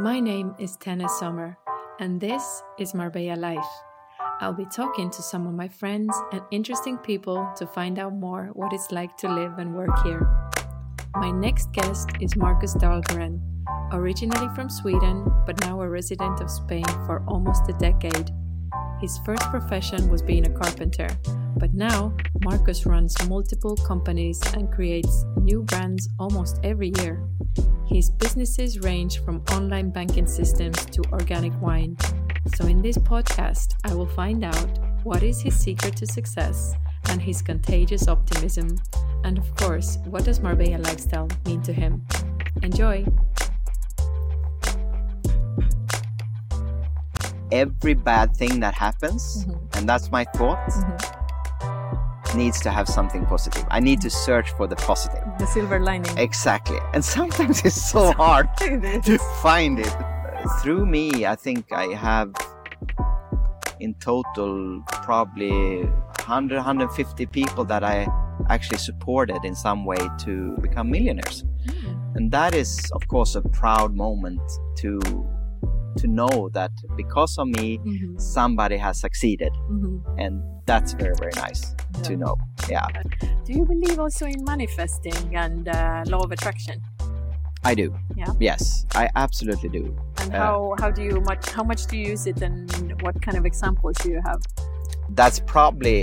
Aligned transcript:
My 0.00 0.20
name 0.20 0.54
is 0.60 0.76
Tene 0.76 1.08
Sommer, 1.08 1.58
and 1.98 2.20
this 2.20 2.62
is 2.78 2.94
Marbella 2.94 3.34
Life. 3.34 3.66
I'll 4.40 4.52
be 4.52 4.64
talking 4.64 5.10
to 5.10 5.22
some 5.22 5.44
of 5.44 5.54
my 5.54 5.66
friends 5.66 6.16
and 6.30 6.40
interesting 6.52 6.98
people 6.98 7.50
to 7.56 7.66
find 7.66 7.98
out 7.98 8.12
more 8.12 8.50
what 8.52 8.72
it's 8.72 8.92
like 8.92 9.16
to 9.16 9.28
live 9.28 9.58
and 9.58 9.74
work 9.74 9.90
here. 10.04 10.20
My 11.16 11.32
next 11.32 11.72
guest 11.72 12.10
is 12.20 12.36
Marcus 12.36 12.76
Dahlgren, 12.76 13.40
originally 13.90 14.48
from 14.54 14.70
Sweden, 14.70 15.26
but 15.44 15.60
now 15.62 15.80
a 15.80 15.88
resident 15.88 16.40
of 16.40 16.48
Spain 16.48 16.86
for 17.04 17.24
almost 17.26 17.68
a 17.68 17.72
decade. 17.72 18.30
His 19.00 19.18
first 19.26 19.42
profession 19.50 20.08
was 20.08 20.22
being 20.22 20.46
a 20.46 20.50
carpenter, 20.50 21.08
but 21.58 21.74
now 21.74 22.14
Marcus 22.44 22.86
runs 22.86 23.14
multiple 23.28 23.76
companies 23.76 24.40
and 24.54 24.72
creates 24.72 25.24
new 25.36 25.62
brands 25.62 26.08
almost 26.18 26.60
every 26.62 26.92
year. 27.00 27.22
His 27.86 28.10
businesses 28.10 28.80
range 28.80 29.22
from 29.24 29.42
online 29.52 29.90
banking 29.90 30.26
systems 30.26 30.84
to 30.86 31.02
organic 31.12 31.52
wine. 31.60 31.96
So, 32.54 32.66
in 32.66 32.80
this 32.82 32.98
podcast, 32.98 33.74
I 33.84 33.94
will 33.94 34.06
find 34.06 34.44
out 34.44 34.78
what 35.04 35.22
is 35.22 35.40
his 35.40 35.58
secret 35.58 35.96
to 35.96 36.06
success 36.06 36.74
and 37.10 37.20
his 37.20 37.42
contagious 37.42 38.08
optimism, 38.08 38.78
and 39.24 39.38
of 39.38 39.54
course, 39.56 39.98
what 40.04 40.24
does 40.24 40.40
Marbella 40.40 40.78
lifestyle 40.78 41.28
mean 41.46 41.62
to 41.62 41.72
him. 41.72 42.04
Enjoy! 42.62 43.04
every 47.50 47.94
bad 47.94 48.36
thing 48.36 48.60
that 48.60 48.74
happens, 48.74 49.46
Mhm. 49.46 49.76
and 49.76 49.88
that's 49.88 50.10
my 50.10 50.24
thought, 50.36 50.70
needs 52.34 52.60
to 52.60 52.70
have 52.70 52.88
something 52.88 53.24
positive. 53.26 53.64
I 53.70 53.80
need 53.80 54.00
to 54.02 54.10
search 54.10 54.50
for 54.52 54.66
the 54.66 54.76
positive. 54.76 55.24
The 55.38 55.46
silver 55.46 55.80
lining. 55.80 56.16
Exactly. 56.18 56.78
And 56.94 57.04
sometimes 57.04 57.62
it's 57.64 57.90
so 57.90 58.12
hard 58.16 58.48
It 58.60 59.02
to 59.04 59.18
find 59.42 59.78
it. 59.78 59.94
Through 60.62 60.86
me, 60.86 61.26
I 61.26 61.34
think 61.34 61.72
I 61.72 61.86
have 61.94 62.32
in 63.80 63.94
total 63.94 64.82
probably 64.86 65.82
100, 65.82 66.56
150 66.56 67.26
people 67.26 67.64
that 67.64 67.82
I 67.82 68.06
actually 68.48 68.78
supported 68.78 69.44
in 69.44 69.54
some 69.54 69.84
way 69.84 69.98
to 70.20 70.56
become 70.60 70.90
millionaires. 70.90 71.44
Hmm. 71.68 71.94
And 72.14 72.30
that 72.30 72.54
is, 72.54 72.90
of 72.92 73.06
course, 73.08 73.34
a 73.34 73.42
proud 73.42 73.94
moment 73.94 74.40
to 74.78 75.00
to 76.00 76.06
know 76.06 76.48
that 76.58 76.70
because 76.96 77.32
of 77.38 77.46
me, 77.48 77.78
Mhm, 77.78 78.20
somebody 78.20 78.76
has 78.86 79.00
succeeded 79.00 79.52
mhm. 79.70 80.00
and 80.22 80.34
that's 80.66 80.92
very 81.02 81.14
very 81.22 81.32
nice 81.44 81.62
to 82.06 82.16
know 82.16 82.34
yeah 82.68 82.86
Do 83.46 83.52
you 83.58 83.64
believe 83.64 83.98
also 84.04 84.24
in 84.26 84.40
manifesting 84.44 85.20
and 85.44 85.68
uh, 85.68 86.04
law 86.12 86.22
of 86.26 86.30
attraction? 86.36 86.76
i 87.64 87.74
do 87.74 87.86
Yeah. 88.22 88.32
yes 88.48 88.62
i 89.02 89.04
absolutely 89.24 89.70
do 89.78 89.84
And 90.20 90.30
Uh, 90.34 90.38
how 90.42 90.56
how 90.80 90.90
do 90.96 91.02
you 91.08 91.16
much 91.30 91.44
how 91.56 91.64
much 91.70 91.82
do 91.90 91.94
you 92.00 92.06
use 92.14 92.24
it 92.32 92.38
and 92.48 92.60
what 93.04 93.14
kind 93.26 93.36
of 93.40 93.44
examples 93.52 93.94
do 94.02 94.08
you 94.14 94.20
have? 94.30 94.40
that's 95.20 95.38
probably 95.54 95.98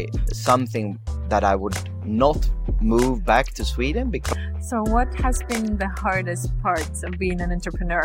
something 0.50 0.88
that 1.32 1.44
i 1.52 1.56
would 1.62 1.78
not 2.24 2.40
move 2.82 3.16
back 3.34 3.46
to 3.58 3.64
sweden 3.74 4.06
because 4.18 4.38
So, 4.72 4.78
what 4.96 5.09
has 5.26 5.36
been 5.52 5.66
the 5.84 5.90
hardest 6.04 6.46
part 6.66 6.90
of 7.08 7.12
being 7.24 7.40
an 7.46 7.52
entrepreneur? 7.58 8.04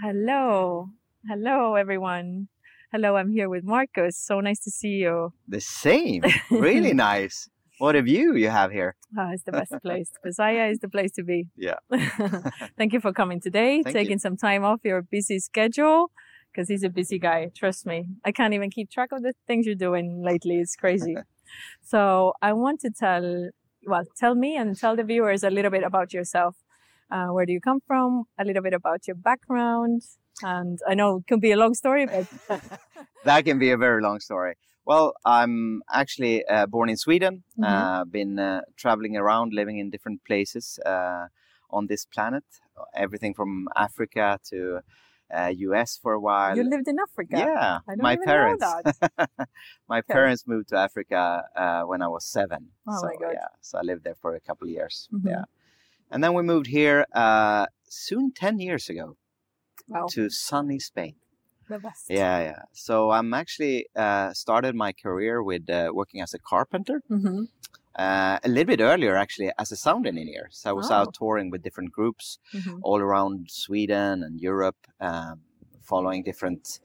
Hello, 0.00 0.90
hello, 1.28 1.74
everyone. 1.74 2.48
Hello, 2.92 3.16
I'm 3.16 3.30
here 3.30 3.48
with 3.48 3.64
Marcus. 3.64 4.16
So 4.16 4.40
nice 4.40 4.60
to 4.60 4.70
see 4.70 4.96
you. 5.04 5.32
the 5.48 5.60
same 5.60 6.22
really 6.50 6.94
nice 7.10 7.48
what 7.78 7.94
a 7.94 8.02
view 8.02 8.34
you 8.34 8.48
have 8.48 8.72
here 8.72 8.96
Ah, 9.16 9.30
it's 9.32 9.44
the 9.44 9.52
best 9.52 9.72
place. 9.82 10.10
Besaya 10.24 10.70
is 10.70 10.78
the 10.80 10.88
place 10.88 11.12
to 11.12 11.22
be. 11.22 11.46
Yeah. 11.56 11.78
Thank 12.78 12.92
you 12.92 13.00
for 13.00 13.12
coming 13.12 13.40
today, 13.40 13.82
Thank 13.82 13.94
taking 13.96 14.12
you. 14.12 14.18
some 14.26 14.36
time 14.36 14.64
off 14.64 14.80
your 14.84 15.02
busy 15.02 15.38
schedule. 15.38 16.10
Because 16.52 16.68
he's 16.68 16.82
a 16.82 16.88
busy 16.88 17.18
guy, 17.18 17.50
trust 17.54 17.84
me. 17.86 18.06
I 18.24 18.32
can't 18.32 18.54
even 18.54 18.70
keep 18.70 18.90
track 18.90 19.10
of 19.12 19.22
the 19.22 19.32
things 19.46 19.66
you're 19.66 19.74
doing 19.88 20.22
lately. 20.24 20.56
It's 20.56 20.74
crazy. 20.76 21.14
so 21.82 22.32
I 22.42 22.52
want 22.52 22.80
to 22.80 22.90
tell, 22.90 23.50
well, 23.86 24.04
tell 24.16 24.34
me 24.34 24.56
and 24.56 24.76
tell 24.76 24.96
the 24.96 25.04
viewers 25.04 25.44
a 25.44 25.50
little 25.50 25.70
bit 25.70 25.84
about 25.84 26.12
yourself. 26.12 26.56
Uh, 27.10 27.28
where 27.28 27.46
do 27.46 27.52
you 27.52 27.60
come 27.60 27.80
from? 27.86 28.24
A 28.38 28.44
little 28.44 28.62
bit 28.62 28.74
about 28.74 29.06
your 29.06 29.16
background. 29.16 30.02
And 30.42 30.78
I 30.88 30.94
know 30.94 31.16
it 31.16 31.26
can 31.26 31.40
be 31.40 31.52
a 31.52 31.56
long 31.56 31.74
story, 31.74 32.06
but 32.06 32.26
that 33.24 33.44
can 33.44 33.58
be 33.58 33.70
a 33.70 33.76
very 33.76 34.00
long 34.02 34.20
story 34.20 34.54
well 34.84 35.12
i'm 35.24 35.82
actually 35.92 36.44
uh, 36.46 36.66
born 36.66 36.88
in 36.88 36.96
sweden 36.96 37.42
Mhm. 37.58 37.64
uh, 37.64 38.04
been 38.04 38.38
uh, 38.38 38.60
traveling 38.76 39.16
around 39.16 39.52
living 39.52 39.78
in 39.78 39.90
different 39.90 40.22
places 40.24 40.78
uh, 40.86 41.26
on 41.70 41.86
this 41.86 42.04
planet 42.06 42.44
everything 42.94 43.34
from 43.34 43.68
africa 43.76 44.38
to 44.50 44.80
uh, 45.34 45.52
us 45.80 45.98
for 46.02 46.12
a 46.14 46.20
while 46.20 46.56
you 46.56 46.62
lived 46.62 46.88
in 46.88 46.98
Africa. 46.98 47.36
Yeah, 47.36 47.78
my 47.96 48.16
parents. 48.16 48.64
that. 48.64 49.38
my 49.88 49.98
Okay. 49.98 50.12
parents 50.14 50.46
moved 50.46 50.68
to 50.70 50.76
Africa 50.78 51.44
uh, 51.54 51.82
when 51.82 52.00
I 52.00 52.08
was 52.08 52.24
seven. 52.24 52.70
Oh 52.86 52.98
so, 53.00 53.06
my 53.08 53.16
God. 53.20 53.32
Yeah, 53.34 53.48
so 53.60 53.78
I 53.78 53.82
lived 53.82 54.04
there 54.04 54.14
for 54.22 54.34
a 54.34 54.40
couple 54.40 54.66
of 54.66 54.72
years. 54.72 55.08
Mhm. 55.12 55.28
Yeah, 55.32 55.44
and 56.10 56.22
then 56.24 56.34
we 56.34 56.42
moved 56.42 56.66
here 56.68 57.06
uh, 57.14 57.66
soon 57.88 58.32
ten 58.32 58.58
years 58.60 58.88
ago 58.88 59.16
Wow, 59.88 60.06
to 60.08 60.30
sunny 60.30 60.78
Spain. 60.78 61.16
the 61.68 61.78
best. 61.78 62.10
Yeah, 62.10 62.40
yeah. 62.40 62.62
So 62.72 63.10
I'm 63.10 63.34
actually 63.34 63.86
uh, 63.96 64.32
started 64.32 64.74
my 64.74 64.92
career 64.92 65.42
with 65.42 65.68
uh, 65.70 65.90
working 65.94 66.20
as 66.22 66.34
a 66.34 66.38
carpenter. 66.38 67.02
hmm 67.08 67.44
Uh, 67.98 68.38
a 68.44 68.48
little 68.48 68.64
bit 68.76 68.80
earlier, 68.80 69.16
actually, 69.16 69.50
as 69.58 69.72
a 69.72 69.76
sound 69.76 70.06
engineer. 70.06 70.48
So 70.50 70.70
I 70.70 70.72
was 70.72 70.90
Oh. 70.90 70.94
out 70.94 71.14
touring 71.14 71.50
with 71.50 71.62
different 71.62 71.92
groups 71.92 72.38
hmm 72.52 72.78
all 72.80 73.00
around 73.00 73.50
Sweden 73.50 74.22
and 74.22 74.40
Europe, 74.40 74.76
um, 75.00 75.40
following 75.82 76.22
different, 76.22 76.78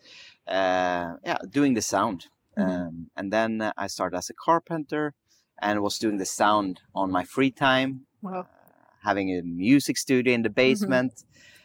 uh, 0.48 1.16
yeah, 1.24 1.38
doing 1.50 1.76
the 1.76 1.82
sound. 1.82 2.20
Mhm. 2.58 2.66
Um, 2.66 3.10
and 3.16 3.32
then 3.32 3.62
uh, 3.62 3.74
I 3.78 3.88
started 3.88 4.18
as 4.18 4.30
a 4.30 4.34
carpenter 4.34 5.14
and 5.62 5.82
was 5.82 6.00
doing 6.00 6.18
the 6.18 6.26
sound 6.26 6.82
on 6.96 7.12
my 7.12 7.24
free 7.24 7.52
time, 7.52 8.08
Wow. 8.22 8.48
Uh, 9.04 9.08
having 9.10 9.30
a 9.32 9.42
music 9.44 9.98
studio 9.98 10.34
in 10.34 10.44
the 10.44 10.50
basement. 10.50 11.24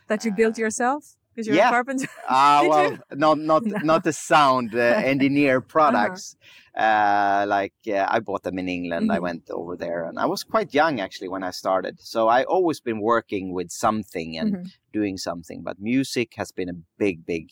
That 0.09 0.25
you 0.25 0.33
built 0.33 0.59
yourself? 0.59 1.17
Because 1.35 1.47
you're 1.47 1.57
Yeah. 1.57 1.69
a 1.69 1.73
carpenter? 1.73 2.09
Ah, 2.29 2.61
Did 2.63 2.69
well, 2.71 2.91
you? 2.93 2.99
not 3.17 3.39
not 3.39 3.63
not 3.83 4.05
the 4.05 4.13
sound 4.13 4.75
uh, 4.75 4.79
engineer 5.03 5.61
products. 5.61 6.37
uh 6.77 7.45
like 7.49 7.75
uh, 7.89 8.07
I 8.17 8.21
bought 8.21 8.43
them 8.43 8.59
in 8.59 8.69
England. 8.69 9.11
I 9.11 9.19
Mhm. 9.19 9.23
went 9.23 9.51
over 9.51 9.77
there, 9.77 10.05
and 10.09 10.19
I 10.19 10.27
was 10.27 10.45
quite 10.45 10.75
young 10.75 11.01
actually 11.01 11.29
when 11.29 11.43
I 11.43 11.53
started. 11.53 12.01
So 12.01 12.29
I 12.29 12.45
always 12.45 12.81
been 12.81 13.01
working 13.01 13.53
with 13.55 13.71
something 13.71 14.39
and 14.39 14.53
Mhm. 14.55 14.73
doing 14.93 15.19
something. 15.19 15.63
But 15.65 15.79
music 15.81 16.35
has 16.37 16.53
been 16.53 16.69
a 16.69 16.79
big, 16.99 17.25
big, 17.27 17.51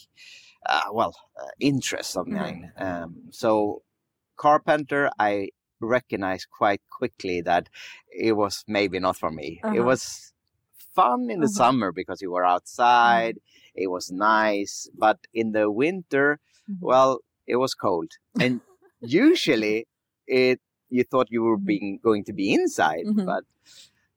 uh, 0.67 0.89
well, 0.93 1.15
uh, 1.41 1.51
interest 1.61 2.17
of 2.17 2.27
Mhm. 2.27 2.33
mine. 2.41 2.73
Um, 2.77 3.11
so 3.31 3.83
carpenter, 4.37 5.11
I 5.19 5.51
recognized 5.81 6.49
quite 6.51 6.81
quickly 6.91 7.41
that 7.43 7.69
it 8.11 8.33
was 8.37 8.65
maybe 8.67 8.99
not 8.99 9.17
for 9.17 9.31
me. 9.31 9.61
It 9.73 9.81
Uh-huh. 9.81 9.87
was 9.87 10.33
fun 10.95 11.31
in 11.31 11.41
the 11.41 11.47
Uh-huh. 11.47 11.63
summer 11.63 11.93
because 11.93 12.23
you 12.23 12.31
were 12.33 12.45
outside. 12.45 13.39
It 13.75 13.89
was 13.89 14.11
nice, 14.11 14.89
but 14.97 15.19
in 15.35 15.53
the 15.53 15.71
winter, 15.71 16.39
Mhm. 16.71 16.79
well, 16.81 17.21
it 17.47 17.57
was 17.57 17.75
cold, 17.75 18.13
and 18.41 18.61
usually 19.01 19.87
it 20.27 20.61
you 20.89 21.05
thought 21.05 21.29
you 21.31 21.43
were 21.43 21.59
Mhm. 21.59 21.67
being 21.67 21.99
going 22.03 22.25
to 22.25 22.33
be 22.33 22.53
inside, 22.55 23.05
but 23.27 23.45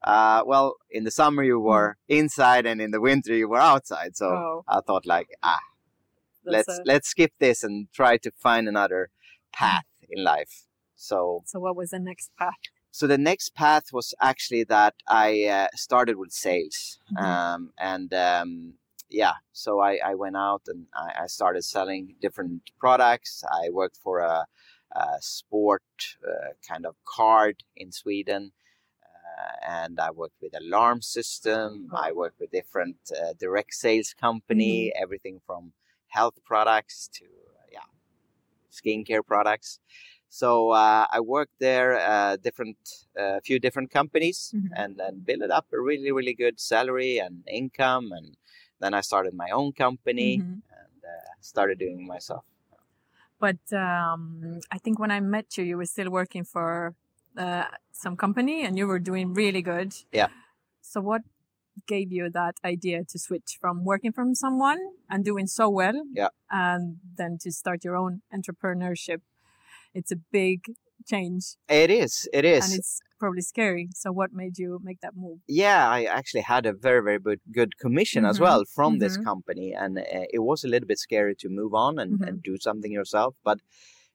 uh, 0.03 0.43
well, 0.45 0.77
in 0.89 1.03
the 1.03 1.11
summer 1.11 1.43
you 1.43 1.59
were 1.59 1.97
inside, 2.07 2.65
and 2.65 2.81
in 2.81 2.91
the 2.91 3.01
winter 3.01 3.33
you 3.35 3.49
were 3.49 3.59
outside. 3.59 4.15
So 4.15 4.27
Oh, 4.31 4.63
I 4.67 4.79
thought, 4.81 5.05
like, 5.05 5.29
ah, 5.43 5.59
that's 6.45 6.67
let's 6.67 6.81
let's 6.85 7.09
skip 7.09 7.33
this 7.39 7.63
and 7.63 7.91
try 7.93 8.17
to 8.17 8.31
find 8.31 8.67
another 8.67 9.09
path 9.53 9.85
in 10.09 10.23
life. 10.23 10.68
So 10.99 11.43
so 11.45 11.59
what 11.59 11.75
was 11.75 11.89
the 11.91 11.99
next 11.99 12.31
path? 12.37 12.61
so 12.91 13.05
the 13.07 13.17
next 13.31 13.49
path 13.55 13.85
was 13.93 14.13
actually 14.19 14.63
that 14.65 14.95
I 15.07 15.45
uh, 15.45 15.67
started 15.75 16.15
with 16.17 16.31
sales, 16.31 16.99
Mhm. 17.11 17.23
um, 17.25 17.61
and 17.77 18.09
um, 18.13 18.73
yeah, 19.09 19.35
so 19.63 19.79
I, 19.79 19.93
I 20.11 20.13
went 20.23 20.37
out 20.47 20.63
and 20.71 20.81
I, 21.05 21.23
I 21.23 21.27
started 21.27 21.63
selling 21.63 22.15
different 22.25 22.61
products. 22.83 23.43
I 23.61 23.69
worked 23.79 23.97
for 24.05 24.15
a, 24.19 24.45
a 25.03 25.05
sport 25.21 25.83
uh, 26.31 26.49
kind 26.67 26.85
of 26.85 26.95
card 27.17 27.55
in 27.75 27.91
Sweden. 27.91 28.51
Uh, 29.03 29.55
and 29.81 29.99
I 29.99 30.11
worked 30.11 30.39
with 30.41 30.53
alarm 30.63 31.01
system. 31.01 31.89
I 32.07 32.11
worked 32.11 32.39
with 32.39 32.51
different 32.51 32.97
uh, 33.19 33.33
direct 33.39 33.73
sales 33.73 34.13
company, 34.25 34.91
everything 35.03 35.39
from 35.47 35.73
health 36.07 36.37
products 36.51 37.09
to 37.17 37.25
uh, 37.25 37.67
yeah, 37.71 37.87
skincare 38.71 39.25
products. 39.25 39.79
So 40.29 40.71
uh, 40.71 41.05
I 41.11 41.19
worked 41.19 41.57
there, 41.59 41.99
uh, 41.99 42.37
different, 42.37 42.77
a 43.17 43.41
few 43.41 43.59
different 43.59 43.89
companies, 43.91 44.53
Mhm. 44.55 44.69
and 44.75 44.97
then 44.97 45.19
built 45.25 45.49
up 45.51 45.65
a 45.73 45.79
really, 45.79 46.11
really 46.11 46.33
good 46.33 46.59
salary 46.59 47.17
and 47.17 47.43
income. 47.47 48.11
And 48.11 48.37
then 48.79 48.93
I 48.93 49.01
started 49.01 49.33
my 49.33 49.49
own 49.49 49.73
company 49.73 50.37
Mhm. 50.37 50.61
and 50.79 51.03
uh, 51.03 51.31
started 51.41 51.79
doing 51.79 52.01
it 52.01 52.07
myself. 52.07 52.45
But 53.39 53.61
um, 53.73 54.59
I 54.71 54.77
think 54.77 54.99
when 54.99 55.11
I 55.11 55.19
met 55.21 55.57
you, 55.57 55.63
you 55.63 55.77
were 55.77 55.85
still 55.85 56.09
working 56.09 56.43
for 56.43 56.93
uh, 57.37 57.65
some 57.91 58.17
company 58.17 58.65
and 58.65 58.77
you 58.77 58.85
were 58.85 58.99
doing 58.99 59.33
really 59.33 59.61
good. 59.61 59.93
Yeah. 60.11 60.27
So 60.81 60.99
what 61.01 61.21
gave 61.87 62.11
you 62.11 62.29
that 62.31 62.55
idea 62.65 63.05
to 63.05 63.17
switch 63.17 63.57
from 63.61 63.85
working 63.85 64.11
from 64.11 64.35
someone 64.35 64.79
and 65.09 65.23
doing 65.23 65.47
so 65.47 65.69
well 65.69 65.95
Yeah. 66.13 66.29
and 66.51 66.97
then 67.15 67.37
to 67.41 67.51
start 67.51 67.85
your 67.85 67.95
own 67.95 68.21
entrepreneurship 68.33 69.21
it's 69.93 70.11
a 70.11 70.17
big 70.31 70.59
change 71.07 71.55
It 71.69 71.89
is. 71.89 72.27
It 72.33 72.45
is. 72.45 72.63
and 72.63 72.73
it's 72.73 72.99
probably 73.19 73.41
scary 73.41 73.89
so 73.93 74.11
what 74.11 74.31
made 74.31 74.57
you 74.57 74.79
make 74.83 74.99
that 75.01 75.13
move 75.15 75.39
yeah, 75.47 75.89
I 75.89 76.03
actually 76.05 76.41
had 76.41 76.65
a 76.65 76.73
very, 76.73 77.01
very 77.03 77.19
good, 77.19 77.41
good 77.51 77.77
commission 77.77 78.23
as 78.25 78.37
Mhm, 78.37 78.43
well 78.45 78.63
from 78.65 78.99
this 78.99 79.17
mhm. 79.17 79.23
company, 79.23 79.73
and 79.73 79.97
uh, 79.99 80.03
it 80.37 80.39
was 80.39 80.63
a 80.63 80.67
little 80.67 80.87
bit 80.87 80.99
scary 80.99 81.35
to 81.37 81.49
move 81.49 81.73
on 81.73 81.99
and, 81.99 82.19
Mhm. 82.19 82.27
and 82.27 82.43
do 82.43 82.57
something 82.57 82.91
yourself. 82.91 83.35
But 83.43 83.59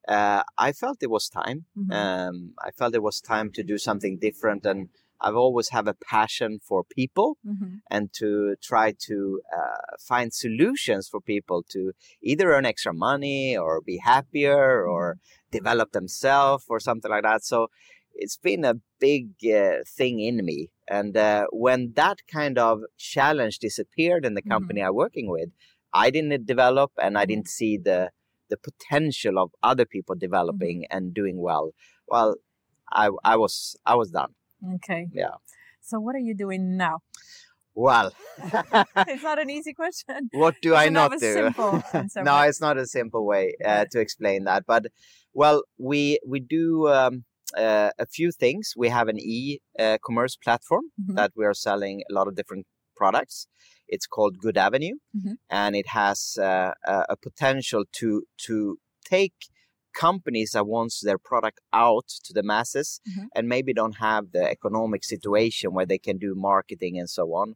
uh, 0.09 0.43
I 0.59 0.73
felt 0.73 1.03
it 1.03 1.11
was 1.11 1.29
time. 1.29 1.67
Mhm. 1.77 1.91
Um, 1.91 2.55
I 2.69 2.70
felt 2.70 2.94
it 2.94 3.03
was 3.03 3.20
time 3.20 3.50
to 3.53 3.62
do 3.62 3.79
something 3.79 4.19
different, 4.19 4.65
and 4.67 4.88
I've 5.20 5.37
always 5.37 5.69
have 5.70 5.87
a 5.88 5.94
passion 5.94 6.58
for 6.61 6.84
people 6.84 7.38
Mhm. 7.46 7.81
and 7.90 8.12
to 8.14 8.56
try 8.62 8.93
to 9.08 9.40
uh, 9.58 9.96
find 10.00 10.32
solutions 10.32 11.08
for 11.08 11.20
people 11.20 11.62
to 11.75 11.93
either 12.22 12.52
earn 12.52 12.66
extra 12.66 12.93
money 12.93 13.56
or 13.56 13.81
be 13.81 13.99
happier 13.99 14.87
or 14.87 15.19
develop 15.50 15.93
themselves 15.93 16.64
or 16.69 16.81
something 16.81 17.11
like 17.11 17.22
that. 17.22 17.44
So 17.44 17.69
it's 18.14 18.37
been 18.37 18.64
a 18.64 18.75
big 19.00 19.31
uh, 19.44 19.78
thing 19.87 20.20
in 20.20 20.44
me. 20.44 20.70
And 20.88 21.17
uh, 21.17 21.46
when 21.50 21.93
that 21.94 22.19
kind 22.26 22.58
of 22.58 22.82
challenge 22.96 23.58
disappeared 23.58 24.25
in 24.25 24.34
the 24.34 24.43
company 24.43 24.81
I'm 24.82 24.94
working 24.94 25.28
with, 25.28 25.50
I 25.93 26.10
didn't 26.10 26.46
develop 26.46 26.90
and 27.05 27.17
I 27.17 27.25
didn't 27.25 27.49
see 27.49 27.76
the 27.78 28.10
the 28.50 28.56
potential 28.58 29.38
of 29.38 29.50
other 29.62 29.87
people 29.87 30.14
developing 30.14 30.84
and 30.90 31.14
doing 31.14 31.38
well. 31.40 31.72
Well, 32.08 32.37
I 32.93 33.06
I 33.25 33.37
was 33.37 33.76
I 33.87 33.94
was 33.94 34.10
done. 34.10 34.34
Okay 34.75 35.06
Yeah. 35.12 35.37
so 35.81 35.99
what 36.00 36.14
are 36.14 36.26
you 36.31 36.34
doing 36.34 36.76
now 36.76 36.99
Well, 37.75 38.12
it's 39.12 39.22
not 39.22 39.38
an 39.38 39.50
easy 39.56 39.72
question 39.75 40.31
what 40.32 40.55
do 40.62 40.75
I 40.75 40.88
not 40.88 41.12
do? 41.20 41.50
no, 42.28 42.40
it's 42.49 42.61
not 42.61 42.76
a 42.78 42.87
simple 42.87 43.26
way 43.26 43.55
uh, 43.64 43.84
to 43.93 44.00
explain 44.00 44.44
that. 44.44 44.62
But 44.66 44.87
well, 45.32 45.62
we 45.78 46.19
we 46.26 46.40
do 46.40 46.88
um, 46.88 47.25
uh, 47.56 47.90
a 47.99 48.06
few 48.06 48.31
things. 48.32 48.72
We 48.76 48.88
have 48.88 49.08
an 49.08 49.19
e-commerce 49.19 50.37
platform 50.37 50.84
Mhm. 51.00 51.17
that 51.17 51.32
we 51.37 51.44
are 51.44 51.55
selling 51.55 52.02
a 52.10 52.12
lot 52.19 52.28
of 52.28 52.34
different 52.37 52.67
products. 52.96 53.46
It's 53.88 54.06
called 54.06 54.38
Good 54.38 54.56
Avenue, 54.56 54.96
Mhm. 55.17 55.34
and 55.50 55.76
it 55.76 55.88
has 55.88 56.37
uh, 56.38 56.72
a, 56.94 56.96
a 57.14 57.17
potential 57.17 57.84
to 57.99 58.08
to 58.46 58.78
take 59.05 59.34
companies 59.94 60.50
that 60.52 60.67
wants 60.67 61.00
their 61.00 61.19
product 61.31 61.58
out 61.73 62.08
to 62.25 62.32
the 62.32 62.43
masses 62.43 62.88
Mhm. 63.08 63.26
and 63.35 63.49
maybe 63.49 63.73
don't 63.73 63.99
have 64.08 64.25
the 64.32 64.44
economic 64.56 65.02
situation 65.05 65.73
where 65.75 65.87
they 65.87 65.99
can 66.06 66.19
do 66.19 66.35
marketing 66.35 66.99
and 67.00 67.08
so 67.08 67.25
on 67.41 67.49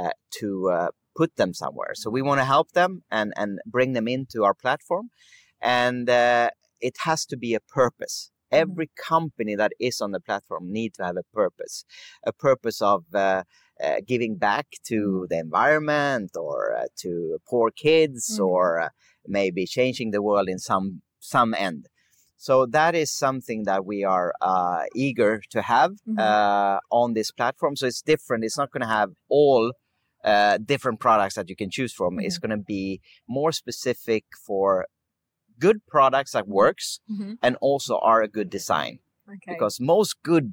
uh, 0.00 0.12
to 0.38 0.48
uh, 0.70 0.88
put 1.20 1.30
them 1.36 1.52
somewhere. 1.62 1.92
So 1.94 2.06
we 2.10 2.22
want 2.28 2.40
to 2.40 2.44
help 2.56 2.68
them 2.80 3.02
and 3.10 3.28
and 3.40 3.50
bring 3.76 3.90
them 3.94 4.06
into 4.16 4.38
our 4.46 4.54
platform, 4.64 5.06
and 5.60 6.08
uh, 6.08 6.50
it 6.80 6.96
has 7.08 7.26
to 7.26 7.36
be 7.36 7.52
a 7.54 7.60
purpose. 7.80 8.30
Every 8.52 8.88
company 9.12 9.54
that 9.62 9.72
is 9.78 10.00
on 10.00 10.10
the 10.10 10.20
platform 10.28 10.72
need 10.78 10.94
to 10.94 11.04
have 11.04 11.16
a 11.16 11.22
purpose, 11.40 11.84
a 12.26 12.32
purpose 12.32 12.78
of 12.82 13.04
uh, 13.14 13.44
uh, 13.84 14.00
giving 14.12 14.34
back 14.48 14.66
to 14.90 14.98
the 15.30 15.38
environment 15.38 16.30
or 16.46 16.74
uh, 16.76 16.86
to 17.02 17.38
poor 17.50 17.70
kids 17.70 18.22
Mhm. 18.38 18.46
or 18.48 18.80
uh, 18.80 18.88
maybe 19.26 19.66
changing 19.66 20.10
the 20.10 20.22
world 20.28 20.48
in 20.48 20.58
some 20.58 20.86
some 21.20 21.54
end. 21.54 21.86
So 22.36 22.66
that 22.66 22.94
is 22.94 23.12
something 23.12 23.64
that 23.64 23.84
we 23.84 24.02
are 24.02 24.32
uh, 24.40 24.84
eager 24.94 25.42
to 25.50 25.62
have 25.62 25.92
Mhm. 26.08 26.18
uh, 26.18 26.80
on 26.90 27.12
this 27.14 27.30
platform. 27.30 27.76
So 27.76 27.86
it's 27.86 28.02
different. 28.02 28.44
It's 28.44 28.56
not 28.58 28.70
going 28.72 28.80
to 28.82 28.86
have 29.00 29.10
all 29.28 29.72
uh, 30.24 30.58
different 30.58 31.00
products 31.00 31.34
that 31.34 31.48
you 31.48 31.56
can 31.56 31.70
choose 31.70 31.92
from. 31.94 32.18
It's 32.20 32.38
going 32.38 32.50
to 32.50 32.62
be 32.62 33.00
more 33.28 33.52
specific 33.52 34.24
for 34.46 34.86
good 35.58 35.78
products 35.86 36.32
that 36.32 36.46
works 36.48 37.00
Mhm. 37.10 37.38
and 37.42 37.56
also 37.60 37.98
are 37.98 38.22
a 38.22 38.28
good 38.28 38.50
design. 38.50 38.98
okay 39.28 39.52
Because 39.54 39.80
most 39.80 40.22
good 40.22 40.48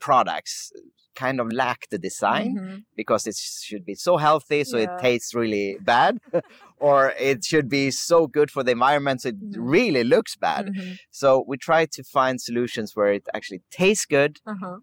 products 0.00 0.72
kind 1.14 1.40
of 1.40 1.52
lack 1.52 1.88
the 1.90 1.98
design 1.98 2.56
Mhm. 2.58 2.84
because 2.96 3.26
it 3.26 3.36
should 3.36 3.84
be 3.86 3.94
so 3.94 4.16
healthy 4.16 4.64
so 4.64 4.76
Yeah. 4.76 4.84
it 4.84 4.90
tastes 5.00 5.32
really 5.34 5.78
bad 5.80 6.18
or 6.78 7.12
it 7.30 7.44
should 7.44 7.68
be 7.68 7.90
so 7.92 8.26
good 8.26 8.50
for 8.50 8.62
the 8.64 8.72
environment 8.72 9.20
so 9.22 9.28
it 9.28 9.40
Mhm. 9.40 9.54
really 9.76 10.02
looks 10.04 10.34
bad 10.36 10.66
Mhm. 10.66 10.98
so 11.10 11.44
we 11.46 11.56
try 11.56 11.86
to 11.86 12.02
find 12.02 12.40
solutions 12.40 12.96
where 12.96 13.12
it 13.12 13.26
actually 13.32 13.62
tastes 13.70 14.06
good 14.06 14.40
Uh-huh. 14.46 14.78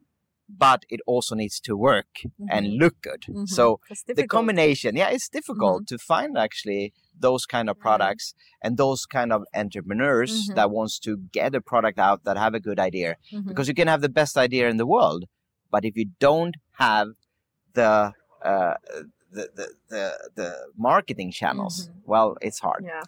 But 0.57 0.85
it 0.89 0.99
also 1.07 1.33
needs 1.35 1.59
to 1.59 1.75
work 1.77 2.11
and 2.49 2.65
Mhm. 2.67 2.79
look 2.81 2.95
good 3.01 3.23
Mhm. 3.29 3.47
so 3.47 3.79
the 4.07 4.27
combination 4.37 4.95
yeah 4.95 5.09
it's 5.15 5.29
difficult 5.29 5.87
to 5.87 5.97
find 5.97 6.37
actually 6.37 6.93
those 7.25 7.45
kind 7.45 7.69
of 7.69 7.77
Mhm. 7.77 7.81
products 7.81 8.33
and 8.63 8.77
those 8.77 9.05
kind 9.05 9.31
of 9.35 9.41
entrepreneurs 9.53 10.31
Mhm. 10.49 10.55
that 10.55 10.69
wants 10.71 10.99
to 10.99 11.11
get 11.31 11.55
a 11.55 11.61
product 11.61 11.97
out 11.99 12.23
that 12.25 12.37
have 12.37 12.53
a 12.53 12.59
good 12.59 12.79
idea 12.79 13.15
Mhm. 13.31 13.47
because 13.47 13.67
you 13.67 13.75
can 13.81 13.87
have 13.87 14.01
the 14.01 14.09
best 14.21 14.37
idea 14.37 14.69
in 14.69 14.77
the 14.77 14.85
world 14.95 15.25
but 15.73 15.85
if 15.85 15.95
you 15.95 16.07
don't 16.19 16.55
have 16.85 17.07
the 17.73 18.13
uh, 18.43 18.75
the, 19.35 19.43
the 19.57 19.67
the 19.89 20.03
the 20.35 20.49
marketing 20.75 21.31
channels 21.31 21.75
well 22.13 22.29
it's 22.41 22.59
hard 22.59 22.83
yeah 22.83 23.03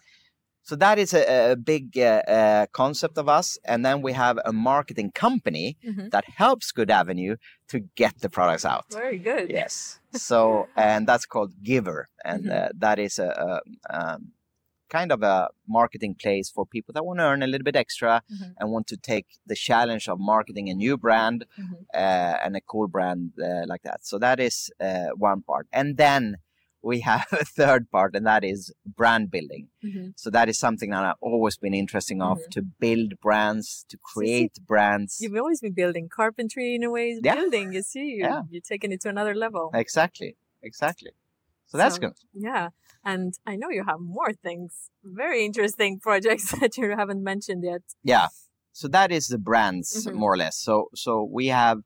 so 0.68 0.74
that 0.84 0.96
is 0.98 1.10
a, 1.14 1.22
a 1.52 1.56
big 1.56 1.84
uh, 1.98 2.22
uh, 2.38 2.66
concept 2.80 3.16
of 3.22 3.26
us 3.38 3.58
and 3.70 3.84
then 3.86 3.96
we 4.06 4.12
have 4.24 4.36
a 4.44 4.52
marketing 4.52 5.10
company 5.24 5.66
Mhm. 5.90 6.10
that 6.14 6.24
helps 6.42 6.66
good 6.78 6.90
avenue 7.00 7.34
to 7.72 7.76
get 8.02 8.14
the 8.24 8.30
products 8.36 8.64
out 8.72 8.86
very 8.90 9.18
good 9.30 9.46
yes 9.60 9.74
so 10.28 10.36
and 10.76 11.00
that's 11.08 11.26
called 11.34 11.52
giver 11.72 12.00
and 12.30 12.42
Mhm. 12.44 12.52
uh, 12.58 12.68
that 12.84 12.98
is 13.06 13.14
a, 13.18 13.30
a 13.46 13.50
um, 13.98 14.20
kind 14.96 15.10
of 15.16 15.20
a 15.22 15.48
marketing 15.78 16.14
place 16.24 16.48
for 16.54 16.64
people 16.74 16.92
that 16.94 17.04
want 17.08 17.18
to 17.18 17.24
earn 17.30 17.42
a 17.42 17.50
little 17.52 17.64
bit 17.70 17.76
extra 17.84 18.12
Mhm. 18.32 18.50
and 18.58 18.64
want 18.74 18.86
to 18.92 18.96
take 19.12 19.26
the 19.50 19.58
challenge 19.68 20.04
of 20.12 20.16
marketing 20.34 20.66
a 20.70 20.74
new 20.84 20.94
brand 21.06 21.38
Mhm. 21.62 21.78
uh, 22.02 22.34
and 22.44 22.52
a 22.56 22.60
cool 22.72 22.88
brand 22.96 23.20
uh, 23.48 23.64
like 23.72 23.82
that 23.88 24.00
so 24.10 24.14
that 24.26 24.38
is 24.48 24.56
uh, 24.86 25.08
one 25.30 25.40
part 25.50 25.66
and 25.80 25.88
then 26.04 26.22
we 26.90 27.00
have 27.00 27.26
a 27.32 27.44
third 27.60 27.82
part 27.90 28.14
and 28.16 28.26
that 28.26 28.42
is 28.52 28.60
brand 29.00 29.30
building 29.36 29.64
Mhm. 29.88 30.06
so 30.22 30.30
that 30.36 30.48
is 30.52 30.58
something 30.66 30.90
that 30.94 31.04
i've 31.08 31.22
always 31.30 31.56
been 31.64 31.74
interested 31.82 32.20
of 32.30 32.38
Mhm. 32.38 32.50
to 32.54 32.60
build 32.84 33.10
brands 33.26 33.66
to 33.90 33.96
see- 33.96 34.02
create 34.12 34.54
brands 34.72 35.12
You've 35.22 35.36
always 35.44 35.60
been 35.66 35.76
building 35.82 36.06
carpentry 36.20 36.68
in 36.76 36.82
a 36.88 36.90
way. 36.96 37.08
Yeah. 37.22 37.34
Building, 37.36 37.66
you 37.76 37.82
see, 37.92 38.06
you, 38.18 38.24
Yeah. 38.28 38.42
you're 38.50 38.68
taking 38.74 38.90
it 38.94 39.00
to 39.04 39.08
another 39.14 39.34
level. 39.44 39.64
exactly 39.84 40.30
exactly 40.70 41.12
so 41.70 41.74
that's 41.80 41.96
So- 41.96 42.02
good 42.04 42.16
Yeah. 42.48 42.66
And 43.12 43.30
I 43.52 43.54
know 43.60 43.68
you 43.78 43.84
have 43.92 44.00
more 44.00 44.32
things, 44.46 44.70
very 45.22 45.40
interesting 45.48 45.92
projects 46.08 46.46
that 46.60 46.72
you 46.78 46.86
haven't 47.00 47.22
mentioned 47.32 47.62
yet. 47.72 47.82
yeah 48.14 48.28
so 48.80 48.88
that 48.96 49.10
is 49.18 49.24
the 49.34 49.38
brands 49.50 49.88
Mhm. 50.06 50.14
more 50.22 50.32
or 50.36 50.40
less 50.44 50.56
so 50.68 50.74
so 51.04 51.10
we 51.38 51.46
have 51.62 51.78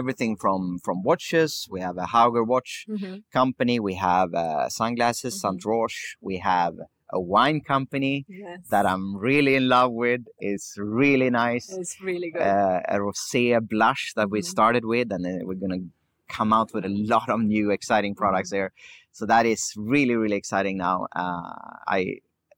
everything 0.00 0.32
from 0.42 0.78
from 0.86 1.02
watches 1.10 1.52
we 1.74 1.80
have 1.86 1.96
a 2.06 2.08
hauger 2.14 2.44
watch 2.54 2.72
Mm-hmm. 2.88 3.14
company 3.40 3.76
we 3.88 3.94
have 4.08 4.28
uh, 4.44 4.68
sunglasses 4.80 5.34
Mhm. 5.42 5.64
roche 5.72 6.00
we 6.28 6.36
have 6.52 6.74
a 7.18 7.20
wine 7.34 7.60
company 7.72 8.14
Yes. 8.44 8.60
that 8.74 8.84
i'm 8.92 9.06
really 9.28 9.54
in 9.60 9.66
love 9.76 9.92
with 10.04 10.22
it's 10.50 10.68
really 11.00 11.30
nice 11.30 11.68
It's 11.82 11.96
really 12.10 12.30
good. 12.34 12.42
uh, 12.50 12.80
a 12.94 12.96
rosé 13.06 13.44
blush 13.72 14.04
that 14.18 14.28
we 14.34 14.40
Mhm. 14.40 14.50
started 14.54 14.84
with 14.94 15.08
and 15.14 15.22
then 15.26 15.36
we're 15.46 15.62
going 15.66 15.76
to 15.80 15.84
come 16.38 16.52
out 16.58 16.68
with 16.74 16.84
a 16.92 16.94
lot 17.14 17.28
of 17.34 17.38
new 17.54 17.66
exciting 17.78 18.14
products 18.22 18.50
Mm-hmm. 18.50 18.56
there 18.56 18.70
so 19.18 19.22
that 19.32 19.44
is 19.54 19.62
really 19.94 20.16
really 20.22 20.38
exciting 20.42 20.76
now 20.88 20.96
uh, 21.22 21.52
i 21.98 22.00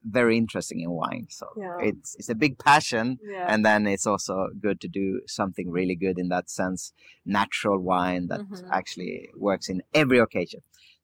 very 0.09 0.37
interesting 0.37 0.81
in 0.81 0.91
wine 0.91 1.27
so 1.31 1.47
Yeah. 1.57 1.79
it's 1.89 2.15
it's 2.19 2.29
a 2.29 2.35
big 2.45 2.59
passion 2.59 3.19
yeah. 3.23 3.47
and 3.51 3.65
then 3.65 3.87
it's 3.87 4.07
also 4.07 4.35
good 4.67 4.81
to 4.85 4.89
do 4.89 5.21
something 5.27 5.67
really 5.79 5.97
good 5.97 6.17
in 6.19 6.29
that 6.29 6.49
sense 6.49 6.93
natural 7.25 7.79
wine 7.93 8.29
that 8.29 8.41
Mhm. 8.41 8.69
actually 8.79 9.31
works 9.37 9.69
in 9.69 9.83
every 9.93 10.19
occasion 10.27 10.61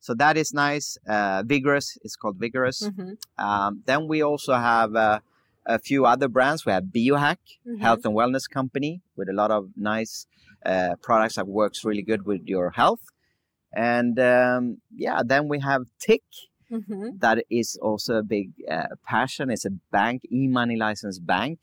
so 0.07 0.15
that 0.15 0.37
is 0.37 0.53
nice 0.55 0.87
uh, 1.15 1.43
vigorous 1.55 1.99
it's 2.05 2.17
called 2.17 2.37
vigorous 2.47 2.79
Mhm. 2.91 3.17
um, 3.47 3.83
then 3.87 4.07
we 4.13 4.23
also 4.23 4.55
have 4.55 4.95
uh, 4.95 5.19
a 5.67 5.79
few 5.89 6.01
other 6.13 6.29
brands 6.29 6.65
we 6.67 6.73
have 6.73 6.85
biohack 6.97 7.43
Mhm. 7.67 7.81
health 7.81 8.03
and 8.07 8.15
wellness 8.21 8.47
company 8.59 8.93
with 9.17 9.29
a 9.29 9.37
lot 9.43 9.51
of 9.51 9.63
nice 9.77 10.15
uh, 10.73 10.95
products 11.07 11.35
that 11.39 11.49
works 11.49 11.85
really 11.85 12.03
good 12.11 12.23
with 12.31 12.43
your 12.55 12.71
health 12.81 13.05
and 13.73 14.19
um, 14.21 14.63
yeah 14.95 15.23
then 15.33 15.49
we 15.49 15.59
have 15.71 15.83
tick 15.99 16.23
Mhm. 16.73 17.21
that 17.21 17.45
is 17.51 17.77
also 17.83 18.17
a 18.17 18.23
big 18.23 18.53
uh, 18.71 18.89
passion. 19.05 19.51
It's 19.51 19.67
a 19.67 19.71
bank, 19.93 20.23
e-money 20.31 20.77
licensed 20.77 21.27
bank 21.27 21.59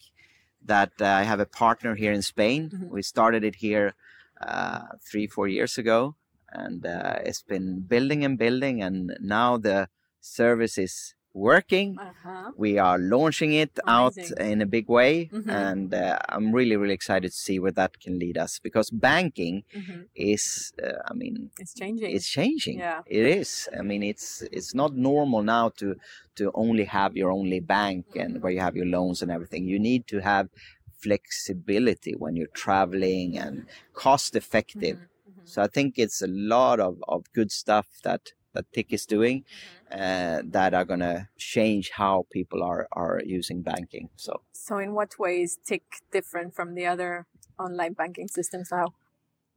that 0.66 0.92
uh, 1.02 1.06
I 1.06 1.24
have 1.24 1.40
a 1.40 1.46
partner 1.46 1.96
here 1.96 2.14
in 2.14 2.22
Spain. 2.22 2.72
Mhm. 2.74 2.90
We 2.92 3.02
started 3.02 3.44
it 3.44 3.56
here 3.56 3.94
uh, 4.42 4.82
three, 5.10 5.28
four 5.28 5.48
years 5.48 5.78
ago, 5.78 6.16
and 6.52 6.86
uh, 6.86 7.20
it's 7.26 7.42
been 7.44 7.82
building 7.82 8.24
and 8.26 8.38
building, 8.38 8.82
and 8.82 9.18
now 9.22 9.58
the 9.58 9.90
service 10.22 10.78
is 10.78 11.16
working. 11.34 11.98
Uh-huh. 12.00 12.52
We 12.56 12.78
are 12.78 12.98
launching 13.00 13.54
it 13.54 13.80
out 13.88 14.18
in 14.40 14.62
a 14.62 14.66
big 14.66 14.88
way, 14.90 15.30
Mhm. 15.32 15.54
and 15.54 15.94
uh, 15.94 16.20
I'm 16.30 16.52
really, 16.52 16.76
really 16.76 16.94
excited 16.94 17.32
to 17.32 17.38
see 17.38 17.60
where 17.60 17.72
that 17.72 18.00
can 18.00 18.20
lead 18.20 18.38
us 18.38 18.60
because 18.60 18.90
banking 18.90 19.64
Mhm. 19.76 20.08
is, 20.16 20.74
uh, 20.84 21.00
I 21.10 21.14
mean, 21.14 21.52
It's 21.60 21.74
changing. 21.74 22.12
it's 22.16 22.28
changing. 22.28 22.80
Yeah. 22.80 23.02
It 23.06 23.26
is. 23.40 23.70
I 23.78 23.82
mean, 23.84 24.04
it's 24.04 24.42
it's 24.52 24.74
not 24.76 24.96
normal 24.96 25.42
now 25.44 25.70
to 25.80 25.96
to 26.36 26.52
only 26.54 26.86
have 26.86 27.16
your 27.16 27.32
only 27.32 27.60
bank 27.60 28.06
and 28.16 28.42
where 28.42 28.52
you 28.52 28.60
have 28.60 28.76
your 28.76 28.88
loans 28.98 29.22
and 29.22 29.32
everything. 29.32 29.66
You 29.68 29.80
need 29.80 30.08
to 30.08 30.20
have 30.20 30.50
flexibility 31.04 32.14
when 32.16 32.36
you're 32.36 32.48
traveling 32.66 33.38
and 33.38 33.68
cost 33.94 34.36
effective. 34.36 34.98
Mhm, 34.98 35.40
mhm. 35.40 35.48
So 35.52 35.62
I 35.62 35.68
think 35.68 35.98
it's 35.98 36.22
a 36.22 36.28
lot 36.28 36.80
of, 36.80 36.98
of 37.08 37.24
good 37.34 37.52
stuff 37.52 37.88
that 38.04 38.34
that 38.54 38.66
Tick 38.74 38.94
is 38.94 39.06
doing 39.06 39.44
Mm-hmm. 39.44 40.02
uh, 40.02 40.42
that 40.52 40.74
are 40.74 40.86
gonna 40.86 41.30
change 41.38 41.92
how 41.92 42.26
people 42.32 42.62
are 42.64 42.88
are 42.92 43.22
using 43.26 43.62
banking. 43.64 44.10
So 44.16 44.42
So, 44.52 44.78
in 44.78 44.94
what 44.94 45.18
way 45.20 45.42
is 45.42 45.58
TIC 45.66 45.84
different 46.12 46.54
from 46.56 46.76
the 46.76 46.86
other 46.86 47.26
online 47.58 47.94
banking 47.94 48.28
systems 48.28 48.70
now? 48.72 48.94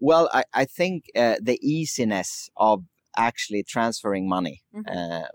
well, 0.01 0.29
I 0.33 0.43
I 0.63 0.65
think 0.65 1.05
uh, 1.17 1.37
the 1.41 1.59
easiness 1.63 2.51
of 2.57 2.85
actually 3.17 3.63
transferring 3.63 4.29
money. 4.29 4.63
Mhm. 4.75 4.85
Uh, 4.97 5.27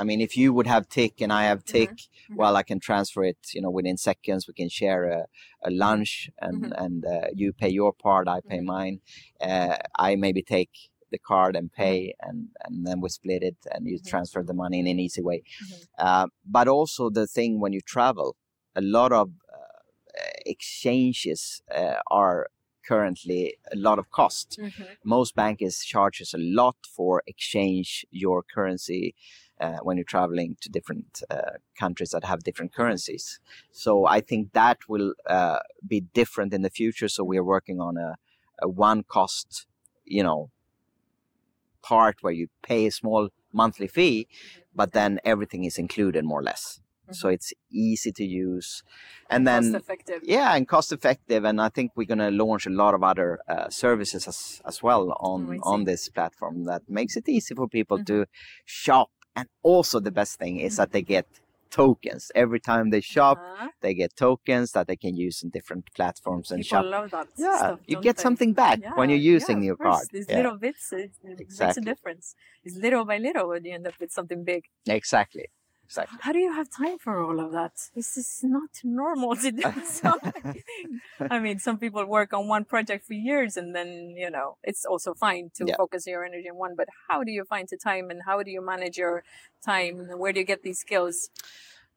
I 0.00 0.04
mean, 0.04 0.20
if 0.20 0.36
you 0.36 0.52
would 0.52 0.66
have 0.66 0.88
tick 0.88 1.20
and 1.22 1.32
I 1.32 1.44
have 1.50 1.64
TIC, 1.64 1.90
mhm. 1.90 2.36
well, 2.36 2.54
I 2.56 2.62
can 2.62 2.80
transfer 2.80 3.24
it. 3.24 3.38
You 3.54 3.62
know, 3.62 3.70
within 3.70 3.96
seconds, 3.96 4.46
we 4.48 4.54
can 4.54 4.68
share 4.68 5.02
a, 5.04 5.20
a 5.68 5.70
lunch, 5.70 6.30
and 6.40 6.62
Mhm. 6.62 6.84
and 6.84 7.04
uh, 7.14 7.28
you 7.40 7.52
pay 7.52 7.68
your 7.80 7.92
part, 7.92 8.28
I 8.28 8.40
pay 8.50 8.60
mine. 8.60 9.00
Uh, 9.40 9.76
I 10.08 10.16
maybe 10.16 10.42
take 10.42 10.70
the 11.16 11.24
card 11.32 11.52
and 11.56 11.66
pay, 11.82 11.98
and 12.26 12.38
and 12.64 12.74
then 12.86 12.98
we 13.02 13.08
split 13.08 13.42
it, 13.50 13.58
and 13.72 13.80
you 13.90 13.96
Mhm. 13.98 14.10
transfer 14.12 14.42
the 14.42 14.58
money 14.64 14.78
in 14.82 14.86
an 14.94 15.00
easy 15.06 15.22
way. 15.30 15.38
Mhm. 15.62 15.80
Uh, 16.06 16.26
but 16.58 16.66
also 16.76 17.02
the 17.10 17.26
thing 17.36 17.60
when 17.62 17.72
you 17.76 17.82
travel, 17.96 18.28
a 18.82 18.84
lot 18.98 19.12
of 19.12 19.26
uh, 19.58 20.30
exchanges 20.54 21.62
uh, 21.74 21.96
are 22.10 22.48
currently 22.90 23.56
a 23.72 23.76
lot 23.76 23.98
of 23.98 24.06
cost 24.10 24.58
Mhm. 24.60 24.96
most 25.04 25.34
bankers 25.34 25.76
charges 25.84 26.32
a 26.34 26.38
lot 26.38 26.76
for 26.96 27.22
exchange 27.26 28.06
your 28.10 28.42
currency 28.42 29.14
uh, 29.60 29.78
when 29.82 29.96
you're 29.96 30.04
traveling 30.16 30.56
to 30.60 30.68
different 30.68 31.22
uh, 31.30 31.52
countries 31.78 32.10
that 32.10 32.24
have 32.24 32.44
different 32.44 32.72
currencies. 32.74 33.40
So 33.72 34.06
I 34.06 34.20
think 34.20 34.52
that 34.52 34.78
will 34.88 35.14
uh, 35.26 35.60
be 35.86 36.00
different 36.00 36.52
in 36.52 36.62
the 36.62 36.70
future. 36.70 37.08
So 37.08 37.24
we're 37.24 37.44
working 37.44 37.80
on 37.80 37.96
a, 37.96 38.16
a 38.62 38.68
one 38.68 39.02
cost, 39.02 39.66
you 40.04 40.22
know, 40.22 40.50
part 41.90 42.16
where 42.22 42.36
you 42.40 42.46
pay 42.70 42.82
a 42.86 42.90
small 43.00 43.22
monthly 43.52 43.88
fee, 43.96 44.26
but 44.80 44.88
then 44.98 45.10
everything 45.32 45.62
is 45.70 45.76
included 45.84 46.22
more 46.24 46.40
or 46.42 46.48
less. 46.52 46.64
So 47.20 47.28
it's 47.36 47.52
easy 47.70 48.10
to 48.20 48.24
use, 48.24 48.68
and 49.32 49.46
then 49.48 49.62
cost 49.72 49.82
effective. 49.84 50.20
yeah 50.36 50.50
and 50.56 50.64
cost 50.74 50.88
effective 50.98 51.42
and 51.48 51.56
i 51.66 51.68
think 51.74 51.86
we're 51.94 52.12
going 52.14 52.24
to 52.30 52.32
launch 52.44 52.64
a 52.66 52.74
lot 52.82 52.92
of 52.98 53.02
other 53.12 53.28
uh, 53.54 53.68
services 53.84 54.22
as, 54.32 54.38
as 54.70 54.76
well 54.86 55.04
on 55.30 55.40
on 55.72 55.78
this 55.90 56.02
platform 56.16 56.54
that 56.70 56.82
makes 56.98 57.14
it 57.20 57.26
easy 57.36 57.54
for 57.58 57.66
people 57.78 57.96
Mm-hmm. 57.98 58.22
to 58.22 58.26
shop 58.82 59.08
and 59.38 59.46
also 59.72 59.96
the 60.00 60.14
best 60.20 60.34
thing 60.42 60.54
is 60.66 60.74
that 60.78 60.90
they 60.94 61.02
get 61.16 61.26
tokens 61.70 62.30
every 62.34 62.60
time 62.60 62.90
they 62.90 63.00
shop 63.00 63.38
Uh-huh. 63.38 63.68
they 63.80 63.94
get 63.94 64.14
tokens 64.16 64.72
that 64.72 64.86
they 64.86 64.96
can 64.96 65.14
use 65.16 65.42
in 65.42 65.50
different 65.50 65.84
platforms 65.94 66.50
and 66.50 66.62
People 66.62 66.78
shop 66.78 66.84
love 66.96 67.10
that. 67.10 67.26
yeah 67.36 67.56
stuff, 67.58 67.80
you 67.86 67.96
get 68.00 68.16
they? 68.16 68.22
something 68.22 68.52
back 68.52 68.80
when 68.96 69.08
you're 69.10 69.18
using 69.18 69.58
yeah, 69.62 69.66
your 69.68 69.76
card 69.76 70.06
These 70.12 70.28
yeah 70.28 70.36
little 70.38 70.56
bits, 70.58 70.92
it, 70.92 71.10
it 71.24 71.38
makes 71.58 71.76
a 71.76 71.80
difference. 71.80 72.34
It's 72.64 72.76
little 72.76 73.04
by 73.04 73.18
little 73.18 73.48
when 73.48 73.64
you 73.64 73.74
end 73.74 73.86
up 73.86 73.94
with 74.00 74.12
something 74.12 74.44
big. 74.44 74.64
exactly 74.86 75.46
exactly 75.86 76.18
How 76.24 76.32
do 76.36 76.40
you 76.46 76.52
have 76.58 76.68
time 76.84 76.98
for 77.04 77.14
all 77.24 77.38
of 77.44 77.50
that? 77.58 77.74
This 77.98 78.10
is 78.22 78.28
not 78.56 78.72
normal 79.00 79.32
to 79.44 79.50
do 79.60 79.62
something. 80.04 80.44
I 81.34 81.36
mean, 81.44 81.58
some 81.66 81.78
people 81.84 82.04
work 82.18 82.30
on 82.38 82.44
one 82.56 82.64
project 82.74 83.02
for 83.08 83.16
years 83.30 83.52
and 83.60 83.68
then, 83.76 83.88
you 84.22 84.30
know, 84.36 84.48
it's 84.70 84.84
also 84.92 85.10
fine 85.26 85.44
to 85.58 85.62
Yeah. 85.70 85.76
focus 85.82 86.02
your 86.12 86.22
energy 86.30 86.48
on 86.54 86.58
one. 86.66 86.74
But 86.80 86.88
how 87.08 87.18
do 87.26 87.32
you 87.38 87.44
find 87.54 87.66
the 87.74 87.78
time 87.90 88.06
and 88.12 88.20
how 88.28 88.36
do 88.46 88.50
you 88.56 88.62
manage 88.72 88.96
your 89.04 89.16
time? 89.72 89.94
And 90.00 90.08
where 90.20 90.32
do 90.34 90.40
you 90.42 90.46
get 90.52 90.62
these 90.68 90.80
skills? 90.86 91.16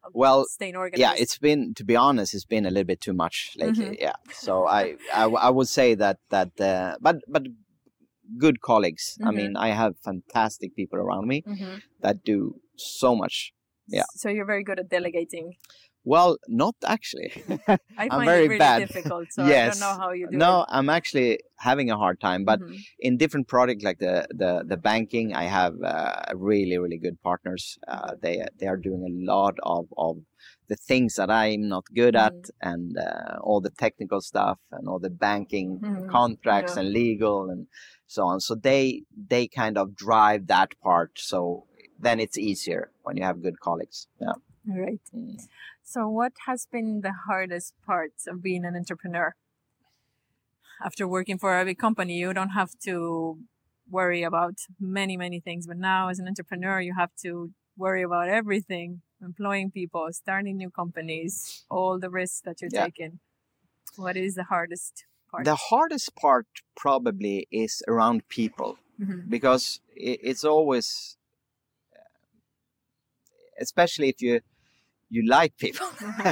of 0.07 0.11
Well, 0.23 0.39
staying 0.45 0.77
organized. 0.77 1.01
yeah 1.05 1.13
it's 1.23 1.37
been 1.47 1.61
to 1.79 1.83
be 1.91 1.95
honest 2.07 2.29
it's 2.35 2.49
been 2.55 2.65
a 2.65 2.73
little 2.75 2.89
bit 2.93 3.01
too 3.07 3.15
much 3.23 3.35
lately 3.63 3.87
Mm-hmm. 3.87 4.03
yeah 4.07 4.17
so 4.45 4.51
I, 4.79 4.81
I 5.21 5.25
I 5.47 5.49
would 5.57 5.67
say 5.79 5.87
that 6.03 6.17
that 6.33 6.51
uh, 6.71 6.95
but 7.07 7.17
but 7.35 7.43
good 8.43 8.57
colleagues 8.69 9.05
i 9.27 9.31
Mhm. 9.31 9.35
mean 9.39 9.51
i 9.67 9.69
have 9.81 9.93
fantastic 10.09 10.69
people 10.79 10.99
around 11.03 11.25
me 11.33 11.37
Mhm. 11.53 11.81
that 12.03 12.17
do 12.31 12.37
so 12.77 13.09
much 13.23 13.35
Yeah. 13.91 14.03
So 14.15 14.29
you're 14.29 14.45
very 14.45 14.63
good 14.63 14.79
at 14.79 14.89
delegating. 14.89 15.47
well 16.15 16.37
not 16.61 16.75
actually 16.95 17.29
I 17.73 17.77
I'm 18.03 18.09
find 18.19 18.29
very 18.33 18.45
it 18.45 18.49
really 18.53 18.57
bad. 18.65 18.79
difficult. 18.87 19.25
So 19.33 19.41
I 19.43 19.47
don't 19.47 19.55
Yes. 19.55 19.79
know 19.85 19.93
how 20.01 20.09
you 20.19 20.25
do 20.27 20.35
it. 20.35 20.39
no 20.45 20.53
it. 20.61 20.67
i'm 20.77 20.89
actually 20.97 21.31
having 21.69 21.87
a 21.95 21.97
hard 22.03 22.17
time 22.27 22.41
but 22.51 22.59
Mhm. 22.61 22.77
in 23.07 23.17
different 23.23 23.47
products 23.53 23.83
like 23.87 23.99
the 24.07 24.15
the, 24.43 24.51
the 24.71 24.77
banking 24.89 25.27
i 25.43 25.45
have 25.59 25.75
uh, 25.93 26.21
really 26.51 26.77
really 26.83 26.99
good 27.05 27.17
partners 27.29 27.63
uh, 27.95 28.11
they 28.23 28.35
they 28.59 28.67
are 28.73 28.79
doing 28.87 29.03
a 29.11 29.13
lot 29.33 29.55
of 29.75 29.83
of 30.07 30.13
the 30.71 30.77
things 30.89 31.11
that 31.19 31.29
i'm 31.43 31.63
not 31.75 31.85
good 32.01 32.15
at 32.27 32.33
Mm-hmm. 32.41 32.69
and 32.71 32.85
uh, 33.07 33.35
all 33.47 33.59
the 33.67 33.75
technical 33.85 34.21
stuff 34.31 34.57
and 34.75 34.83
all 34.89 35.01
the 35.07 35.15
banking 35.27 35.69
Mhm. 35.83 36.07
contracts 36.17 36.73
Yeah. 36.75 36.81
and 36.83 36.93
legal 37.03 37.37
and 37.53 37.61
so 38.15 38.21
on 38.31 38.37
so 38.47 38.53
they 38.69 38.83
they 39.33 39.43
kind 39.61 39.75
of 39.81 39.85
drive 40.07 40.41
that 40.55 40.71
part 40.87 41.11
so 41.31 41.39
then 41.99 42.19
it's 42.19 42.37
easier 42.37 42.91
when 43.03 43.17
you 43.17 43.23
have 43.23 43.41
good 43.41 43.59
colleagues 43.59 44.07
yeah 44.19 44.37
All 44.69 44.79
right. 44.87 45.01
Mm. 45.15 45.39
So, 45.83 45.99
what 46.19 46.33
has 46.47 46.67
been 46.75 47.01
the 47.01 47.13
hardest 47.27 47.73
part 47.89 48.13
of 48.31 48.35
being 48.47 48.63
an 48.65 48.75
entrepreneur? 48.75 49.29
After 50.83 51.07
working 51.07 51.37
for 51.37 51.59
a 51.59 51.65
big 51.65 51.77
company, 51.77 52.13
you 52.23 52.33
don't 52.33 52.49
have 52.61 52.71
to 52.87 53.39
worry 53.89 54.23
about 54.23 54.55
many, 54.79 55.17
many 55.17 55.39
things. 55.39 55.67
But 55.67 55.77
now, 55.77 56.09
as 56.09 56.19
an 56.19 56.27
entrepreneur, 56.27 56.79
you 56.79 56.93
have 56.95 57.13
to 57.23 57.51
worry 57.75 58.03
about 58.03 58.29
everything 58.29 59.01
employing 59.21 59.71
people, 59.71 60.07
starting 60.11 60.55
new 60.57 60.69
companies, 60.69 61.65
all 61.69 61.99
the 61.99 62.09
risks 62.09 62.41
that 62.45 62.61
you're 62.61 62.71
Yeah. 62.73 62.85
taking. 62.85 63.19
What 63.97 64.15
is 64.15 64.35
the 64.35 64.45
hardest 64.53 65.05
part? 65.31 65.45
the 65.45 65.55
hardest 65.55 66.15
part 66.15 66.47
probably 66.75 67.47
is 67.51 67.83
around 67.87 68.27
people 68.29 68.77
Mhm. 68.99 69.29
because 69.29 69.81
it's 69.95 70.43
always 70.43 71.17
especially 73.59 74.09
if 74.09 74.21
you 74.21 74.41
you 75.09 75.21
like 75.27 75.57
people 75.57 75.87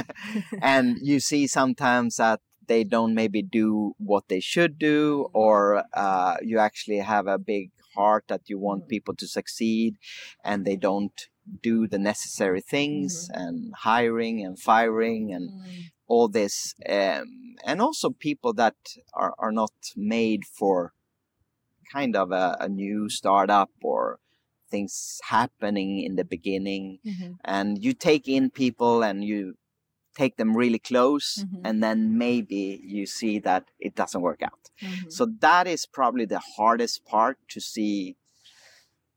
and 0.62 0.98
you 1.02 1.20
see 1.20 1.46
sometimes 1.46 2.16
that 2.16 2.40
they 2.66 2.84
don't 2.84 3.14
maybe 3.14 3.42
do 3.42 3.94
what 3.98 4.28
they 4.28 4.40
should 4.40 4.78
do 4.78 5.28
or 5.32 5.84
uh, 5.94 6.36
you 6.42 6.58
actually 6.58 6.98
have 6.98 7.26
a 7.26 7.38
big 7.38 7.70
heart 7.96 8.24
that 8.28 8.42
you 8.50 8.58
want 8.58 8.84
Mhm. 8.84 8.88
people 8.88 9.14
to 9.16 9.26
succeed 9.26 9.96
and 10.44 10.64
they 10.64 10.76
don't 10.76 11.28
do 11.62 11.86
the 11.88 11.98
necessary 11.98 12.60
things 12.60 13.30
and 13.32 13.72
hiring 13.88 14.44
and 14.44 14.58
firing 14.58 15.32
and 15.36 15.50
Mm. 15.50 15.90
all 16.06 16.28
this 16.28 16.74
um, 16.88 17.26
and 17.64 17.80
also 17.80 18.10
people 18.10 18.52
that 18.62 18.76
are, 19.14 19.34
are 19.38 19.52
not 19.62 19.72
made 19.96 20.42
for 20.58 20.92
kind 21.92 22.16
of 22.16 22.30
a, 22.32 22.56
a 22.60 22.68
new 22.68 23.08
startup 23.08 23.70
or 23.82 24.18
things 24.70 25.20
happening 25.36 25.90
in 26.08 26.16
the 26.16 26.24
beginning 26.34 26.84
Mhm. 27.04 27.36
and 27.44 27.84
you 27.84 27.92
take 28.08 28.26
in 28.36 28.50
people 28.50 29.02
and 29.08 29.24
you 29.24 29.54
take 30.20 30.36
them 30.36 30.56
really 30.56 30.78
close 30.90 31.28
Mhm. 31.44 31.60
and 31.64 31.82
then 31.86 31.98
maybe 32.18 32.62
you 32.96 33.04
see 33.06 33.34
that 33.48 33.64
it 33.88 33.94
doesn't 34.00 34.20
work 34.30 34.42
out 34.42 34.70
Mhm. 34.82 35.12
so 35.16 35.26
that 35.46 35.66
is 35.74 35.86
probably 35.98 36.26
the 36.26 36.42
hardest 36.56 37.04
part 37.04 37.36
to 37.54 37.60
see 37.60 38.16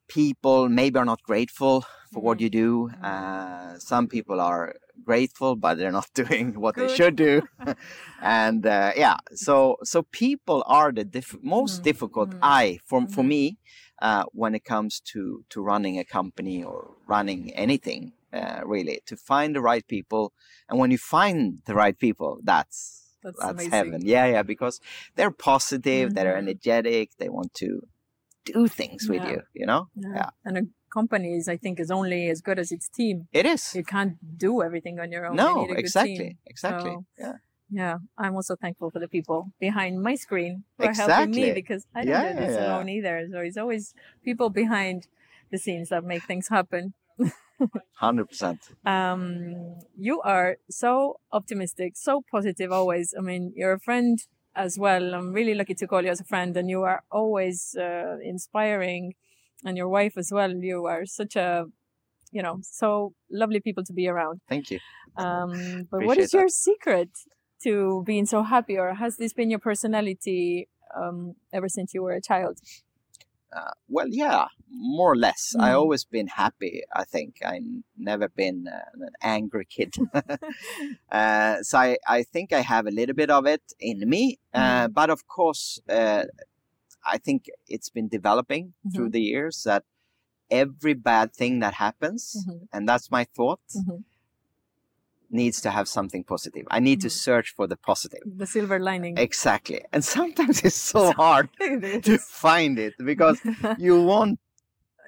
people 0.08 0.68
maybe 0.70 1.00
are 1.00 1.06
not 1.06 1.24
grateful 1.24 1.86
for 2.12 2.22
what 2.22 2.38
Mhm. 2.38 2.44
you 2.44 2.50
do 2.50 2.70
Mhm. 2.90 3.04
uh, 3.12 3.80
some 3.80 4.08
people 4.08 4.40
are 4.42 4.76
grateful 5.06 5.56
but 5.56 5.76
they're 5.78 5.92
not 5.92 6.10
doing 6.24 6.60
what 6.60 6.76
they 6.76 6.88
should 6.88 7.16
do 7.16 7.42
and 8.22 8.66
uh, 8.66 8.92
yeah 8.96 9.18
so 9.34 9.78
so 9.84 10.04
people 10.12 10.64
are 10.68 10.92
the 10.92 11.04
diff- 11.04 11.42
most 11.42 11.80
Mhm. 11.80 11.84
difficult 11.84 12.30
Mhm. 12.32 12.40
i 12.64 12.80
for, 12.86 13.08
for 13.08 13.24
Mhm. 13.24 13.28
me 13.28 13.58
uh, 14.02 14.24
when 14.42 14.56
it 14.56 14.64
comes 14.64 15.00
to 15.12 15.44
to 15.50 15.62
running 15.62 15.98
a 16.00 16.06
company 16.06 16.64
or 16.64 16.80
running 17.08 17.52
anything 17.54 18.14
uh, 18.34 18.62
really 18.66 19.02
to 19.06 19.16
find 19.18 19.56
the 19.56 19.62
right 19.62 19.86
people 19.88 20.34
and 20.70 20.80
when 20.80 20.92
you 20.92 20.98
find 20.98 21.60
the 21.66 21.76
right 21.76 21.98
people 21.98 22.40
that's 22.44 22.98
That's, 23.24 23.40
that's 23.40 23.66
heaven 23.68 24.02
yeah 24.04 24.26
yeah 24.34 24.44
because 24.44 24.80
they're 25.16 25.36
positive 25.52 26.14
they're 26.16 26.36
Mhm. 26.36 26.44
energetic 26.44 27.06
they 27.20 27.30
want 27.30 27.54
to 27.64 27.70
do 28.46 28.68
things 28.68 29.02
with 29.12 29.24
you 29.32 29.40
you 29.54 29.66
know 29.66 29.84
Yeah. 29.96 30.14
Yeah. 30.18 30.30
And 30.46 30.58
a 30.58 30.64
company 31.00 31.30
is, 31.40 31.48
I 31.56 31.58
think, 31.64 31.80
is 31.80 31.92
only 32.00 32.22
as 32.34 32.40
good 32.48 32.60
as 32.64 32.70
its 32.76 32.88
team. 33.00 33.28
it 33.42 33.46
is 33.46 33.62
You 33.80 33.84
can't 33.96 34.16
do 34.48 34.52
everything 34.68 35.00
on 35.04 35.08
your 35.16 35.26
own. 35.28 35.36
No 35.36 35.50
need 35.56 35.72
a 35.72 35.76
good 35.76 35.80
exactly 35.86 36.30
exactly 36.54 36.96
So- 36.98 37.06
yeah 37.26 37.38
Yeah, 37.82 37.98
I'm 38.24 38.36
also 38.40 38.56
thankful 38.64 38.90
for 38.94 39.00
the 39.04 39.12
people 39.18 39.40
behind 39.68 39.94
my 40.08 40.16
screen 40.26 40.54
for 40.78 40.88
are 40.90 40.98
helping 41.04 41.32
me 41.40 41.46
because 41.62 41.82
I 41.98 42.00
don't 42.04 42.12
Yeah, 42.14 42.34
do 42.34 42.40
this 42.44 42.56
yeah, 42.58 42.66
alone 42.68 42.88
either. 42.98 43.16
So 43.32 43.38
it's 43.48 43.60
always 43.64 43.84
people 44.28 44.50
behind 44.64 45.00
the 45.54 45.60
scenes 45.64 45.88
that 45.92 46.04
make 46.14 46.24
things 46.32 46.48
happen. 46.58 46.84
hundred 48.04 48.28
percent. 48.32 48.60
Um, 48.86 49.22
you 50.08 50.16
are 50.22 50.58
so 50.70 51.20
optimistic, 51.32 51.92
so 51.96 52.14
positive 52.36 52.70
always. 52.80 53.14
I 53.18 53.22
mean, 53.22 53.44
you're 53.56 53.74
a 53.74 53.80
friend 53.80 54.20
as 54.66 54.78
well. 54.84 55.04
I'm 55.18 55.32
really 55.40 55.56
lucky 55.62 55.76
to 55.82 55.88
call 55.88 56.02
you 56.04 56.12
as 56.16 56.20
a 56.26 56.30
friend, 56.34 56.52
and 56.58 56.70
you 56.70 56.82
are 56.92 57.04
always 57.12 57.58
uh, 57.80 58.18
inspiring. 58.34 59.14
And 59.64 59.78
your 59.78 59.90
wife 59.90 60.14
as 60.18 60.32
well. 60.32 60.52
You 60.52 60.86
are 60.86 61.06
such 61.06 61.36
a, 61.36 61.66
you 62.32 62.42
know, 62.42 62.60
so 62.62 63.14
lovely 63.30 63.60
people 63.60 63.84
to 63.84 63.94
be 63.94 64.08
around. 64.08 64.42
Thank 64.50 64.72
you. 64.72 64.80
Um, 65.18 65.88
but 65.92 66.02
what 66.04 66.18
is 66.18 66.34
Appreciate 66.34 66.40
your 66.40 66.50
secret 66.50 67.10
to 67.64 68.04
being 68.06 68.26
so 68.26 68.42
happy, 68.44 68.78
or 68.78 68.96
has 68.96 69.18
this 69.18 69.34
been 69.34 69.50
your 69.50 69.60
personality 69.60 70.68
um, 70.96 71.36
ever 71.54 71.70
since 71.70 71.94
you 71.94 72.02
were 72.02 72.14
a 72.14 72.22
child? 72.22 72.58
Uh, 73.54 73.72
well, 73.90 74.08
yeah, 74.10 74.46
more 74.70 75.12
or 75.12 75.18
less. 75.18 75.56
I 75.60 75.72
Mm. 75.72 75.80
always 75.80 76.06
been 76.06 76.28
happy. 76.28 76.84
I 76.96 77.04
think 77.04 77.36
I 77.46 77.60
never 77.98 78.30
been 78.30 78.68
uh, 78.68 78.86
an 78.94 79.10
angry 79.22 79.66
kid. 79.66 79.94
uh, 81.12 81.62
so 81.62 81.78
I, 81.78 81.98
I 82.08 82.24
think 82.24 82.54
I 82.54 82.62
have 82.62 82.88
a 82.88 82.92
little 82.92 83.14
bit 83.16 83.30
of 83.30 83.46
it 83.46 83.62
in 83.80 84.10
me. 84.10 84.40
Uh, 84.54 84.88
but 84.88 85.10
of 85.10 85.28
course, 85.28 85.82
uh, 85.90 86.24
I 87.06 87.18
think 87.18 87.46
it's 87.68 87.90
been 87.90 88.08
developing 88.08 88.74
through 88.94 89.10
the 89.10 89.22
years 89.22 89.64
that 89.64 89.84
every 90.50 90.94
bad 90.94 91.34
thing 91.34 91.60
that 91.60 91.76
happens, 91.76 92.46
Mhm. 92.48 92.68
and 92.74 92.88
that's 92.90 93.10
my 93.10 93.24
thought, 93.24 93.62
Mhm. 93.76 94.04
needs 95.30 95.62
to 95.62 95.70
have 95.72 95.88
something 95.88 96.24
positive. 96.24 96.66
I 96.70 96.80
need 96.80 97.00
to 97.02 97.08
Mhm. 97.08 97.12
search 97.12 97.54
for 97.56 97.66
the 97.68 97.78
positive. 97.78 98.20
The 98.26 98.46
silver 98.46 98.80
lining. 98.80 99.18
Exactly. 99.18 99.82
And 99.94 100.04
sometimes 100.04 100.62
it's 100.64 100.76
so 100.76 101.12
hard 101.24 101.50
It 101.60 102.04
to 102.10 102.18
find 102.18 102.78
it 102.78 102.94
because 102.98 103.40
you 103.78 104.04
want 104.04 104.40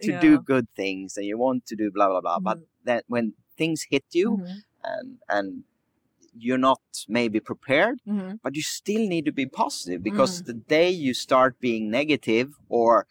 to 0.02 0.12
Yeah. 0.12 0.20
do 0.22 0.40
good 0.40 0.68
things 0.76 1.18
and 1.18 1.26
you 1.26 1.38
want 1.38 1.66
to 1.68 1.76
do 1.76 1.92
blah 1.92 2.08
blah 2.10 2.22
blah 2.22 2.40
but 2.40 2.58
Mhm. 2.60 2.68
then 2.84 3.02
when 3.08 3.34
things 3.58 3.84
hit 3.90 4.06
you 4.12 4.38
Mhm. 4.38 4.64
and 4.84 5.08
and 5.30 5.64
you're 6.36 6.58
not 6.58 6.82
maybe 7.08 7.40
prepared 7.40 8.00
Mhm. 8.08 8.40
but 8.44 8.56
you 8.56 8.62
still 8.64 9.08
need 9.08 9.26
to 9.26 9.32
be 9.32 9.46
positive 9.46 10.02
because 10.04 10.42
Mm. 10.42 10.46
the 10.46 10.54
day 10.54 10.90
you 10.90 11.14
start 11.14 11.60
being 11.60 11.90
negative 11.90 12.50
or 12.70 13.08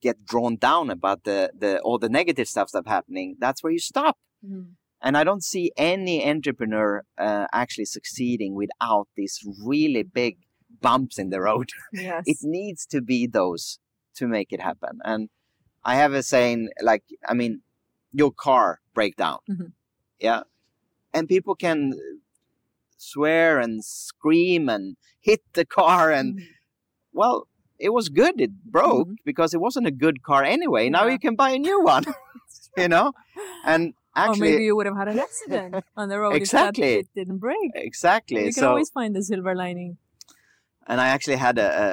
get 0.00 0.24
drawn 0.24 0.56
down 0.56 0.90
about 0.90 1.24
the 1.24 1.50
the 1.56 1.80
all 1.80 1.98
the 1.98 2.08
negative 2.08 2.48
stuff 2.48 2.70
that's 2.72 2.88
happening 2.88 3.36
that's 3.38 3.62
where 3.62 3.72
you 3.72 3.78
stop 3.78 4.16
Mhm. 4.44 4.74
and 5.00 5.16
i 5.16 5.22
don't 5.24 5.44
see 5.44 5.70
any 5.76 6.16
entrepreneur 6.28 7.02
uh, 7.18 7.46
actually 7.52 7.84
succeeding 7.84 8.54
without 8.54 9.06
these 9.16 9.38
really 9.64 10.02
big 10.02 10.38
bumps 10.80 11.18
in 11.18 11.30
the 11.30 11.40
road 11.40 11.68
Yes. 11.92 12.24
it 12.26 12.38
needs 12.42 12.86
to 12.86 13.00
be 13.00 13.26
those 13.26 13.78
to 14.14 14.26
make 14.26 14.52
it 14.52 14.60
happen. 14.60 14.98
And 15.04 15.28
I 15.84 15.94
have 15.96 16.12
a 16.12 16.22
saying 16.22 16.68
like, 16.82 17.04
I 17.30 17.34
mean, 17.34 17.62
your 18.12 18.30
car 18.32 18.80
break 18.94 19.16
down, 19.16 19.38
Mhm. 19.48 19.72
yeah, 20.18 20.42
and 21.14 21.28
people 21.28 21.54
can 21.54 21.92
swear 22.96 23.58
and 23.58 23.84
scream 23.84 24.68
and 24.68 24.96
hit 25.20 25.40
the 25.54 25.64
car, 25.64 26.10
and 26.12 26.34
Mhm. 26.34 26.46
well, 27.12 27.46
it 27.78 27.90
was 27.90 28.08
good 28.08 28.40
it 28.40 28.52
broke 28.64 29.08
Mhm. 29.08 29.16
because 29.24 29.54
it 29.54 29.60
wasn't 29.60 29.86
a 29.86 29.90
good 30.04 30.22
car 30.22 30.42
anyway. 30.44 30.88
Now 30.88 31.06
you 31.06 31.18
can 31.18 31.34
buy 31.36 31.50
a 31.50 31.58
new 31.58 31.82
one, 31.82 32.04
you 32.76 32.88
know, 32.88 33.12
and 33.64 33.94
actually 34.14 34.48
or 34.48 34.52
maybe 34.52 34.64
you 34.64 34.76
would 34.76 34.86
have 34.86 34.96
had 34.96 35.08
an 35.08 35.18
accident 35.18 35.84
on 35.96 36.08
the 36.08 36.18
road 36.18 36.34
Exactly. 36.34 36.94
it 37.02 37.08
didn't 37.14 37.38
break. 37.38 37.70
exactly. 37.74 38.38
You 38.46 38.52
can 38.52 38.62
so 38.64 38.68
always 38.70 38.90
find 38.90 39.14
the 39.16 39.22
silver 39.22 39.54
lining. 39.54 39.96
and 40.86 41.00
I 41.00 41.08
actually 41.08 41.36
had 41.36 41.58
a, 41.58 41.68
a, 41.84 41.88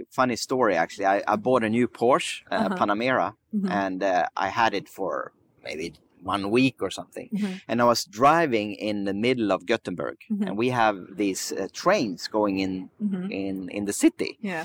a 0.00 0.04
funny 0.10 0.36
story. 0.36 0.74
Actually, 0.76 1.06
I, 1.06 1.22
I 1.32 1.36
bought 1.36 1.62
a 1.64 1.68
new 1.70 1.86
Porsche 1.88 2.42
uh, 2.50 2.54
Uh-huh. 2.54 2.76
Panamera. 2.78 3.34
Mhm. 3.54 3.70
and 3.70 4.02
uh, 4.02 4.26
I 4.36 4.48
had 4.48 4.72
it 4.74 4.88
for 4.88 5.32
maybe 5.62 5.94
one 6.24 6.50
week 6.50 6.76
or 6.82 6.90
something. 6.90 7.28
Mhm. 7.32 7.60
And 7.68 7.80
I 7.82 7.84
was 7.84 8.04
driving 8.04 8.68
in 8.88 9.04
the 9.04 9.14
middle 9.14 9.52
of 9.52 9.66
Gothenburg, 9.66 10.18
Mhm. 10.30 10.46
and 10.46 10.58
we 10.58 10.68
have 10.70 10.96
these 11.16 11.52
uh, 11.52 11.68
trains 11.72 12.28
going 12.28 12.58
in 12.64 12.90
Mhm. 13.00 13.30
in 13.30 13.68
in 13.70 13.84
the 13.84 13.92
city. 13.92 14.38
Yeah. 14.40 14.64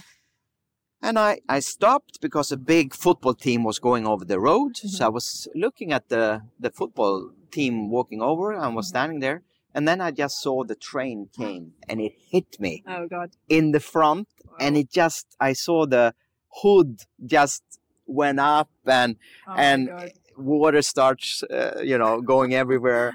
And 1.01 1.17
I 1.17 1.39
I 1.57 1.59
stopped 1.61 2.19
because 2.21 2.51
a 2.51 2.57
big 2.57 2.93
football 2.93 3.33
team 3.33 3.63
was 3.63 3.79
going 3.79 4.05
over 4.11 4.25
the 4.25 4.39
road. 4.39 4.77
So 4.77 4.87
Mm-hmm. 4.87 5.03
I 5.07 5.09
was 5.09 5.47
looking 5.55 5.89
at 5.93 6.09
the 6.09 6.41
the 6.59 6.71
football 6.71 7.31
team 7.51 7.89
walking 7.89 8.21
over, 8.21 8.47
and 8.53 8.75
was 8.75 8.85
Mhm. 8.87 8.89
standing 8.95 9.19
there. 9.21 9.39
And 9.75 9.87
then 9.87 10.01
I 10.01 10.11
just 10.11 10.35
saw 10.41 10.63
the 10.63 10.75
train 10.91 11.29
came, 11.41 11.65
and 11.89 12.01
it 12.01 12.13
hit 12.31 12.59
me 12.59 12.83
Oh 12.87 13.07
God. 13.07 13.29
in 13.47 13.71
the 13.71 13.79
front, 13.79 14.27
and 14.59 14.75
it 14.77 14.89
just 15.01 15.25
I 15.49 15.53
saw 15.53 15.85
the 15.85 16.13
hood 16.61 16.91
just 17.35 17.63
went 18.05 18.39
up 18.39 18.69
and 18.85 19.15
Oh 19.47 19.53
and. 19.55 19.89
Water 20.39 20.81
starts, 20.81 21.43
uh, 21.43 21.81
you 21.83 21.97
know, 21.97 22.21
going 22.21 22.53
everywhere. 22.53 23.13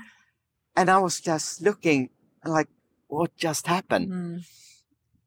And 0.76 0.90
I 0.90 0.98
was 0.98 1.20
just 1.20 1.62
looking 1.62 2.10
like, 2.44 2.68
what 3.08 3.36
just 3.36 3.66
happened? 3.66 4.10
Mhm. 4.10 4.44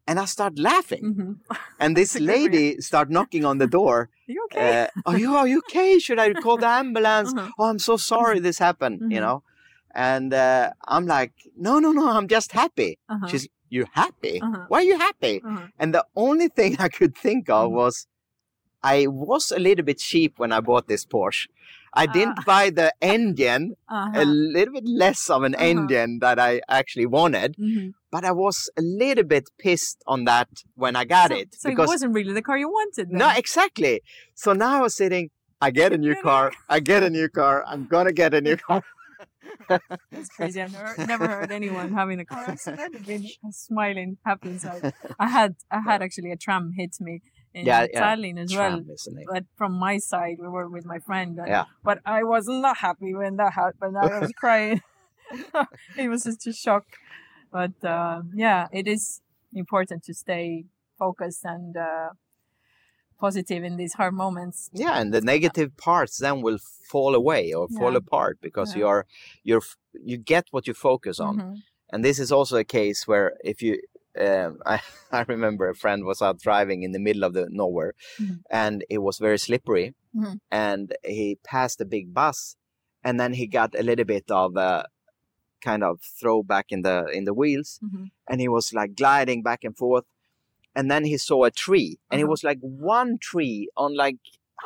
And 0.07 0.19
I 0.19 0.25
start 0.25 0.57
laughing. 0.57 1.03
Mhm. 1.03 1.39
And 1.79 1.95
this 1.95 2.13
That's 2.13 2.21
a 2.23 2.25
good 2.25 2.33
lady 2.51 2.81
start 2.81 3.09
knocking 3.09 3.45
on 3.45 3.57
the 3.59 3.67
door. 3.67 4.09
you 4.27 4.41
okay? 4.45 4.83
Uh, 4.83 4.87
are 5.09 5.17
you 5.17 5.35
are 5.35 5.47
you 5.47 5.59
okay? 5.59 5.99
Should 5.99 6.19
I 6.19 6.33
call 6.33 6.57
the 6.57 6.67
ambulance? 6.67 7.33
Uh-huh. 7.33 7.51
Oh, 7.59 7.65
I'm 7.65 7.79
so 7.79 7.97
sorry 7.97 8.39
this 8.39 8.59
happened. 8.59 8.99
You 9.11 9.19
Mhm. 9.19 9.25
know, 9.25 9.43
and 9.93 10.33
uh, 10.33 10.71
I'm 10.87 11.05
like, 11.05 11.33
no, 11.55 11.79
no, 11.79 11.91
no, 11.91 12.09
I'm 12.09 12.27
just 12.27 12.51
happy. 12.51 12.97
Uh-huh. 13.09 13.27
She's, 13.27 13.47
you're 13.69 13.89
happy? 13.93 14.41
Uh-huh. 14.41 14.65
Why 14.69 14.79
are 14.79 14.89
you 14.91 14.97
happy? 14.97 15.41
Uh-huh. 15.43 15.67
And 15.79 15.93
the 15.93 16.05
only 16.15 16.47
thing 16.49 16.77
I 16.79 16.89
could 16.89 17.15
think 17.15 17.49
of 17.49 17.69
Mhm. 17.69 17.75
was 17.81 18.07
I 18.83 19.07
was 19.07 19.51
a 19.51 19.59
little 19.59 19.85
bit 19.85 19.99
cheap 19.99 20.39
when 20.39 20.51
I 20.51 20.59
bought 20.61 20.87
this 20.87 21.05
Porsche. 21.05 21.47
I 22.03 22.05
didn't 22.17 22.39
Ah. 22.41 22.49
buy 22.53 22.65
the 22.81 22.89
engine, 23.15 23.63
a 23.89 23.93
Uh-huh. 23.95 24.23
little 24.55 24.73
bit 24.77 24.87
less 25.03 25.21
of 25.35 25.41
an 25.49 25.55
Uh-huh. 25.55 25.65
engine 25.71 26.11
that 26.25 26.37
I 26.49 26.51
actually 26.79 27.07
wanted, 27.17 27.55
Mhm. 27.57 27.93
but 28.15 28.23
I 28.31 28.33
was 28.43 28.57
a 28.81 28.83
little 29.03 29.23
bit 29.33 29.45
pissed 29.63 29.99
on 30.13 30.19
that 30.31 30.49
when 30.83 30.95
I 30.95 31.05
got 31.17 31.29
so, 31.31 31.37
it. 31.41 31.47
So 31.61 31.69
it 31.69 31.77
wasn't 31.93 32.13
really 32.17 32.33
the 32.39 32.45
car 32.49 32.57
you 32.65 32.69
wanted. 32.79 33.05
Then. 33.09 33.17
no, 33.23 33.29
exactly. 33.43 33.95
So 34.43 34.53
now 34.53 34.71
I 34.79 34.81
was 34.87 34.95
sitting, 35.03 35.25
I 35.65 35.71
get 35.81 35.89
a 35.97 35.97
new 36.07 36.15
car, 36.27 36.45
I 36.75 36.79
get 36.91 37.01
a 37.09 37.09
new 37.17 37.29
car, 37.41 37.55
I'm 37.71 37.83
gonna 37.93 38.13
get 38.23 38.31
a 38.39 38.41
new 38.41 38.57
car. 38.67 38.83
That's 40.11 40.29
crazy. 40.35 40.61
I've 40.61 40.71
never, 40.71 40.95
never 41.13 41.27
heard 41.27 41.51
anyone 41.51 41.93
having 41.93 42.19
a 42.19 42.25
car 42.25 42.43
accident 42.47 43.25
smiling, 43.51 44.17
happy 44.25 44.49
inside. 44.49 44.83
I 45.19 45.27
had 45.37 45.55
I 45.71 45.79
had 45.89 46.01
actually 46.01 46.31
a 46.31 46.37
tram 46.37 46.73
hit 46.77 46.93
me 46.99 47.21
in 47.57 47.65
Yeah, 47.65 47.85
yeah. 47.93 48.01
Tallinn 48.03 48.37
as 48.43 48.49
well. 48.55 48.71
Tram, 48.81 48.89
isn't? 48.93 49.25
But 49.33 49.45
from 49.59 49.73
my 49.87 49.95
side, 50.11 50.37
we 50.43 50.47
were 50.55 50.67
with 50.75 50.85
my 50.93 50.99
friend. 51.07 51.31
and- 51.39 51.47
Yeah. 51.55 51.65
But 51.89 51.97
I 52.17 52.19
was 52.33 52.45
not 52.65 52.77
happy 52.87 53.11
when 53.21 53.33
that 53.41 53.53
happened. 53.63 53.95
I 53.97 54.19
was 54.23 54.31
crying. 54.43 54.81
it 55.97 56.07
was 56.13 56.21
just 56.27 56.47
a 56.47 56.53
shock. 56.53 56.85
But 57.57 57.75
uh, 57.95 58.17
yeah, 58.45 58.61
it 58.79 58.85
is 58.95 59.03
important 59.63 59.99
to 60.07 60.13
stay 60.13 60.65
focused 61.03 61.43
and 61.45 61.75
uh, 61.89 62.09
positive 63.19 63.63
in 63.63 63.77
these 63.77 63.93
hard 63.93 64.13
moments. 64.13 64.69
Yeah, 64.73 64.99
and 64.99 65.13
the 65.13 65.21
negative 65.21 65.75
parts 65.77 66.17
then 66.17 66.41
will 66.41 66.59
fall 66.91 67.15
away 67.15 67.53
or 67.53 67.67
fall 67.79 67.91
Yeah. 67.93 67.97
apart 68.05 68.35
because 68.41 68.69
Yeah. 68.75 68.79
you're 68.81 69.05
you're 69.43 69.61
you 70.11 70.17
get 70.33 70.45
what 70.51 70.67
you 70.67 70.73
focus 70.73 71.19
on. 71.19 71.35
Mhm. 71.37 71.55
and 71.93 72.03
this 72.03 72.19
is 72.19 72.31
also 72.37 72.57
a 72.57 72.63
case 72.79 72.99
where 73.09 73.27
if 73.51 73.57
you 73.65 73.73
um, 74.19 74.59
I, 74.65 74.79
I 75.11 75.25
remember 75.27 75.69
a 75.69 75.75
friend 75.75 76.03
was 76.05 76.21
out 76.21 76.39
driving 76.39 76.83
in 76.83 76.91
the 76.91 76.99
middle 76.99 77.23
of 77.23 77.33
the 77.33 77.47
nowhere 77.49 77.93
Mhm. 78.19 78.41
and 78.49 78.85
it 78.89 78.99
was 78.99 79.17
very 79.19 79.37
slippery 79.39 79.93
Mhm. 80.15 80.39
and 80.51 80.95
he 81.03 81.37
passed 81.43 81.81
a 81.81 81.85
big 81.85 82.13
bus 82.13 82.55
and 83.03 83.19
then 83.19 83.33
he 83.33 83.47
got 83.47 83.75
a 83.79 83.83
little 83.83 84.05
bit 84.05 84.29
of 84.31 84.55
a 84.57 84.87
kind 85.61 85.83
of 85.83 85.99
throw 86.19 86.43
back 86.43 86.67
in 86.69 86.81
the 86.83 87.05
in 87.17 87.23
the 87.25 87.33
wheels 87.33 87.79
Mhm. 87.83 88.11
and 88.29 88.41
he 88.41 88.47
was 88.47 88.73
like 88.73 88.95
gliding 88.95 89.41
back 89.43 89.63
and 89.63 89.75
forth 89.77 90.05
and 90.75 90.91
then 90.91 91.03
he 91.05 91.17
saw 91.17 91.43
a 91.45 91.51
tree 91.51 91.99
and 92.11 92.19
it 92.21 92.23
Uh-huh. 92.23 92.31
was 92.31 92.43
like 92.43 92.59
one 92.61 93.17
tree 93.17 93.67
on 93.75 93.95
like 93.95 94.17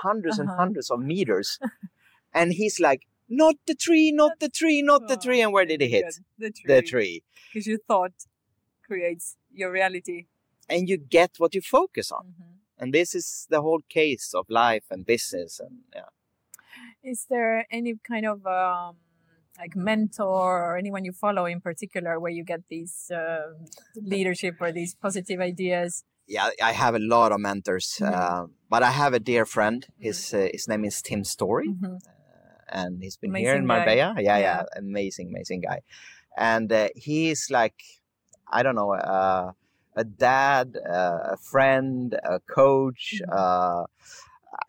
hundreds 0.03 0.37
and 0.39 0.49
Uh-huh. 0.49 0.61
hundreds 0.61 0.89
of 0.91 0.99
meters 0.99 1.59
and 2.33 2.53
he's 2.53 2.79
like 2.79 3.01
not 3.29 3.55
the 3.65 3.75
tree 3.75 4.11
not 4.11 4.33
the 4.39 4.49
tree 4.49 4.81
not 4.81 5.07
the 5.07 5.15
Oh, 5.17 5.23
tree 5.25 5.41
and 5.41 5.53
where 5.53 5.65
did 5.65 5.81
he 5.81 5.87
hit 5.87 6.05
Good. 6.05 6.25
The 6.43 6.51
tree. 6.51 6.73
the 6.75 6.81
tree 6.81 7.23
Because 7.53 7.67
your 7.67 7.79
thought 7.87 8.13
creates 8.87 9.37
your 9.53 9.71
reality. 9.71 10.25
and 10.69 10.87
you 10.87 10.97
get 10.97 11.31
what 11.37 11.53
you 11.53 11.61
focus 11.61 12.11
on. 12.11 12.25
Mhm. 12.27 12.51
And 12.79 12.93
this 12.93 13.13
is 13.15 13.45
the 13.49 13.61
whole 13.61 13.81
case 13.89 14.33
of 14.33 14.45
life 14.49 14.85
and 14.91 15.05
business 15.05 15.59
and 15.59 15.79
yeah. 15.95 16.09
Is 17.03 17.25
there 17.29 17.65
any 17.71 17.95
kind 18.07 18.25
of 18.25 18.45
um, 18.45 18.95
like 19.59 19.75
mentor 19.75 20.63
or 20.65 20.77
anyone 20.77 21.03
you 21.05 21.11
follow 21.13 21.45
in 21.45 21.59
particular 21.61 22.19
where 22.19 22.31
you 22.31 22.43
get 22.45 22.61
these 22.69 23.11
uh, 23.11 23.53
leadership 23.95 24.55
or 24.61 24.71
these 24.71 24.95
positive 24.95 25.39
ideas? 25.41 26.03
Yeah, 26.27 26.49
I 26.63 26.71
have 26.71 26.95
a 26.95 26.99
lot 27.15 27.31
of 27.31 27.39
mentors, 27.39 27.97
Mhm. 27.99 28.13
uh, 28.13 28.47
but 28.69 28.81
I 28.83 28.91
have 28.91 29.13
a 29.13 29.19
dear 29.19 29.45
friend. 29.45 29.85
His 29.99 30.33
uh, 30.33 30.47
his 30.53 30.67
name 30.67 30.85
is 30.87 31.01
Tim 31.01 31.23
Storey, 31.23 31.67
Mhm. 31.69 31.95
uh, 31.95 32.79
and 32.79 33.01
he's 33.03 33.17
been 33.17 33.35
here 33.35 33.55
in 33.57 33.65
Marbella. 33.65 33.97
Yeah, 33.97 34.37
yeah, 34.39 34.39
Yeah. 34.39 34.63
amazing, 34.77 35.27
amazing 35.29 35.61
guy. 35.61 35.79
And 36.37 36.71
uh, 36.71 36.87
he's 36.95 37.49
like, 37.49 37.79
I 38.51 38.63
don't 38.63 38.75
know, 38.75 38.93
uh, 38.93 39.51
a 39.95 40.03
dad, 40.03 40.77
uh, 40.89 41.19
a 41.35 41.37
friend, 41.37 42.13
a 42.23 42.39
coach, 42.41 43.21
Mhm. 43.25 43.31
uh, 43.31 43.85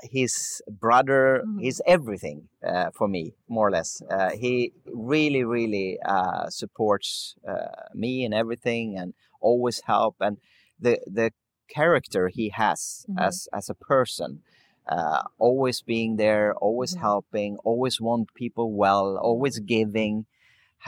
his 0.03 0.62
brother. 0.71 1.45
Mhm. 1.47 1.61
He's 1.61 1.81
everything 1.87 2.49
uh, 2.64 2.90
for 2.92 3.09
me, 3.09 3.35
more 3.49 3.68
or 3.68 3.71
less. 3.71 4.03
Uh, 4.11 4.31
he 4.31 4.73
really, 4.87 5.45
really 5.45 5.99
uh, 6.05 6.49
supports 6.51 7.35
uh, 7.47 7.88
me 7.95 8.25
and 8.25 8.35
everything, 8.35 8.97
and 8.99 9.14
always 9.40 9.81
help. 9.83 10.16
And 10.21 10.38
the 10.81 10.99
the 11.07 11.33
character 11.68 12.29
he 12.29 12.51
has 12.51 13.07
Mhm. 13.09 13.18
as 13.18 13.49
as 13.53 13.71
a 13.71 13.75
person, 13.75 14.42
uh, 14.87 15.23
always 15.38 15.83
being 15.83 16.16
there, 16.16 16.55
always 16.57 16.95
Mhm. 16.95 17.01
helping, 17.01 17.57
always 17.59 18.01
want 18.01 18.35
people 18.35 18.73
well, 18.73 19.16
always 19.18 19.59
giving, 19.61 20.27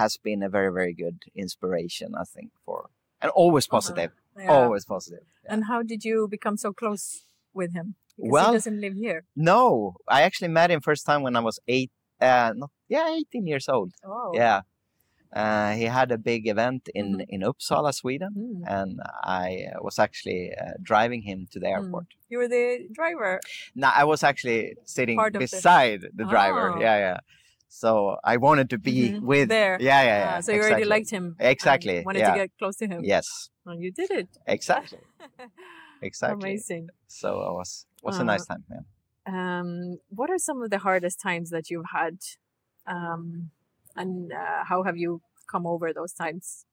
has 0.00 0.16
been 0.26 0.42
a 0.42 0.48
very, 0.48 0.72
very 0.80 0.94
good 1.04 1.18
inspiration, 1.34 2.08
I 2.22 2.24
think, 2.34 2.50
for 2.64 2.78
and 3.22 3.30
always 3.42 3.64
Uh-huh. 3.66 3.76
positive, 3.78 4.12
Yeah. 4.36 4.50
always 4.58 4.84
positive. 4.94 5.24
yeah. 5.44 5.52
And 5.52 5.60
how 5.70 5.80
did 5.82 6.00
you 6.08 6.28
become 6.36 6.56
so 6.64 6.72
close 6.72 7.04
with 7.60 7.72
him? 7.78 7.88
Because 8.16 8.30
Well- 8.34 8.50
he 8.52 8.56
doesn't 8.58 8.80
live 8.86 8.94
here. 9.06 9.20
No, 9.50 9.96
I 10.16 10.18
actually 10.28 10.52
met 10.60 10.70
him 10.70 10.80
first 10.90 11.02
time 11.06 11.20
when 11.26 11.34
I 11.40 11.42
was 11.50 11.58
eight. 11.76 11.92
Uh, 12.20 12.52
no, 12.60 12.66
yeah, 12.94 13.06
eighteen 13.18 13.46
years 13.52 13.66
old. 13.68 13.90
Oh. 14.04 14.30
Yeah, 14.42 14.60
uh, 15.40 15.72
he 15.80 15.84
had 15.98 16.08
a 16.12 16.18
big 16.18 16.42
event 16.54 16.82
in 16.94 17.06
Mhm. 17.18 17.24
in 17.34 17.40
Uppsala, 17.50 17.92
Sweden, 18.02 18.32
Mm. 18.36 18.62
and 18.78 19.00
I 19.44 19.46
uh, 19.70 19.82
was 19.86 19.98
actually 20.06 20.42
uh, 20.62 20.74
driving 20.90 21.22
him 21.30 21.38
to 21.52 21.58
the 21.62 21.66
Mm. 21.66 21.76
airport. 21.76 22.06
You 22.30 22.38
were 22.40 22.48
the 22.58 22.66
driver. 22.98 23.40
No, 23.74 23.88
I 24.02 24.04
was 24.12 24.22
actually 24.30 24.62
sitting 24.96 25.16
Part 25.16 25.34
of 25.36 25.40
the- 25.40 25.44
beside 25.46 26.00
the, 26.18 26.24
driver. 26.34 26.66
Oh. 26.74 26.80
Yeah, 26.86 26.96
yeah. 27.06 27.18
So 27.82 28.16
I 28.22 28.36
wanted 28.36 28.70
to 28.70 28.78
be 28.78 28.96
Mhm. 29.10 29.20
with. 29.30 29.48
There. 29.48 29.76
Yeah, 29.80 30.02
yeah, 30.08 30.18
yeah. 30.24 30.34
Ah, 30.36 30.40
so 30.44 30.52
you 30.52 30.60
already 30.62 30.84
liked 30.94 31.10
him. 31.10 31.34
Exactly, 31.40 31.96
Wanted 32.06 32.20
yeah. 32.20 32.32
to 32.32 32.38
get 32.42 32.50
close 32.60 32.76
to 32.82 32.86
him. 32.86 33.00
Yes, 33.14 33.26
Well, 33.64 33.78
you 33.84 33.90
did 34.00 34.10
it. 34.20 34.28
exactly, 34.46 35.00
exactly. 36.08 36.50
Amazing. 36.50 36.84
So 37.08 37.28
it 37.48 37.52
was 37.60 37.70
was 38.06 38.16
a 38.18 38.20
Uh, 38.22 38.32
nice 38.32 38.46
time. 38.46 38.62
Yeah. 38.74 38.84
Um, 39.34 39.70
what 40.18 40.28
are 40.30 40.38
some 40.48 40.58
of 40.64 40.68
the 40.74 40.78
hardest 40.86 41.18
times 41.28 41.50
that 41.50 41.64
you've 41.70 41.90
had, 42.00 42.16
um, 42.86 43.50
and 43.96 44.32
uh, 44.32 44.62
how 44.70 44.78
have 44.86 44.96
you 45.04 45.10
come 45.52 45.66
over 45.66 45.92
those 45.92 46.12
times? 46.22 46.66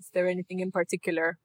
Is 0.00 0.08
there 0.14 0.26
anything 0.34 0.58
in 0.66 0.70
particular? 0.80 1.38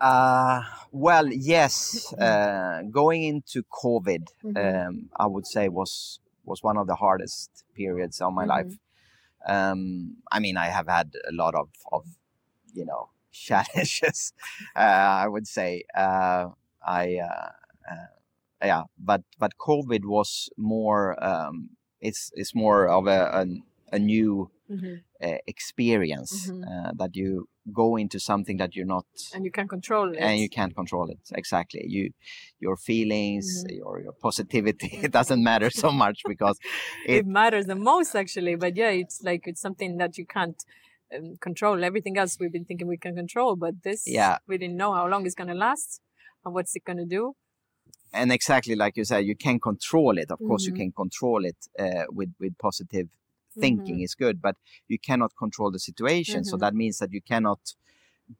Uh, 0.00 0.62
well, 0.90 1.26
yes. 1.52 2.12
Uh, 2.14 2.82
going 3.00 3.22
into 3.32 3.58
COVID, 3.82 4.22
Mhm. 4.42 4.56
um, 4.64 4.94
I 5.24 5.26
would 5.26 5.46
say 5.54 5.68
was 5.68 6.20
was 6.44 6.62
one 6.62 6.76
of 6.76 6.86
the 6.86 6.96
hardest 6.96 7.64
periods 7.74 8.20
of 8.20 8.32
my 8.32 8.44
Mhm. 8.44 8.48
life. 8.48 8.78
Um, 9.46 10.18
I 10.32 10.40
mean, 10.40 10.56
I 10.56 10.66
have 10.66 10.88
had 10.88 11.12
a 11.28 11.32
lot 11.32 11.54
of, 11.54 11.68
of 11.92 12.06
you 12.72 12.84
know, 12.84 13.10
challenges. 13.32 14.32
Uh, 14.76 14.80
I 15.24 15.28
would 15.28 15.46
say. 15.46 15.84
Uh, 15.96 16.50
I, 16.86 17.16
uh, 17.18 17.50
uh, 17.90 18.06
yeah, 18.62 18.84
but 18.98 19.22
but 19.38 19.52
COVID 19.58 20.04
was 20.04 20.48
more. 20.56 21.22
Um, 21.22 21.70
it's 22.00 22.30
it's 22.34 22.54
more 22.54 22.88
of 22.88 23.06
a 23.06 23.20
a, 23.40 23.46
a 23.96 23.98
new 23.98 24.50
Mm-hmm. 24.74 24.94
uh, 25.26 25.38
experience 25.54 26.32
Mhm. 26.50 26.62
uh, 26.70 26.90
that 27.00 27.12
you 27.20 27.28
go 27.82 27.88
into 28.02 28.18
something 28.30 28.56
that 28.62 28.70
you're 28.74 28.92
not 28.96 29.06
And 29.34 29.44
you 29.46 29.52
can 29.58 29.68
control 29.76 30.06
it. 30.14 30.18
and 30.26 30.34
you 30.44 30.48
can't 30.58 30.74
control 30.80 31.06
it 31.14 31.22
exactly 31.42 31.82
you 31.96 32.04
your 32.64 32.76
feelings 32.88 33.46
Mhm. 33.46 33.76
your 33.78 33.94
your 34.06 34.14
positivity 34.26 34.90
it 35.06 35.12
doesn't 35.18 35.42
matter 35.50 35.70
so 35.82 35.88
much 36.04 36.18
because 36.32 36.56
it, 37.06 37.16
it- 37.18 37.26
matters 37.40 37.64
the 37.72 37.80
most 37.92 38.10
actually 38.22 38.54
but 38.64 38.72
yeah 38.82 38.92
it's 39.02 39.18
like 39.28 39.42
it's 39.50 39.62
something 39.66 39.90
that 40.02 40.12
you 40.18 40.26
can't 40.36 40.60
um, 41.14 41.26
control 41.46 41.76
everything 41.88 42.14
else 42.20 42.32
we've 42.40 42.56
been 42.58 42.68
thinking 42.68 42.88
we 42.96 43.00
can 43.06 43.14
control 43.22 43.52
but 43.64 43.74
this 43.88 44.00
Yeah. 44.20 44.34
we 44.48 44.54
didn't 44.62 44.78
know 44.82 44.92
how 44.98 45.06
long 45.12 45.22
it's 45.26 45.38
going 45.40 45.52
to 45.56 45.60
last 45.68 45.90
and 46.42 46.50
what's 46.54 46.74
it 46.78 46.84
going 46.88 47.02
to 47.06 47.10
do 47.18 47.22
and 48.18 48.28
exactly 48.38 48.74
like 48.84 48.94
you 49.00 49.04
said 49.10 49.20
you 49.30 49.36
can 49.46 49.56
control 49.70 50.14
it 50.22 50.28
of 50.34 50.38
course 50.48 50.62
Mhm. 50.64 50.68
you 50.68 50.74
can 50.80 50.90
control 51.02 51.40
it 51.50 51.60
uh, 51.84 52.04
with 52.18 52.30
with 52.42 52.54
positive 52.68 53.08
thinking 53.62 54.00
is 54.00 54.14
good 54.14 54.36
but 54.46 54.56
you 54.88 54.98
cannot 54.98 55.32
control 55.42 55.70
the 55.70 55.78
situation 55.90 56.44
so 56.44 56.56
Mhm. 56.56 56.60
that 56.60 56.74
means 56.74 56.98
that 56.98 57.12
you 57.12 57.22
cannot 57.32 57.60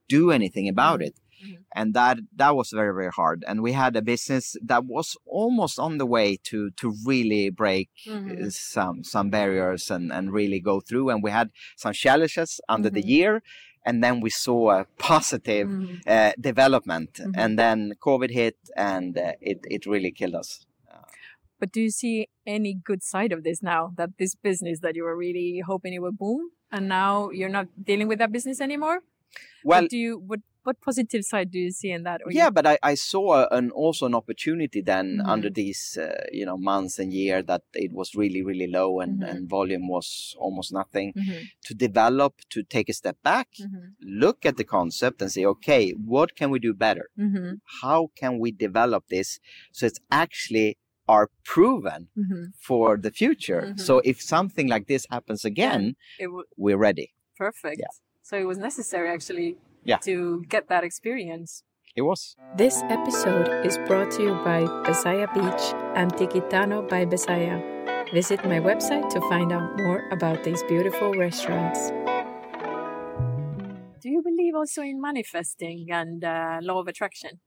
do 0.09 0.31
anything 0.31 0.69
about 0.69 1.01
Mhm. 1.01 1.07
it 1.09 1.17
Mhm. 1.45 1.65
and 1.79 1.95
that 1.95 2.19
that 2.37 2.55
was 2.57 2.71
very 2.71 2.95
very 3.01 3.11
hard 3.21 3.45
and 3.49 3.63
we 3.63 3.73
had 3.73 3.97
a 3.97 4.03
business 4.03 4.57
that 4.63 4.85
was 4.97 5.09
almost 5.27 5.79
on 5.79 5.99
the 5.99 6.07
way 6.07 6.37
to 6.51 6.71
to 6.81 6.87
really 7.05 7.51
break 7.51 7.89
Mhm. 8.07 8.47
uh, 8.47 8.51
some 8.51 9.05
some 9.05 9.29
barriers 9.31 9.91
and 9.91 10.13
and 10.13 10.33
really 10.33 10.61
go 10.61 10.81
through 10.81 11.07
and 11.11 11.23
we 11.23 11.31
had 11.31 11.49
some 11.77 11.93
challenges 11.93 12.61
under 12.69 12.91
the 12.91 13.05
year 13.17 13.43
and 13.87 14.03
then 14.05 14.21
we 14.21 14.31
saw 14.31 14.61
a 14.81 14.87
positive 14.99 15.69
Mhm. 15.69 16.01
uh, 16.07 16.33
development 16.41 17.11
Mhm. 17.21 17.33
and 17.43 17.59
then 17.59 17.79
covid 18.09 18.31
hit 18.41 18.57
and 18.77 19.19
uh, 19.19 19.33
it 19.41 19.59
it 19.77 19.83
really 19.87 20.13
killed 20.21 20.35
us 20.43 20.51
but 21.65 21.73
do 21.73 21.81
you 21.81 21.91
see 21.91 22.29
any 22.47 22.75
good 22.75 23.03
side 23.03 23.33
of 23.33 23.43
this 23.43 23.63
now 23.63 23.83
that 23.99 24.11
this 24.19 24.35
business 24.49 24.81
that 24.81 24.95
you 25.01 25.05
were 25.09 25.17
really 25.17 25.63
hoping 25.67 25.95
it 25.95 26.01
would 26.07 26.19
boom 26.19 26.51
and 26.71 26.89
now 26.89 27.31
you're 27.31 27.49
not 27.61 27.69
dealing 27.91 28.07
with 28.15 28.19
that 28.19 28.33
business 28.33 28.61
anymore 28.61 28.99
well 29.65 29.83
what 29.83 29.91
do 29.95 29.97
you 30.07 30.19
what 30.33 30.41
what 30.67 30.77
positive 30.81 31.23
side 31.31 31.49
do 31.55 31.59
you 31.59 31.71
see 31.79 31.91
in 31.97 32.03
that 32.09 32.21
Or 32.27 32.31
you- 32.33 32.39
yeah 32.41 32.51
but 32.59 32.67
i, 32.73 32.77
I 32.83 32.95
saw 32.95 33.47
an 33.59 33.71
also 33.71 34.05
an 34.11 34.15
opportunity 34.21 34.81
then 34.93 35.07
Mhm. 35.19 35.29
under 35.35 35.51
these 35.61 35.83
uh, 36.07 36.25
you 36.39 36.45
know 36.49 36.59
months 36.71 36.99
and 36.99 37.13
year 37.23 37.39
that 37.51 37.63
it 37.87 37.93
was 37.93 38.15
really 38.23 38.43
really 38.51 38.67
low 38.79 38.91
and, 39.01 39.15
Mhm. 39.23 39.31
and 39.31 39.49
volume 39.57 39.87
was 39.97 40.09
almost 40.45 40.71
nothing 40.81 41.09
Mhm. 41.17 41.41
to 41.67 41.73
develop 41.87 42.33
to 42.55 42.63
take 42.77 42.89
a 42.91 42.97
step 43.03 43.17
back 43.33 43.49
Mhm. 43.67 43.83
look 44.25 44.39
at 44.51 44.57
the 44.61 44.69
concept 44.79 45.17
and 45.23 45.31
say 45.37 45.45
okay 45.55 45.83
what 46.15 46.29
can 46.39 46.49
we 46.55 46.59
do 46.69 46.73
better 46.87 47.07
Mhm. 47.27 47.51
how 47.83 48.01
can 48.21 48.33
we 48.43 48.49
develop 48.67 49.03
this 49.17 49.29
so 49.77 49.83
it's 49.91 50.01
actually 50.25 50.69
are 51.09 51.29
proven 51.45 52.09
Mhm. 52.17 52.53
for 52.69 52.97
the 52.97 53.11
future 53.11 53.63
Mhm. 53.63 53.81
so 53.81 54.01
if 54.05 54.21
something 54.23 54.69
like 54.69 54.87
this 54.87 55.07
happens 55.11 55.45
again 55.45 55.97
it 56.19 56.27
w- 56.27 56.45
we're 56.57 56.79
ready 56.89 57.09
perfect 57.37 57.83
so 58.23 58.37
it 58.39 58.47
was 58.47 58.59
necessary 58.59 59.09
actually 59.17 59.57
Yeah. 59.85 59.99
to 60.09 60.43
get 60.49 60.69
that 60.69 60.83
experience 60.85 61.63
it 61.97 62.03
was 62.03 62.37
This 62.57 62.83
episode 62.89 63.49
is 63.69 63.77
brought 63.87 64.11
to 64.17 64.23
you 64.27 64.35
by 64.45 64.61
Besaya 64.87 65.27
Beach 65.37 65.65
and 65.95 66.11
Tikitano 66.19 66.83
by 66.89 67.05
Besaya. 67.07 67.57
Visit 68.13 68.41
my 68.45 68.59
website 68.71 69.07
to 69.15 69.21
find 69.31 69.53
out 69.53 69.77
more 69.79 70.01
about 70.11 70.43
these 70.45 70.63
beautiful 70.73 71.11
restaurants. 71.27 71.81
do 74.03 74.11
you 74.11 74.23
believe 74.23 74.55
also 74.55 74.83
in 74.83 75.01
manifesting 75.01 75.87
and 75.91 76.25
uh, 76.25 76.59
law 76.69 76.79
of 76.81 76.87
attraction 76.89 77.41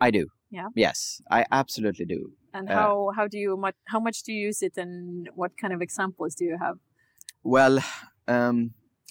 i 0.00 0.10
do 0.10 0.22
Yeah. 0.50 0.68
yes 0.74 1.20
i 1.30 1.44
absolutely 1.50 2.06
do 2.06 2.20
and 2.54 2.68
Uh, 2.70 2.74
how 2.74 3.10
how 3.16 3.26
do 3.28 3.38
you 3.38 3.56
much 3.56 3.76
how 3.92 4.00
much 4.00 4.22
do 4.24 4.32
you 4.32 4.46
use 4.48 4.62
it 4.62 4.74
and 4.78 5.28
what 5.34 5.52
kind 5.60 5.72
of 5.74 5.80
examples 5.82 6.34
do 6.34 6.44
you 6.44 6.58
have? 6.64 6.76
Well 7.42 7.76
um 8.28 8.56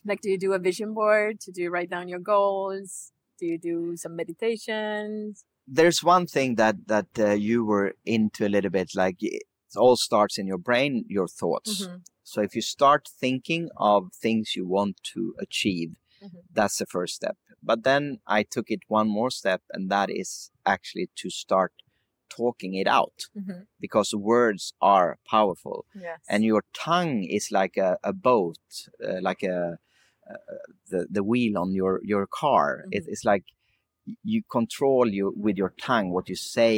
like 0.05 0.21
do 0.21 0.29
you 0.33 0.39
do 0.39 0.53
a 0.53 0.59
vision 0.59 0.93
board 0.93 1.37
do 1.55 1.61
you 1.61 1.69
write 1.69 1.89
down 1.89 2.07
your 2.13 2.19
goals? 2.33 3.11
Do 3.39 3.45
you 3.51 3.57
do 3.59 3.75
some 4.03 4.15
meditations? 4.15 5.45
There's 5.67 6.03
one 6.03 6.25
thing 6.27 6.55
that 6.55 6.75
that 6.87 7.07
uh, 7.19 7.31
you 7.49 7.63
were 7.65 7.93
into 8.05 8.45
a 8.45 8.49
little 8.55 8.71
bit 8.71 8.89
like 8.95 9.17
it 9.21 9.43
all 9.75 9.95
starts 9.95 10.37
in 10.37 10.45
your 10.47 10.57
brain 10.69 11.05
your 11.17 11.27
thoughts. 11.41 11.73
Mhm. 11.87 12.01
so 12.31 12.41
if 12.41 12.51
you 12.57 12.61
start 12.61 13.03
thinking 13.23 13.63
of 13.77 13.99
things 14.25 14.55
you 14.57 14.65
want 14.77 14.95
to 15.13 15.21
achieve 15.45 15.91
Mhm. 16.23 16.41
that's 16.57 16.77
the 16.77 16.85
first 16.95 17.13
step. 17.15 17.37
But 17.69 17.79
then 17.89 18.03
i 18.37 18.43
took 18.53 18.67
it 18.75 18.83
one 18.97 19.09
more 19.19 19.31
step 19.41 19.61
and 19.73 19.83
that 19.95 20.09
is 20.21 20.31
actually 20.75 21.07
to 21.21 21.27
start 21.43 21.73
talking 22.37 22.73
it 22.81 22.87
out 22.99 23.19
Mhm. 23.35 23.59
because 23.85 24.09
words 24.33 24.63
are 24.81 25.09
powerful. 25.35 25.77
Yes. 26.07 26.19
And 26.31 26.43
your 26.51 26.63
tongue 26.87 27.23
is 27.37 27.45
like 27.59 27.75
a, 27.77 27.91
a 28.03 28.13
boat 28.29 28.57
uh, 29.07 29.19
like 29.29 29.43
a 29.55 29.57
uh, 30.31 30.37
the 30.91 31.01
the 31.15 31.23
wheel 31.31 31.53
on 31.63 31.69
your 31.79 31.95
your 32.13 32.25
car. 32.41 32.67
It, 32.95 33.03
Mhm. 33.03 33.11
it's 33.13 33.25
like 33.33 33.45
you 34.31 34.39
control 34.57 35.05
you 35.17 35.25
with 35.45 35.57
your 35.61 35.73
tongue. 35.87 36.07
What 36.15 36.27
you 36.31 36.35
say 36.57 36.75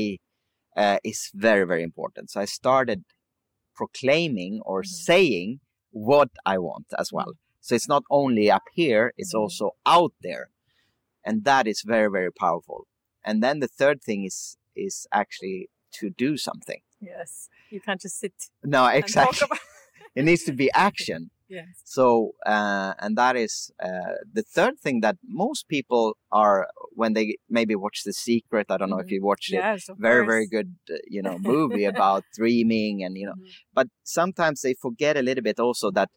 uh, 0.83 0.97
is 1.11 1.19
very 1.47 1.65
very 1.71 1.83
important. 1.91 2.25
So 2.31 2.37
i 2.45 2.47
started 2.61 2.99
proclaiming 3.75 4.61
or 4.65 4.81
Mhm. 4.81 4.87
saying 5.09 5.49
what 5.91 6.29
i 6.53 6.57
want 6.57 6.87
as 6.97 7.09
well. 7.17 7.33
So 7.61 7.75
it's 7.75 7.87
not 7.95 8.03
only 8.09 8.45
up 8.57 8.67
here 8.73 9.13
it's 9.17 9.33
Mhm. 9.33 9.39
also 9.41 9.65
out 9.85 10.13
there. 10.27 10.45
And 11.27 11.43
that 11.49 11.65
is 11.67 11.79
very 11.95 12.09
very 12.17 12.31
powerful. 12.45 12.81
And 13.27 13.41
then 13.43 13.59
the 13.59 13.67
third 13.79 13.97
thing 14.07 14.21
is 14.25 14.57
is 14.75 15.07
actually 15.11 15.69
to 15.99 16.09
do 16.09 16.37
something. 16.37 16.81
Yes 17.01 17.49
you 17.69 17.81
can't 17.81 18.01
just 18.01 18.19
sit 18.19 18.33
no 18.63 18.85
exactly. 18.87 19.47
it 20.15 20.23
needs 20.23 20.43
to 20.43 20.53
be 20.53 20.69
action. 20.89 21.29
Yes. 21.47 21.81
So 21.83 22.31
uh, 22.45 22.93
and 22.99 23.15
that 23.17 23.35
is 23.35 23.71
uh, 23.83 24.13
the 24.33 24.41
third 24.43 24.79
thing 24.79 25.01
that 25.01 25.17
most 25.23 25.67
people 25.67 26.17
are 26.31 26.67
when 26.93 27.13
they 27.13 27.37
maybe 27.49 27.75
watch 27.75 27.99
the 28.03 28.13
secret 28.13 28.65
i 28.69 28.77
don't 28.77 28.89
know 28.89 28.99
if 28.99 29.07
Mhm. 29.07 29.15
you 29.15 29.23
watched 29.23 29.51
it 29.53 29.63
yes 29.67 29.89
of 29.89 29.97
very 30.09 30.23
very 30.25 30.47
good 30.55 30.69
uh, 30.89 30.95
you 31.15 31.21
know 31.21 31.37
movie 31.39 31.85
about 31.95 32.23
dreaming 32.33 33.03
and 33.03 33.17
you 33.17 33.25
know 33.29 33.37
Mhm. 33.39 33.51
but 33.77 33.87
sometimes 34.03 34.61
they 34.61 34.73
forget 34.85 35.13
a 35.17 35.21
little 35.21 35.43
bit 35.49 35.59
also 35.59 35.91
that 35.91 36.09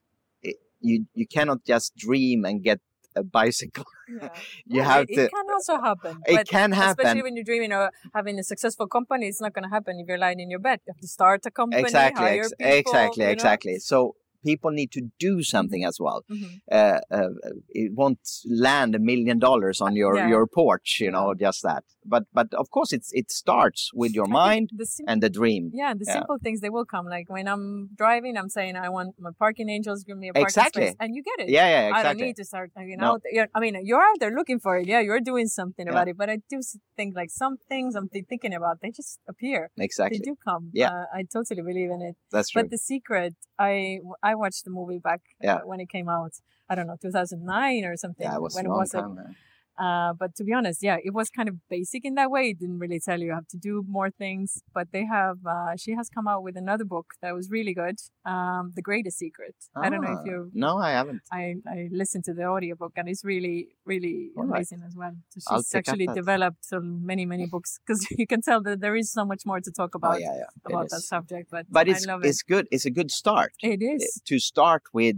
it, 0.48 0.56
you 0.88 0.96
you 1.20 1.26
cannot 1.36 1.60
just 1.72 1.88
dream 1.96 2.44
and 2.48 2.62
get 2.62 2.80
a 3.16 3.22
bicycle. 3.22 3.84
Yeah. 4.08 4.28
You 4.66 4.78
Yeah, 4.78 4.84
have 4.84 5.02
it, 5.08 5.14
to. 5.14 5.24
it 5.24 5.30
can 5.30 5.44
also 5.52 5.80
happen. 5.80 6.20
It 6.26 6.48
can 6.48 6.72
happen. 6.72 7.06
Especially 7.06 7.22
when 7.22 7.36
you're 7.36 7.44
dreaming 7.44 7.72
of 7.72 7.90
having 8.14 8.38
a 8.38 8.42
successful 8.42 8.86
company, 8.86 9.26
it's 9.28 9.40
not 9.40 9.52
going 9.54 9.64
to 9.64 9.70
happen 9.70 9.98
if 10.00 10.06
you're 10.08 10.18
lying 10.18 10.40
in 10.40 10.50
your 10.50 10.60
bed. 10.60 10.80
You 10.86 10.92
have 10.94 11.00
to 11.00 11.08
start 11.08 11.46
a 11.46 11.50
company, 11.50 11.82
exactly. 11.82 12.24
hire 12.24 12.40
ex- 12.40 12.52
people, 12.58 12.78
exactly. 12.78 13.22
you 13.22 13.26
know? 13.26 13.32
Exactly. 13.32 13.78
So 13.78 14.14
people 14.44 14.70
need 14.70 14.90
to 14.92 15.02
do 15.18 15.42
something 15.42 15.84
as 15.84 15.96
well. 16.00 16.24
Mhm. 16.30 16.60
Uh, 16.70 17.00
uh, 17.10 17.28
it 17.70 17.92
won't 17.94 18.20
land 18.46 18.94
a 18.94 18.98
million 18.98 19.38
dollars 19.38 19.80
on 19.80 19.94
your 19.96 20.16
Yeah. 20.16 20.28
your 20.28 20.46
porch. 20.46 21.00
You 21.00 21.10
know, 21.10 21.34
just 21.34 21.62
that. 21.62 21.84
But 22.04 22.24
but 22.32 22.48
of 22.54 22.70
course, 22.70 22.92
it's 22.92 23.10
it 23.12 23.30
starts 23.30 23.90
with 23.94 24.12
your 24.14 24.26
mind 24.26 24.70
the 24.74 24.86
sim- 24.86 25.06
and 25.10 25.22
the 25.22 25.30
dream. 25.30 25.64
yeah, 25.74 25.92
the 25.94 26.04
yeah. 26.06 26.14
simple 26.18 26.38
things 26.44 26.60
they 26.60 26.70
will 26.70 26.86
come. 26.94 27.06
Like 27.16 27.26
when 27.36 27.46
I'm 27.52 27.88
driving, 28.02 28.36
I'm 28.40 28.48
saying 28.48 28.76
I 28.76 28.88
want 28.88 29.08
my 29.18 29.30
parking 29.38 29.68
angels 29.76 29.98
to 30.02 30.06
give 30.08 30.18
me 30.18 30.28
a 30.28 30.32
parking 30.32 30.46
Exactly. 30.46 30.86
space, 30.86 30.96
and 31.00 31.14
you 31.16 31.22
get 31.30 31.38
it. 31.44 31.48
Yeah, 31.50 31.68
yeah, 31.74 31.88
exactly. 31.88 31.98
I 32.10 32.12
don't 32.14 32.26
need 32.28 32.36
to 32.36 32.44
start 32.52 32.68
hanging 32.76 32.98
No. 32.98 33.18
I 33.56 33.60
mean, 33.60 33.74
you're 33.88 34.02
out 34.10 34.18
there 34.20 34.34
looking 34.40 34.58
for 34.58 34.72
it. 34.78 34.86
Yeah, 34.92 35.00
you're 35.00 35.20
doing 35.32 35.46
something 35.60 35.86
Yeah. 35.86 35.92
about 35.94 36.08
it. 36.08 36.16
But 36.16 36.28
I 36.34 36.36
do 36.52 36.58
think 36.96 37.14
like 37.20 37.30
some 37.30 37.54
things 37.70 37.94
I'm 37.98 38.08
thinking 38.08 38.54
about, 38.60 38.74
they 38.82 38.90
just 38.90 39.18
appear. 39.32 39.70
Exactly. 39.78 40.18
They 40.18 40.22
do 40.30 40.36
come. 40.48 40.64
Yeah. 40.72 40.90
Uh, 40.92 41.04
I 41.18 41.20
totally 41.36 41.62
believe 41.70 41.90
in 41.96 42.00
it. 42.08 42.14
That's 42.32 42.48
true. 42.50 42.62
But 42.62 42.70
The 42.70 42.78
Secret, 42.78 43.34
I 43.58 43.98
I 44.22 44.27
watched 44.34 44.64
the 44.64 44.70
movie 44.70 44.98
back 44.98 45.20
uh, 45.46 45.58
when 45.64 45.80
it 45.80 45.88
came 45.88 46.08
out. 46.08 46.32
I 46.68 46.74
don't 46.74 46.86
know, 46.86 46.96
2009 47.00 47.84
or 47.84 47.96
something. 47.96 48.26
yeah, 48.26 48.36
it 48.36 48.42
was 48.42 48.54
when 48.54 48.66
a 48.66 48.68
it 48.68 48.70
long 48.70 48.78
was. 48.80 48.90
time. 48.90 49.14
man. 49.14 49.36
Uh, 49.78 50.12
but 50.12 50.34
to 50.36 50.44
be 50.44 50.52
honest, 50.52 50.82
yeah, 50.82 50.96
it 51.04 51.12
was 51.14 51.30
kind 51.30 51.48
of 51.48 51.56
basic 51.68 52.04
in 52.04 52.14
that 52.14 52.30
way. 52.30 52.50
It 52.50 52.58
didn't 52.58 52.78
really 52.80 53.00
tell 53.00 53.18
you 53.20 53.26
you 53.28 53.32
have 53.34 53.48
to 53.48 53.56
do 53.58 53.84
more 53.88 54.10
things. 54.10 54.62
But 54.74 54.88
they 54.92 55.04
have, 55.04 55.38
uh, 55.46 55.76
she 55.76 55.92
has 55.92 56.08
come 56.08 56.26
out 56.26 56.42
with 56.42 56.56
another 56.56 56.84
book 56.84 57.14
that 57.22 57.34
was 57.34 57.50
really 57.50 57.74
good. 57.74 57.96
Um, 58.24 58.72
the 58.74 58.82
Greatest 58.82 59.18
Secret. 59.18 59.54
I 59.76 59.88
don't 59.90 60.02
know 60.02 60.12
if 60.12 60.18
Ah, 60.20 60.24
you. 60.30 60.50
No, 60.54 60.78
I 60.78 60.90
haven't. 60.92 61.20
I, 61.30 61.56
I 61.68 61.88
listened 61.92 62.24
to 62.24 62.34
the 62.34 62.44
audiobook 62.44 62.92
and 62.96 63.08
it's 63.08 63.24
really, 63.24 63.68
really 63.84 64.30
All 64.36 64.44
right. 64.44 64.56
amazing 64.58 64.82
as 64.86 64.94
well. 64.96 65.14
So 65.30 65.40
I'll 65.54 65.58
she's 65.62 65.74
actually 65.74 66.06
developed 66.08 66.64
so 66.64 66.80
many, 66.80 67.26
many 67.26 67.46
books 67.46 67.78
because 67.86 68.06
you 68.18 68.26
can 68.26 68.40
tell 68.42 68.62
that 68.62 68.80
there 68.80 68.96
is 68.96 69.12
so 69.12 69.24
much 69.24 69.42
more 69.46 69.60
to 69.60 69.70
talk 69.70 69.90
Oh 69.94 69.98
about 69.98 70.20
yeah, 70.20 70.34
yeah. 70.34 70.42
it 70.42 70.72
about 70.72 70.88
that 70.90 70.96
is. 70.96 71.08
subject. 71.08 71.50
But, 71.50 71.66
But 71.70 71.88
it's 71.88 72.06
I 72.06 72.12
love 72.12 72.24
it. 72.24 72.28
it's 72.28 72.42
good. 72.42 72.66
It's 72.70 72.84
a 72.86 72.90
good 72.90 73.10
start 73.10 73.52
It 73.62 73.82
eh, 73.82 74.04
to 74.26 74.38
start 74.38 74.82
with 74.92 75.16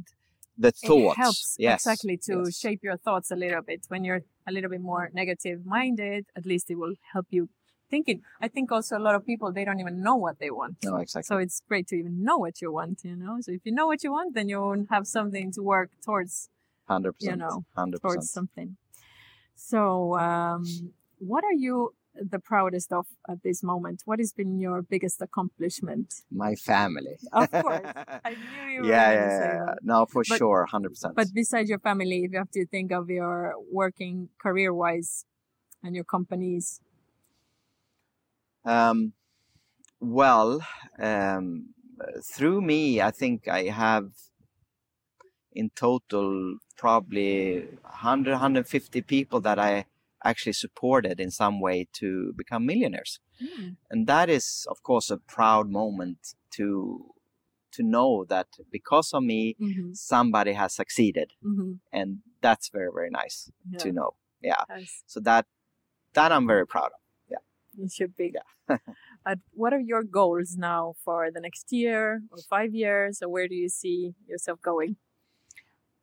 the 0.56 0.72
thoughts. 0.72 1.18
It 1.18 1.22
helps 1.22 1.56
yes, 1.58 1.86
exactly 1.86 2.16
to 2.26 2.42
yes. 2.44 2.58
shape 2.58 2.80
your 2.82 2.96
thoughts 2.96 3.30
a 3.30 3.36
little 3.36 3.62
bit. 3.62 3.86
When 3.88 4.04
you're 4.04 4.22
a 4.46 4.52
little 4.52 4.70
bit 4.70 4.80
more 4.80 5.10
negative 5.12 5.64
minded, 5.64 6.26
at 6.36 6.46
least 6.46 6.70
it 6.70 6.76
will 6.76 6.94
help 7.12 7.26
you 7.30 7.48
thinking. 7.90 8.22
I 8.40 8.48
think 8.48 8.70
also 8.70 8.96
a 8.96 9.00
lot 9.00 9.14
of 9.14 9.26
people 9.26 9.52
they 9.52 9.64
don't 9.64 9.80
even 9.80 10.02
know 10.02 10.16
what 10.16 10.38
they 10.38 10.50
want. 10.50 10.76
No, 10.84 10.96
exactly. 10.96 11.26
So 11.26 11.38
it's 11.38 11.60
great 11.68 11.88
to 11.88 11.96
even 11.96 12.22
know 12.22 12.38
what 12.38 12.60
you 12.62 12.72
want, 12.72 13.00
you 13.04 13.16
know. 13.16 13.38
So 13.40 13.52
if 13.52 13.62
you 13.64 13.72
know 13.72 13.86
what 13.86 14.04
you 14.04 14.12
want, 14.12 14.34
then 14.34 14.48
you'll 14.48 14.86
have 14.90 15.06
something 15.06 15.52
to 15.52 15.62
work 15.62 15.90
towards 16.04 16.48
Hundred 16.88 17.12
percent. 17.14 17.32
you 17.32 17.38
know, 17.38 17.64
100%. 17.76 18.00
towards 18.00 18.30
something. 18.30 18.76
So 19.54 20.18
um, 20.18 20.64
what 21.18 21.44
are 21.44 21.52
you 21.52 21.94
the 22.20 22.38
proudest 22.38 22.92
of 22.92 23.06
at 23.28 23.42
this 23.42 23.62
moment? 23.62 24.02
What 24.04 24.18
has 24.18 24.32
been 24.32 24.58
your 24.60 24.82
biggest 24.82 25.20
accomplishment? 25.22 26.14
My 26.30 26.54
family. 26.54 27.16
Of 27.32 27.50
course. 27.62 27.80
I 28.24 28.30
knew 28.30 28.72
you 28.74 28.80
were 28.82 28.88
yeah, 28.88 29.12
yeah, 29.12 29.38
say 29.38 29.44
yeah. 29.46 29.64
that. 29.66 29.78
No, 29.82 30.06
for 30.06 30.22
But- 30.28 30.38
sure, 30.38 30.66
hundred 30.66 30.90
percent. 30.90 31.14
But 31.16 31.28
besides 31.34 31.68
your 31.70 31.78
family, 31.78 32.24
if 32.24 32.32
you 32.32 32.38
have 32.38 32.50
to 32.52 32.66
think 32.66 32.92
of 32.92 33.08
your 33.10 33.54
working 33.72 34.28
career 34.38 34.72
wise 34.74 35.24
and 35.82 35.94
your 35.94 36.04
companies, 36.04 36.80
Um, 38.64 39.12
well, 40.00 40.60
um, 40.98 41.70
through 42.22 42.60
me, 42.60 43.00
I 43.00 43.10
think 43.10 43.48
I 43.48 43.64
have 43.64 44.10
in 45.52 45.70
total 45.74 46.58
probably 46.76 47.60
100, 47.82 48.32
150 48.32 49.00
people 49.02 49.40
that 49.40 49.58
I 49.58 49.86
actually 50.24 50.52
supported 50.52 51.20
in 51.20 51.30
some 51.30 51.60
way 51.60 51.88
to 51.94 52.32
become 52.36 52.66
millionaires. 52.66 53.20
And 53.90 54.06
that 54.06 54.28
is, 54.28 54.66
of 54.70 54.82
course, 54.82 55.10
a 55.10 55.16
proud 55.16 55.68
moment 55.68 56.34
to 56.52 57.14
to 57.72 57.82
know 57.84 58.24
that 58.24 58.48
because 58.70 59.12
of 59.14 59.22
me, 59.22 59.54
Mhm, 59.60 59.96
somebody 59.96 60.54
has 60.54 60.74
succeeded, 60.74 61.34
mhm, 61.40 61.78
and 61.92 62.18
that's 62.40 62.68
very, 62.68 62.90
very 62.92 63.10
nice 63.10 63.50
yeah, 63.70 63.78
to 63.78 63.92
know. 63.92 64.10
Yeah. 64.42 64.64
yes, 64.68 65.04
So 65.06 65.20
that 65.20 65.46
that 66.12 66.32
I'm 66.32 66.46
very 66.46 66.66
proud 66.66 66.90
of. 66.96 67.00
Yeah. 67.28 67.42
It 67.78 67.92
should 67.92 68.16
be. 68.16 68.34
but 69.24 69.38
what 69.52 69.72
are 69.72 69.80
your 69.92 70.02
goals 70.02 70.56
now 70.56 70.94
for 71.04 71.30
the 71.30 71.40
next 71.40 71.70
year 71.70 72.22
or 72.32 72.38
five 72.38 72.74
years, 72.74 73.22
or 73.22 73.28
where 73.28 73.46
do 73.48 73.54
you 73.54 73.68
see 73.68 74.14
yourself 74.26 74.60
going? 74.60 74.96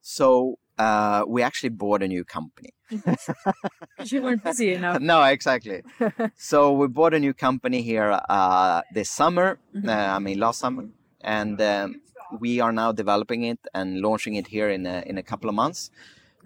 So 0.01 0.59
uh, 0.77 1.23
we 1.27 1.41
actually 1.41 1.69
bought 1.69 2.01
a 2.03 2.07
new 2.07 2.23
company. 2.23 2.73
you 4.05 4.21
weren't 4.21 4.43
busy 4.43 4.73
enough. 4.73 5.01
no, 5.01 5.23
exactly. 5.23 5.81
so 6.35 6.71
we 6.71 6.87
bought 6.87 7.13
a 7.13 7.19
new 7.19 7.33
company 7.33 7.81
here 7.81 8.19
uh, 8.29 8.81
this 8.93 9.09
summer. 9.09 9.59
Mhm. 9.75 9.87
Uh, 9.89 10.15
I 10.15 10.19
mean, 10.19 10.39
last 10.39 10.59
summer, 10.59 10.85
and 11.21 11.59
um, 11.61 12.01
we 12.39 12.59
are 12.59 12.71
now 12.71 12.91
developing 12.91 13.43
it 13.43 13.59
and 13.73 14.01
launching 14.01 14.35
it 14.35 14.47
here 14.47 14.69
in 14.69 14.85
a, 14.85 15.03
in 15.05 15.17
a 15.17 15.23
couple 15.23 15.49
of 15.49 15.55
months. 15.55 15.91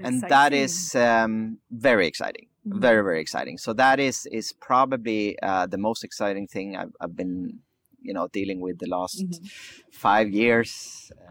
And 0.04 0.22
that 0.30 0.52
is 0.54 0.96
um, 0.96 1.60
very 1.70 2.08
exciting. 2.08 2.48
Mhm. 2.68 2.80
Very 2.80 3.04
very 3.04 3.22
exciting. 3.22 3.58
So 3.58 3.74
that 3.74 4.00
is 4.00 4.26
is 4.40 4.54
probably 4.54 5.38
uh, 5.42 5.66
the 5.68 5.78
most 5.78 6.04
exciting 6.04 6.48
thing 6.48 6.76
I've, 6.76 6.94
I've 7.02 7.16
been, 7.16 7.60
you 8.02 8.14
know, 8.14 8.28
dealing 8.34 8.60
with 8.66 8.78
the 8.80 8.88
last 8.98 9.18
Mhm. 9.26 9.52
five 9.92 10.28
years. 10.44 10.72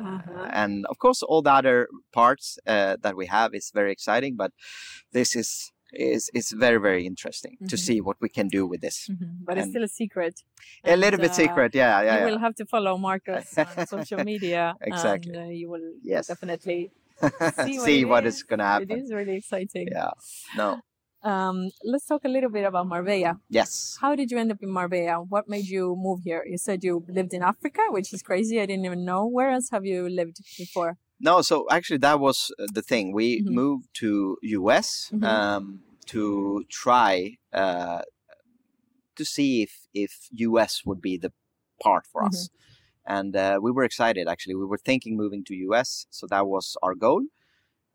Uh, 0.01 0.05
Uh-huh. 0.15 0.49
And 0.63 0.87
of 0.93 0.97
course, 0.99 1.21
all 1.31 1.43
the 1.43 1.53
other 1.61 1.89
parts 2.13 2.59
uh, 2.67 2.97
that 3.05 3.15
we 3.21 3.27
have 3.27 3.51
is 3.55 3.71
very 3.75 3.93
exciting. 3.93 4.37
But 4.37 4.53
this 5.13 5.35
is 5.37 5.73
is 5.93 6.31
is 6.35 6.47
very 6.67 6.81
very 6.89 7.05
interesting 7.13 7.55
to 7.71 7.77
Mhm. 7.77 7.85
see 7.87 7.99
what 8.01 8.17
we 8.25 8.29
can 8.29 8.49
do 8.49 8.63
with 8.71 8.81
this. 8.81 9.09
Mhm, 9.09 9.31
But 9.47 9.55
it's 9.59 9.71
still 9.71 9.85
a 9.85 9.95
secret. 10.03 10.35
A 10.85 10.97
little 10.97 11.19
And, 11.21 11.23
bit 11.27 11.33
uh, 11.33 11.43
secret, 11.43 11.71
yeah, 11.75 11.91
yeah, 11.91 12.03
you 12.15 12.19
yeah. 12.21 12.31
will 12.31 12.39
have 12.47 12.55
to 12.61 12.65
follow 12.75 12.95
Marcus 12.99 13.47
on 13.59 13.87
social 13.87 14.23
media. 14.33 14.63
Exactly. 14.81 15.35
And 15.35 15.51
uh, 15.51 15.61
you 15.61 15.69
will 15.73 15.89
Yes. 16.15 16.27
definitely 16.29 16.81
see 17.65 17.75
see 17.89 18.05
what, 18.05 18.11
what 18.13 18.25
it 18.25 18.29
is 18.33 18.43
going 18.49 18.61
to 18.61 18.71
happen. 18.75 18.91
It 18.91 19.03
is 19.03 19.11
really 19.19 19.37
exciting. 19.43 19.89
Yeah. 19.99 20.13
No. 20.57 20.69
Um, 21.23 21.71
let's 21.85 22.07
talk 22.07 22.25
a 22.25 22.29
little 22.29 22.51
bit 22.51 22.65
about 22.65 22.87
Marbella. 22.87 23.39
Yes. 23.51 23.99
How 24.01 24.15
did 24.17 24.31
you 24.31 24.39
end 24.39 24.51
up 24.53 24.63
in 24.63 24.71
Marbella? 24.71 25.23
What 25.23 25.49
made 25.49 25.67
you 25.67 25.95
move 25.97 26.21
here? 26.25 26.43
You 26.47 26.57
said 26.57 26.83
you 26.83 27.05
lived 27.09 27.35
in 27.35 27.43
Africa, 27.43 27.83
which 27.91 28.13
is 28.13 28.23
crazy. 28.23 28.61
I 28.61 28.67
didn't 28.67 28.85
even 28.87 29.05
know. 29.05 29.27
Where 29.27 29.51
else 29.51 29.69
have 29.71 29.85
you 29.85 30.09
lived 30.09 30.39
before? 30.57 30.97
No, 31.21 31.43
so 31.43 31.67
actually 31.71 31.99
that 31.99 32.19
was 32.21 32.51
uh, 32.59 32.67
the 32.73 32.81
thing. 32.83 33.13
We 33.13 33.43
Mhm. 33.43 33.51
moved 33.51 33.89
to 34.01 34.39
US 34.59 35.11
Mhm. 35.13 35.25
um, 35.25 35.83
to 36.07 36.65
try 36.71 37.37
uh, 37.53 38.03
to 39.17 39.25
see 39.25 39.63
if 39.63 39.73
if 39.93 40.13
US 40.49 40.83
would 40.87 41.01
be 41.03 41.19
the 41.19 41.33
part 41.83 42.07
for 42.07 42.25
us, 42.25 42.49
and 43.05 43.37
uh, 43.37 43.59
we 43.61 43.71
were 43.71 43.85
excited. 43.85 44.27
Actually, 44.29 44.55
we 44.55 44.65
were 44.65 44.79
thinking 44.79 45.17
moving 45.17 45.45
to 45.45 45.55
US, 45.69 46.07
so 46.11 46.27
that 46.29 46.47
was 46.47 46.77
our 46.83 46.95
goal. 46.95 47.23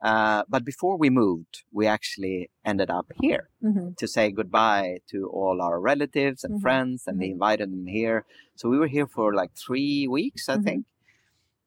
Uh, 0.02 0.44
but 0.50 0.64
before 0.66 0.98
we 0.98 1.10
moved, 1.10 1.64
we 1.72 1.88
actually 1.88 2.50
ended 2.66 2.90
up 2.90 3.12
here 3.22 3.50
Mm-hmm. 3.64 3.94
to 3.98 4.08
say 4.08 4.32
goodbye 4.32 5.00
to 5.10 5.28
all 5.30 5.62
our 5.62 5.80
relatives 5.80 6.44
and 6.44 6.56
Mhm. 6.56 6.62
friends, 6.62 7.08
and 7.08 7.20
we 7.20 7.32
invited 7.32 7.72
them 7.72 7.88
here. 7.88 8.26
So 8.56 8.70
we 8.70 8.78
were 8.78 8.88
here 8.88 9.08
for 9.08 9.34
like 9.34 9.52
three 9.56 10.08
weeks, 10.08 10.50
I 10.50 10.58
Mhm. 10.58 10.64
think, 10.64 10.86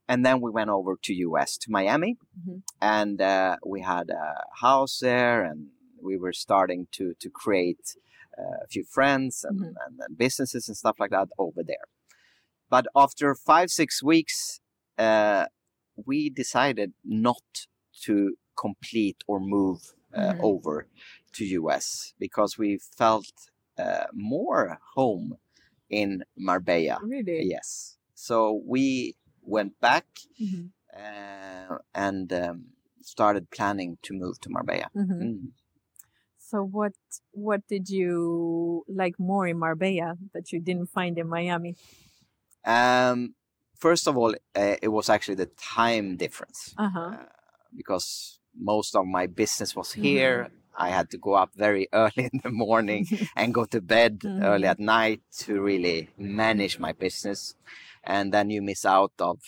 and 0.08 0.24
then 0.26 0.40
we 0.40 0.50
went 0.50 0.70
over 0.70 0.96
to 1.02 1.14
US 1.14 1.58
to 1.58 1.70
Miami, 1.70 2.16
Mhm. 2.38 2.62
and 2.80 3.20
uh, 3.20 3.56
we 3.66 3.80
had 3.82 4.10
a 4.10 4.44
house 4.60 4.98
there, 5.00 5.42
and 5.44 5.68
we 6.00 6.16
were 6.18 6.32
starting 6.32 6.86
to 6.92 7.14
to 7.22 7.30
create 7.30 7.96
uh, 8.38 8.58
a 8.64 8.68
few 8.68 8.84
friends 8.84 9.44
and, 9.44 9.60
Mhm. 9.60 9.74
and, 9.86 10.00
and 10.00 10.18
businesses 10.18 10.68
and 10.68 10.76
stuff 10.76 10.96
like 11.00 11.10
that 11.10 11.28
over 11.38 11.62
there. 11.64 11.86
But 12.70 12.86
after 12.94 13.34
five 13.34 13.70
six 13.70 14.02
weeks, 14.02 14.60
uh, 14.98 15.46
we 16.06 16.30
decided 16.30 16.92
not 17.04 17.42
to 18.06 18.36
complete 18.56 19.22
or 19.26 19.40
move 19.40 19.94
uh, 20.14 20.32
Mhm. 20.34 20.40
over 20.40 20.86
to 21.34 21.44
US 21.44 22.14
because 22.18 22.58
we 22.58 22.78
felt 22.78 23.32
uh, 23.78 24.06
more 24.12 24.78
home 24.94 25.38
in 25.90 26.24
Marbella. 26.36 26.98
Really? 27.02 27.44
Yes. 27.44 27.98
So 28.14 28.62
we 28.66 29.14
went 29.42 29.78
back 29.80 30.06
Mhm. 30.40 30.70
uh, 30.96 31.78
and 31.94 32.32
um, 32.32 32.64
started 33.02 33.50
planning 33.50 33.98
to 34.02 34.14
move 34.14 34.40
to 34.40 34.50
Marbella. 34.50 34.90
Mhm. 34.94 35.20
Mm. 35.22 35.52
So 36.38 36.62
what 36.64 36.94
what 37.32 37.66
did 37.68 37.90
you 37.90 38.84
like 38.88 39.18
more 39.18 39.46
in 39.46 39.58
Marbella 39.58 40.16
that 40.32 40.52
you 40.52 40.60
didn't 40.60 40.86
find 40.90 41.18
in 41.18 41.28
Miami? 41.28 41.76
Um, 42.64 43.34
first 43.76 44.06
of 44.08 44.16
all, 44.16 44.34
uh, 44.56 44.76
it 44.82 44.88
was 44.88 45.08
actually 45.08 45.36
the 45.36 45.46
time 45.46 46.16
difference 46.16 46.74
Uh-huh. 46.78 47.00
uh, 47.14 47.26
because 47.76 48.38
most 48.56 48.94
of 48.96 49.06
my 49.06 49.26
business 49.26 49.74
was 49.76 49.92
Mm-hmm. 49.92 50.02
here. 50.02 50.50
I 50.80 50.90
had 50.90 51.10
to 51.10 51.18
go 51.18 51.34
up 51.34 51.50
very 51.56 51.88
early 51.92 52.30
in 52.32 52.40
the 52.42 52.50
morning 52.50 53.06
and 53.36 53.52
go 53.54 53.64
to 53.66 53.80
bed 53.80 54.22
early 54.24 54.66
Mhm. 54.68 54.70
at 54.70 54.78
night 54.78 55.20
to 55.44 55.60
really 55.60 56.08
manage 56.16 56.78
my 56.78 56.92
business. 56.92 57.54
And 58.04 58.32
then 58.32 58.50
you 58.50 58.62
miss 58.62 58.84
out 58.84 59.12
of, 59.18 59.40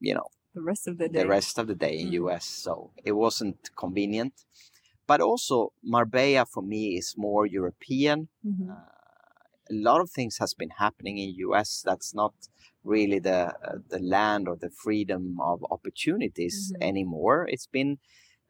you 0.00 0.14
know, 0.14 0.28
the 0.54 0.62
rest 0.62 0.86
of 0.86 0.98
the 0.98 1.08
day. 1.08 1.18
the 1.22 1.26
rest 1.28 1.58
of 1.58 1.66
the 1.66 1.74
day 1.74 1.98
in 1.98 2.08
Mhm. 2.08 2.12
US. 2.22 2.44
So 2.44 2.92
it 3.04 3.12
wasn't 3.12 3.70
convenient. 3.76 4.34
But 5.06 5.20
also 5.20 5.72
Marbella 5.82 6.46
for 6.46 6.62
me 6.62 6.96
is 6.98 7.14
more 7.16 7.46
European. 7.46 8.28
Mhm. 8.44 8.68
Uh, 8.70 8.74
a 9.70 9.74
lot 9.88 10.00
of 10.00 10.10
things 10.10 10.38
has 10.38 10.54
been 10.54 10.70
happening 10.84 11.16
in 11.18 11.30
US 11.46 11.82
that's 11.82 12.14
not 12.14 12.34
really 12.84 13.18
the 13.18 13.54
uh, 13.68 13.78
the 13.88 13.98
land 14.00 14.48
or 14.48 14.56
the 14.56 14.70
freedom 14.70 15.38
of 15.40 15.64
opportunities 15.70 16.72
Mhm. 16.72 16.80
anymore. 16.80 17.46
It's 17.48 17.66
been 17.66 17.98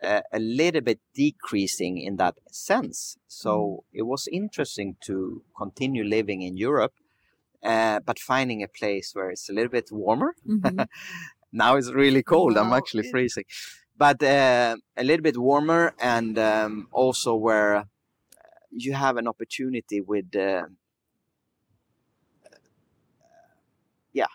uh, 0.02 0.22
a 0.32 0.38
little 0.40 0.82
bit 0.82 1.00
decreasing 1.14 1.98
in 1.98 2.16
that 2.16 2.36
sense. 2.50 3.16
So 3.28 3.52
Mm-hmm. 3.52 3.64
it 3.92 4.02
was 4.02 4.28
interesting 4.32 4.96
to 5.06 5.44
continue 5.56 6.04
living 6.04 6.42
in 6.42 6.56
Europe, 6.56 6.94
uh, 7.62 8.00
but 8.00 8.18
finding 8.18 8.62
a 8.62 8.68
place 8.68 9.12
where 9.14 9.30
it's 9.30 9.48
a 9.50 9.52
little 9.52 9.70
bit 9.70 9.90
warmer 9.92 10.34
Mhm. 10.44 10.84
now 11.52 11.76
it's 11.76 11.92
really 11.92 12.22
cold. 12.22 12.56
I'm 12.56 12.72
actually 12.72 13.02
freezing, 13.04 13.44
but 13.96 14.22
uh, 14.22 14.76
a 14.96 15.04
little 15.04 15.22
bit 15.22 15.36
warmer, 15.38 15.94
and 15.98 16.38
um, 16.38 16.88
also 16.92 17.34
where 17.34 17.76
uh, 17.76 17.84
you 18.70 18.94
have 18.94 19.16
an 19.16 19.28
opportunity 19.28 20.00
with, 20.00 20.34
uh, 20.36 20.66
yeah, 24.12 24.26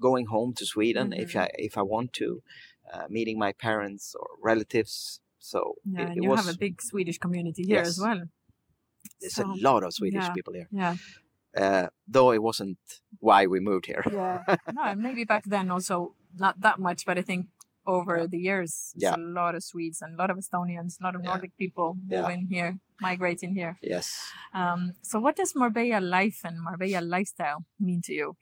going 0.00 0.26
home 0.26 0.52
to 0.54 0.64
Sweden 0.66 1.12
if 1.12 1.32
Mhm. 1.32 1.40
I 1.42 1.48
if 1.68 1.76
I 1.78 1.82
want 1.82 2.12
to, 2.20 2.42
uh, 2.92 3.06
meeting 3.08 3.38
my 3.38 3.52
parents 3.52 4.14
or 4.20 4.26
relatives. 4.42 5.20
So 5.38 5.58
Yeah, 5.84 6.02
it, 6.10 6.16
it 6.18 6.22
you 6.24 6.30
was. 6.30 6.40
have 6.46 6.54
a 6.54 6.58
big 6.58 6.80
Swedish 6.82 7.18
community 7.18 7.62
here 7.64 7.80
as 7.82 7.98
well. 8.00 8.20
there's 9.20 9.34
so- 9.34 9.50
a 9.50 9.54
lot 9.68 9.82
of 9.84 9.92
Swedish 9.94 10.24
yeah. 10.24 10.32
people 10.32 10.54
here, 10.54 10.68
Yeah, 10.70 10.96
uh, 11.56 11.86
though 12.06 12.30
it 12.32 12.42
wasn't 12.42 12.78
why 13.20 13.46
we 13.46 13.58
moved 13.60 13.86
here. 13.86 14.02
yeah. 14.12 14.42
no, 14.78 14.94
maybe 14.94 15.24
back 15.24 15.44
then 15.44 15.70
also 15.70 16.14
not 16.34 16.60
that 16.60 16.78
much, 16.78 17.04
but 17.06 17.16
I 17.18 17.22
think 17.22 17.46
over 17.86 18.26
the 18.28 18.38
years, 18.38 18.92
Yeah. 18.96 19.16
a 19.16 19.18
lot 19.40 19.54
of 19.54 19.62
Swedes 19.64 20.02
and 20.02 20.14
a 20.14 20.18
lot 20.18 20.30
of 20.30 20.36
Estonians, 20.36 21.00
a 21.00 21.04
lot 21.04 21.14
of 21.16 21.22
Yeah. 21.22 21.30
Nordic 21.30 21.56
people 21.56 21.96
Yeah. 22.06 22.20
moving 22.22 22.46
here, 22.50 22.78
migrating 23.00 23.54
here. 23.54 23.78
yes. 23.82 24.06
Um, 24.52 24.80
so, 25.02 25.18
what 25.20 25.36
does 25.36 25.54
Marbella 25.54 26.00
life 26.00 26.40
and 26.44 26.60
Marbella 26.60 27.00
lifestyle 27.00 27.64
mean 27.80 28.02
to 28.02 28.12
you? 28.12 28.36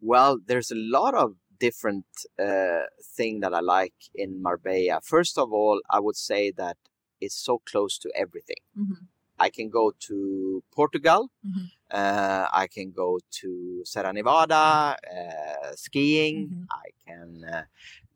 Well, 0.00 0.38
there's 0.46 0.70
a 0.70 0.76
lot 0.76 1.14
of 1.14 1.34
different 1.58 2.06
uh, 2.38 2.82
thing 3.16 3.40
that 3.40 3.52
I 3.52 3.60
like 3.60 3.94
in 4.14 4.40
Marbella. 4.42 5.00
First 5.02 5.38
of 5.38 5.52
all, 5.52 5.80
I 5.90 5.98
would 5.98 6.16
say 6.16 6.52
that 6.52 6.76
it's 7.20 7.34
so 7.34 7.60
close 7.70 7.98
to 7.98 8.08
everything. 8.14 8.62
Mhm. 8.76 9.06
I 9.40 9.50
can 9.50 9.68
go 9.70 9.92
to 10.08 10.62
Portugal. 10.74 11.30
Mhm. 11.46 11.64
Uh, 11.90 12.46
I 12.52 12.66
can 12.68 12.90
go 12.92 13.18
to 13.40 13.82
Sierra 13.84 14.12
Nevada 14.12 14.96
uh, 15.18 15.72
skiing. 15.74 16.36
Mhm. 16.48 16.66
I 16.70 16.88
can 17.06 17.44
uh, 17.44 17.62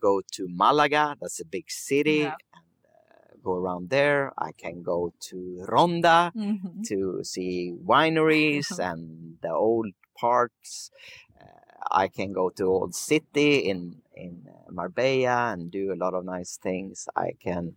go 0.01 0.21
to 0.37 0.43
Malaga. 0.49 1.17
That's 1.21 1.41
a 1.41 1.45
big 1.45 1.69
city. 1.71 2.19
Yeah. 2.27 2.37
And 2.59 2.71
uh, 2.95 3.35
go 3.43 3.53
around 3.55 3.91
there. 3.91 4.33
I 4.39 4.53
can 4.53 4.83
go 4.83 5.13
to 5.31 5.65
Ronda 5.75 6.33
Mhm. 6.35 6.85
to 6.91 7.25
see 7.25 7.73
wineries 7.93 8.69
and 8.89 9.39
the 9.43 9.51
old 9.53 9.93
parks. 10.17 10.91
I 11.91 12.09
can 12.09 12.33
go 12.33 12.51
to 12.51 12.65
Old 12.65 12.95
City 12.95 13.59
in 13.59 14.03
in 14.15 14.47
uh, 14.49 14.71
Marbella 14.71 15.53
and 15.53 15.71
do 15.71 15.93
a 15.93 15.97
lot 15.97 16.15
of 16.15 16.25
nice 16.25 16.57
things. 16.57 17.09
I 17.17 17.33
can 17.41 17.77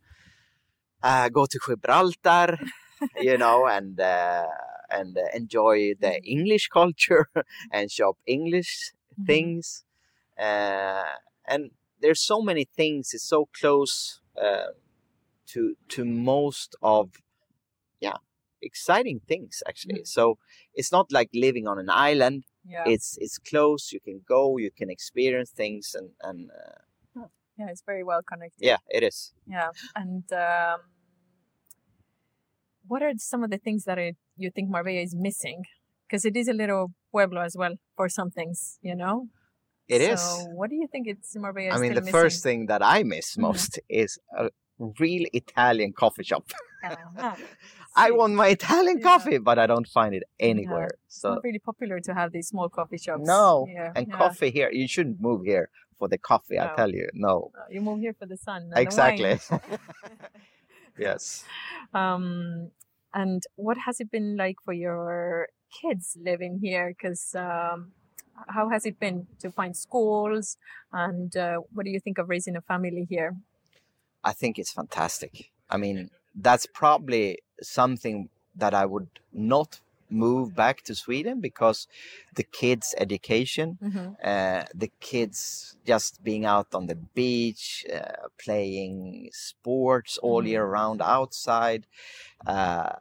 uh, 1.03 1.29
go 1.29 1.45
to 1.45 1.59
Gibraltar, 1.65 2.57
you 3.19 3.37
know, 3.37 3.67
and 3.67 3.99
uh, 3.99 4.47
and 4.89 5.17
uh, 5.17 5.21
enjoy 5.33 5.93
the 5.99 6.21
English 6.23 6.67
culture 6.73 7.27
and 7.71 7.91
shop 7.91 8.17
English 8.25 8.93
Mhm. 9.19 9.25
things. 9.27 9.85
Uh, 10.39 11.03
and 11.47 11.71
there's 12.01 12.21
so 12.21 12.41
many 12.41 12.65
things. 12.65 13.13
It's 13.13 13.27
so 13.27 13.47
close 13.59 14.21
uh, 14.41 14.71
to 15.53 15.75
to 15.89 16.05
most 16.05 16.75
of 16.81 17.11
yeah 17.99 18.17
exciting 18.61 19.21
things 19.27 19.63
actually. 19.67 20.03
So 20.05 20.37
it's 20.73 20.91
not 20.91 21.11
like 21.11 21.29
living 21.33 21.67
on 21.67 21.79
an 21.79 21.89
island. 21.89 22.43
Yeah, 22.67 22.83
It's 22.87 23.17
it's 23.21 23.37
close. 23.37 23.91
You 23.91 23.99
can 23.99 24.21
go. 24.27 24.57
You 24.57 24.71
can 24.71 24.89
experience 24.89 25.51
things 25.51 25.95
and 25.97 26.09
and 26.21 26.49
uh, 26.51 27.25
yeah, 27.57 27.67
it's 27.69 27.83
very 27.85 28.03
well 28.03 28.21
connected. 28.21 28.65
yeah, 28.65 28.77
it 28.89 29.03
is. 29.03 29.33
Yeah, 29.47 29.69
and 29.95 30.23
um, 30.33 30.79
what 32.87 33.01
are 33.01 33.13
some 33.17 33.43
of 33.43 33.49
the 33.51 33.57
things 33.57 33.83
that 33.85 33.97
I, 33.99 34.13
you 34.37 34.51
think 34.51 34.69
Marbella 34.69 34.99
is 35.01 35.15
missing? 35.15 35.63
Because 36.07 36.25
it 36.25 36.35
is 36.35 36.47
a 36.47 36.53
little 36.53 36.91
pueblo 37.11 37.41
as 37.41 37.55
well 37.57 37.75
for 37.95 38.09
some 38.09 38.29
things, 38.29 38.77
you 38.81 38.95
know. 38.95 39.27
It 39.87 40.01
so 40.01 40.13
is. 40.13 40.47
What 40.55 40.69
do 40.69 40.75
you 40.75 40.87
think 40.91 41.07
it's 41.07 41.35
Marbella? 41.35 41.75
I 41.75 41.79
mean, 41.79 41.93
the 41.93 42.01
still 42.01 42.11
first 42.11 42.43
thing 42.43 42.65
that 42.67 42.81
I 42.83 43.03
miss 43.03 43.35
Mhm. 43.35 43.41
most 43.41 43.79
is 43.89 44.19
a 44.37 44.49
real 44.99 45.25
Italian 45.33 45.93
coffee 45.93 46.23
shop. 46.23 46.51
Uh-huh. 46.83 47.35
I 47.95 48.11
want 48.11 48.33
my 48.33 48.47
Italian 48.49 48.97
Yeah. 48.99 49.03
coffee, 49.03 49.37
but 49.37 49.57
I 49.57 49.65
don't 49.67 49.87
find 49.87 50.13
it 50.15 50.23
anywhere. 50.39 50.89
It's 51.05 51.21
So 51.21 51.29
not 51.35 51.43
really 51.43 51.59
popular 51.59 51.99
to 52.01 52.13
have 52.13 52.31
these 52.31 52.47
small 52.49 52.69
coffee 52.69 52.97
shops. 52.97 53.27
No, 53.27 53.67
Yeah, 53.71 53.91
and 53.95 54.07
yeah. 54.07 54.17
coffee 54.17 54.51
here, 54.51 54.69
you 54.71 54.87
shouldn't 54.87 55.19
move 55.21 55.45
here 55.45 55.69
for 55.97 56.07
the 56.07 56.17
coffee. 56.17 56.59
I 56.59 56.67
tell 56.75 56.91
you, 56.91 57.07
no. 57.13 57.51
You 57.69 57.81
move 57.81 57.99
here 58.01 58.13
for 58.13 58.25
the 58.25 58.37
sun. 58.37 58.69
The 58.69 58.81
Exactly. 58.81 59.39
wine. 59.49 59.79
yes. 60.97 61.45
um, 61.93 62.71
and 63.13 63.43
what 63.55 63.77
has 63.85 63.99
it 64.01 64.11
been 64.11 64.35
like 64.35 64.57
for 64.63 64.73
your 64.73 65.47
kids 65.81 66.17
living 66.21 66.59
here? 66.61 66.89
Because 66.89 67.33
um, 67.35 67.93
how 68.49 68.67
has 68.69 68.85
it 68.85 68.99
been 68.99 69.27
to 69.39 69.49
find 69.49 69.75
schools? 69.75 70.57
And 70.91 71.35
uh, 71.37 71.57
what 71.73 71.85
do 71.85 71.91
you 71.91 71.99
think 72.01 72.17
of 72.17 72.27
raising 72.27 72.55
a 72.57 72.61
family 72.61 73.05
here? 73.09 73.35
I 74.23 74.33
think 74.33 74.59
it's 74.59 74.71
fantastic. 74.73 75.51
I 75.69 75.77
mean, 75.77 76.09
that's 76.35 76.65
probably 76.65 77.39
something 77.61 78.29
that 78.55 78.73
I 78.73 78.85
would 78.85 79.09
not 79.33 79.81
move 80.09 80.55
back 80.55 80.83
to 80.83 80.95
Sweden 80.95 81.41
because 81.41 81.87
the 82.35 82.43
kids' 82.43 82.93
education, 82.97 83.79
Mm-hmm. 83.81 84.13
uh, 84.23 84.65
the 84.73 84.91
kids 84.99 85.77
just 85.85 86.23
being 86.23 86.45
out 86.45 86.73
on 86.73 86.87
the 86.87 86.95
beach, 86.95 87.85
uh, 87.93 88.27
playing 88.37 89.29
sports 89.33 90.17
all 90.19 90.45
year 90.45 90.65
round 90.65 91.01
outside, 91.01 91.87
uh, 92.45 92.93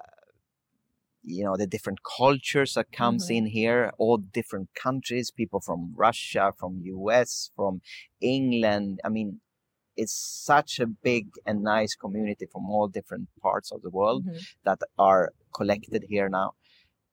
you 1.23 1.43
know, 1.45 1.57
the 1.57 1.67
different 1.67 2.01
cultures 2.03 2.75
that 2.75 2.93
comes 2.93 3.31
Mhm. 3.31 3.31
in 3.31 3.47
here, 3.47 3.93
all 3.99 4.19
different 4.19 4.75
countries, 4.75 5.31
people 5.31 5.61
from 5.61 5.95
Russia, 5.97 6.53
from 6.57 6.81
US, 6.85 7.51
from 7.57 7.81
England. 8.21 9.01
I 9.05 9.09
mean, 9.09 9.41
it's 9.97 10.15
such 10.15 10.81
a 10.81 10.87
big 10.87 11.27
and 11.47 11.63
nice 11.63 11.95
community 11.95 12.47
from 12.47 12.69
all 12.71 12.89
different 12.89 13.29
parts 13.41 13.73
of 13.73 13.83
the 13.83 13.91
world 13.91 14.25
Mhm. 14.25 14.47
that 14.65 14.81
are 14.99 15.33
collected 15.55 16.05
here 16.09 16.29
now. 16.29 16.55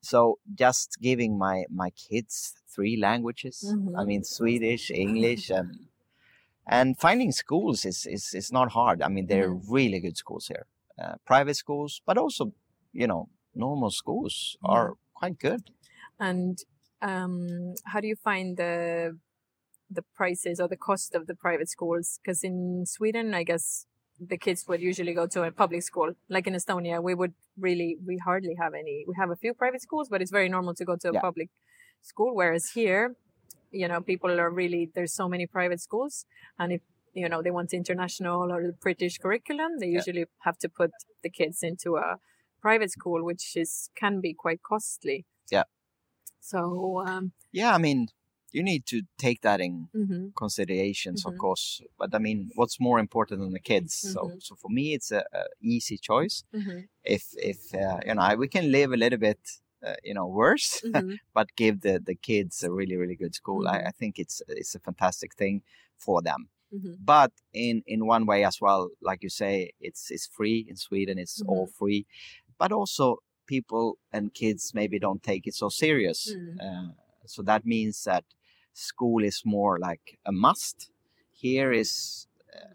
So 0.01 0.39
just 0.55 0.97
giving 1.01 1.37
my 1.37 1.65
my 1.69 1.91
kids 1.91 2.55
three 2.75 2.97
languages. 2.97 3.77
I 3.95 4.03
Mhm. 4.03 4.05
mean 4.05 4.23
Swedish, 4.23 4.91
English, 4.91 5.49
and 5.49 5.87
and 6.67 6.97
finding 6.99 7.31
schools 7.31 7.85
is 7.85 8.05
is, 8.05 8.33
is 8.33 8.51
not 8.51 8.71
hard. 8.71 9.01
I 9.01 9.09
mean 9.09 9.27
they're 9.27 9.53
really 9.53 9.99
good 9.99 10.17
schools 10.17 10.47
here, 10.47 10.65
uh, 11.01 11.15
private 11.25 11.55
schools, 11.55 12.01
but 12.05 12.17
also 12.17 12.53
you 12.93 13.07
know 13.07 13.29
normal 13.55 13.91
schools 13.91 14.57
Yeah. 14.61 14.77
are 14.77 14.95
quite 15.13 15.39
good. 15.39 15.71
And 16.19 16.57
um, 17.01 17.73
how 17.85 17.99
do 17.99 18.07
you 18.07 18.15
find 18.15 18.57
the 18.57 19.17
the 19.91 20.03
prices 20.15 20.59
or 20.59 20.67
the 20.67 20.77
cost 20.77 21.15
of 21.15 21.27
the 21.27 21.35
private 21.35 21.69
schools? 21.69 22.19
Because 22.23 22.43
in 22.43 22.85
Sweden, 22.87 23.33
I 23.33 23.43
guess 23.43 23.85
the 24.19 24.37
kids 24.37 24.67
would 24.67 24.81
usually 24.81 25.13
go 25.13 25.27
to 25.27 25.43
a 25.43 25.51
public 25.51 25.83
school. 25.83 26.13
Like 26.29 26.47
in 26.47 26.53
Estonia, 26.53 27.01
we 27.03 27.13
would 27.15 27.33
really 27.57 27.97
we 28.05 28.17
hardly 28.17 28.55
have 28.63 28.73
any. 28.73 29.03
We 29.07 29.15
have 29.19 29.31
a 29.31 29.35
few 29.35 29.53
private 29.53 29.81
schools, 29.81 30.09
but 30.09 30.21
it's 30.21 30.31
very 30.31 30.49
normal 30.49 30.73
to 30.75 30.85
go 30.85 30.95
to 31.03 31.09
a 31.09 31.13
Yeah. 31.13 31.21
public 31.21 31.49
school. 32.01 32.35
Whereas 32.35 32.71
here, 32.71 33.15
you 33.71 33.87
know, 33.87 34.01
people 34.01 34.31
are 34.39 34.49
really 34.51 34.91
there's 34.95 35.13
so 35.13 35.27
many 35.29 35.47
private 35.47 35.81
schools, 35.81 36.25
and 36.59 36.71
if 36.73 36.81
you 37.13 37.27
know 37.29 37.41
they 37.41 37.51
want 37.51 37.73
international 37.73 38.51
or 38.53 38.61
the 38.67 38.73
British 38.87 39.17
curriculum, 39.17 39.71
they 39.79 39.87
Yeah. 39.87 39.99
usually 39.99 40.25
have 40.47 40.57
to 40.59 40.69
put 40.69 40.91
the 41.23 41.29
kids 41.29 41.63
into 41.63 41.97
a 41.97 42.19
private 42.61 42.91
school, 42.91 43.23
which 43.29 43.45
is 43.63 43.89
can 43.95 44.21
be 44.21 44.33
quite 44.33 44.61
costly. 44.61 45.25
Yeah. 45.51 45.63
So, 46.39 46.99
um, 47.05 47.33
Yeah, 47.51 47.73
I 47.75 47.77
mean 47.77 48.07
you 48.53 48.63
need 48.63 48.85
to 48.87 49.03
take 49.17 49.41
that 49.41 49.61
in 49.61 49.89
mhm, 49.93 50.31
considerations, 50.35 51.23
Mhm. 51.23 51.29
of 51.33 51.37
course. 51.37 51.81
But 51.97 52.13
I 52.15 52.19
mean, 52.19 52.51
what's 52.55 52.79
more 52.79 52.99
important 52.99 53.41
than 53.41 53.51
the 53.53 53.59
kids? 53.59 53.93
So, 53.95 54.19
Mhm. 54.29 54.41
so 54.41 54.55
for 54.55 54.69
me, 54.69 54.93
it's 54.93 55.11
a, 55.11 55.23
a 55.33 55.43
easy 55.61 55.97
choice. 55.97 56.43
mhm, 56.53 56.87
If 57.03 57.23
if 57.37 57.73
uh, 57.73 57.99
you 58.05 58.15
know, 58.15 58.35
we 58.37 58.47
can 58.47 58.71
live 58.71 58.91
a 58.93 58.97
little 58.97 59.19
bit, 59.19 59.39
uh, 59.85 59.95
you 60.03 60.13
know, 60.13 60.27
worse, 60.27 60.81
mhm, 60.83 61.19
but 61.33 61.55
give 61.55 61.81
the 61.81 61.99
the 61.99 62.15
kids 62.15 62.63
a 62.63 62.71
really 62.71 62.95
really 62.97 63.15
good 63.15 63.35
school. 63.35 63.67
I, 63.67 63.77
Mhm. 63.79 63.87
I 63.89 63.91
think 63.91 64.19
it's 64.19 64.41
it's 64.47 64.75
a 64.75 64.79
fantastic 64.79 65.35
thing 65.35 65.63
for 65.97 66.21
them. 66.21 66.49
But 66.99 67.31
in 67.53 67.83
in 67.87 68.05
one 68.05 68.25
way 68.25 68.43
as 68.45 68.61
well, 68.61 68.89
like 69.01 69.23
you 69.23 69.29
say, 69.29 69.71
it's 69.79 70.11
it's 70.11 70.27
free 70.27 70.65
in 70.69 70.75
Sweden. 70.75 71.17
It's 71.19 71.41
all 71.47 71.67
Mm-hmm. 71.67 71.77
free, 71.79 72.05
but 72.59 72.71
also 72.71 73.17
people 73.47 73.97
and 74.13 74.33
kids 74.33 74.73
maybe 74.73 74.99
don't 74.99 75.23
take 75.23 75.47
it 75.47 75.55
so 75.55 75.69
serious. 75.69 76.37
Uh, 76.59 76.89
so 77.25 77.41
that 77.43 77.65
means 77.65 78.03
that 78.03 78.23
school 78.73 79.23
is 79.23 79.41
more 79.45 79.79
like 79.79 80.17
a 80.25 80.31
must. 80.31 80.89
Here 81.31 81.71
is 81.71 82.27
uh, 82.55 82.73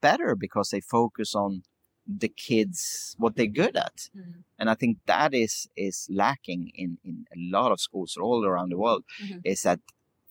better 0.00 0.34
because 0.36 0.70
they 0.70 0.80
focus 0.80 1.34
on 1.34 1.62
the 2.06 2.28
kids 2.28 3.16
what 3.18 3.34
they're 3.34 3.46
good 3.64 3.76
at 3.76 4.10
Mhm. 4.14 4.44
and 4.58 4.68
i 4.68 4.74
think 4.74 4.98
that 5.06 5.32
is 5.32 5.68
is 5.74 6.06
lacking 6.10 6.70
in 6.74 6.98
in 7.02 7.24
a 7.34 7.38
lot 7.56 7.72
of 7.72 7.80
schools 7.80 8.14
all 8.20 8.44
around 8.44 8.68
the 8.70 8.76
world 8.76 9.04
Mhm. 9.22 9.40
is 9.52 9.62
that 9.62 9.80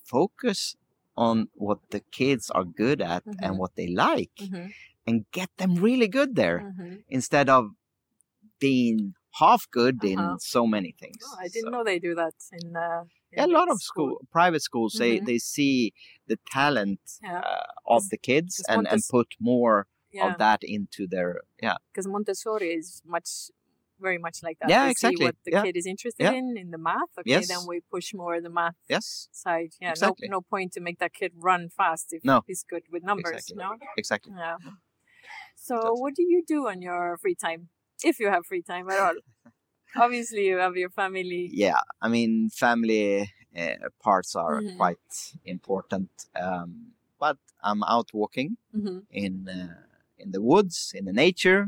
focus 0.03 0.75
on 1.17 1.47
what 1.55 1.79
the 1.89 2.01
kids 2.19 2.51
are 2.51 2.63
good 2.83 3.01
at 3.01 3.25
Mhm. 3.25 3.35
and 3.43 3.57
what 3.57 3.73
they 3.75 3.87
like 3.87 4.35
Mhm. 4.39 4.71
and 5.07 5.25
get 5.31 5.49
them 5.57 5.73
really 5.87 6.07
good 6.07 6.35
there 6.35 6.59
instead 7.09 7.49
of 7.49 7.63
being 8.59 9.15
half 9.39 9.63
good 9.71 10.03
in 10.03 10.19
Uh-huh. 10.19 10.37
so 10.39 10.67
many 10.67 10.91
things 10.91 11.23
Oh, 11.27 11.37
I 11.39 11.47
didn't 11.47 11.69
So- 11.71 11.75
know 11.75 11.83
they 11.83 11.99
do 11.99 12.13
that 12.21 12.35
in. 12.51 12.75
Uh, 12.75 13.03
yeah, 13.35 13.45
a 13.45 13.51
lot 13.59 13.69
of 13.73 13.79
school 13.81 14.11
private 14.31 14.61
schools 14.69 14.91
they 15.03 15.13
Mhm. 15.19 15.25
they 15.29 15.39
see 15.55 15.93
the 16.31 16.37
talent 16.57 17.01
Yeah. 17.21 17.39
uh, 17.39 17.95
of 17.95 18.01
the 18.11 18.17
kids 18.29 18.53
and 18.71 18.87
and 18.91 19.01
put 19.17 19.29
more 19.39 19.77
Yeah, 20.11 20.27
of 20.27 20.37
that 20.45 20.61
into 20.75 21.01
their 21.13 21.31
yeah 21.65 21.77
because 21.91 22.07
Montessori 22.15 22.69
is 22.79 22.87
much, 23.15 23.29
very 24.07 24.19
much 24.25 24.37
like 24.47 24.57
that. 24.59 24.69
Yeah, 24.73 24.85
We 24.85 24.91
exactly. 24.91 25.17
See 25.17 25.25
what 25.27 25.35
the 25.45 25.51
Yeah. 25.55 25.63
kid 25.65 25.75
is 25.81 25.85
interested 25.93 26.23
Yeah. 26.25 26.39
in 26.39 26.47
in 26.63 26.69
the 26.75 26.81
math. 26.89 27.11
Okay, 27.19 27.29
Yes. 27.35 27.47
then 27.53 27.61
we 27.71 27.75
push 27.95 28.07
more 28.21 28.35
the 28.47 28.53
math 28.61 28.77
yes 28.95 29.05
side. 29.31 29.71
Yeah, 29.83 29.91
Exactly. 29.95 30.27
no, 30.29 30.37
no 30.37 30.41
point 30.53 30.69
to 30.75 30.81
make 30.87 30.97
that 31.03 31.13
kid 31.19 31.31
run 31.49 31.61
fast 31.79 32.05
if 32.17 32.21
No. 32.31 32.37
he's 32.47 32.63
good 32.73 32.83
with 32.93 33.01
numbers. 33.11 33.43
Exactly. 33.49 33.63
No. 33.63 33.69
exactly 34.01 34.33
Yeah. 34.45 34.57
So, 35.67 35.75
That's- 35.75 35.99
what 36.01 36.13
do 36.19 36.23
you 36.33 36.39
do 36.55 36.59
on 36.71 36.77
your 36.89 37.17
free 37.23 37.35
time, 37.45 37.61
if 38.09 38.15
you 38.21 38.27
have 38.33 38.43
free 38.51 38.63
time 38.71 38.85
at 38.93 38.99
all? 39.05 39.15
Obviously, 39.95 40.45
you 40.45 40.57
have 40.57 40.75
your 40.75 40.89
family. 40.89 41.49
yeah 41.53 41.81
i 42.01 42.07
mean 42.09 42.49
family 42.49 43.29
uh, 43.55 43.89
parts 44.03 44.35
are 44.35 44.61
Mhm. 44.61 44.75
quite 44.77 45.11
important 45.45 46.09
um, 46.45 46.69
but 47.19 47.37
i'm 47.67 47.83
out 47.95 48.09
walking 48.13 48.49
hmm 48.71 48.99
in 49.11 49.33
uh, 49.49 49.75
in 50.17 50.31
the 50.31 50.41
woods 50.41 50.77
in 50.97 51.05
the 51.05 51.13
nature 51.25 51.67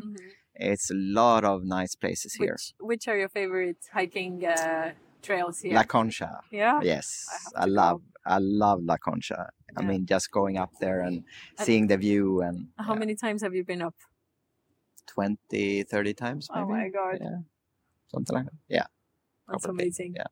it's 0.71 0.89
a 0.91 0.99
lot 1.21 1.43
of 1.43 1.57
nice 1.63 1.93
places 2.03 2.33
here 2.41 2.55
Which 2.57 2.73
Which 2.89 3.07
are 3.09 3.17
your 3.23 3.29
favorite 3.39 3.81
hiking 3.93 4.33
uh, 4.45 4.93
trails 5.21 5.55
here? 5.61 5.75
la 5.77 5.83
concha 5.83 6.29
yeah. 6.51 6.79
yes 6.91 7.07
I 7.55 7.61
i, 7.61 7.65
to 7.65 7.69
go. 7.69 7.75
love 7.81 8.01
i 8.35 8.37
love 8.39 8.79
la 8.91 8.97
concha 8.97 9.39
i 9.77 9.81
mean 9.89 10.01
just 10.13 10.27
going 10.31 10.57
up 10.63 10.71
there 10.83 10.99
and 11.07 11.15
And- 11.57 11.65
seeing 11.65 11.85
the 11.91 11.97
view 12.07 12.41
and 12.47 12.57
How 12.77 12.93
yeah, 12.93 12.99
many 13.03 13.15
times 13.15 13.39
have 13.45 13.55
you 13.57 13.63
been 13.71 13.81
up? 13.87 13.95
20 15.07 15.83
30 15.83 16.13
times 16.13 16.43
maybe 16.53 16.65
Oh 16.65 16.69
my 16.81 16.89
god, 16.89 17.17
yeah 17.21 17.39
something 18.15 18.35
like 18.39 18.45
that 18.51 18.59
yeah 18.77 18.87
that's 19.47 19.65
probably, 19.65 19.83
amazing. 19.85 20.11
yeah. 20.21 20.29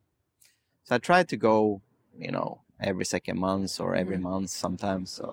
so 0.85 0.91
i 0.95 0.99
try 1.09 1.21
to 1.33 1.37
go 1.49 1.55
you 2.25 2.31
know 2.35 2.49
every 2.89 3.05
second 3.15 3.37
month 3.47 3.71
or 3.83 3.89
every 4.03 4.17
Mhm. 4.17 4.29
month 4.31 4.49
sometimes 4.65 5.07
so 5.19 5.27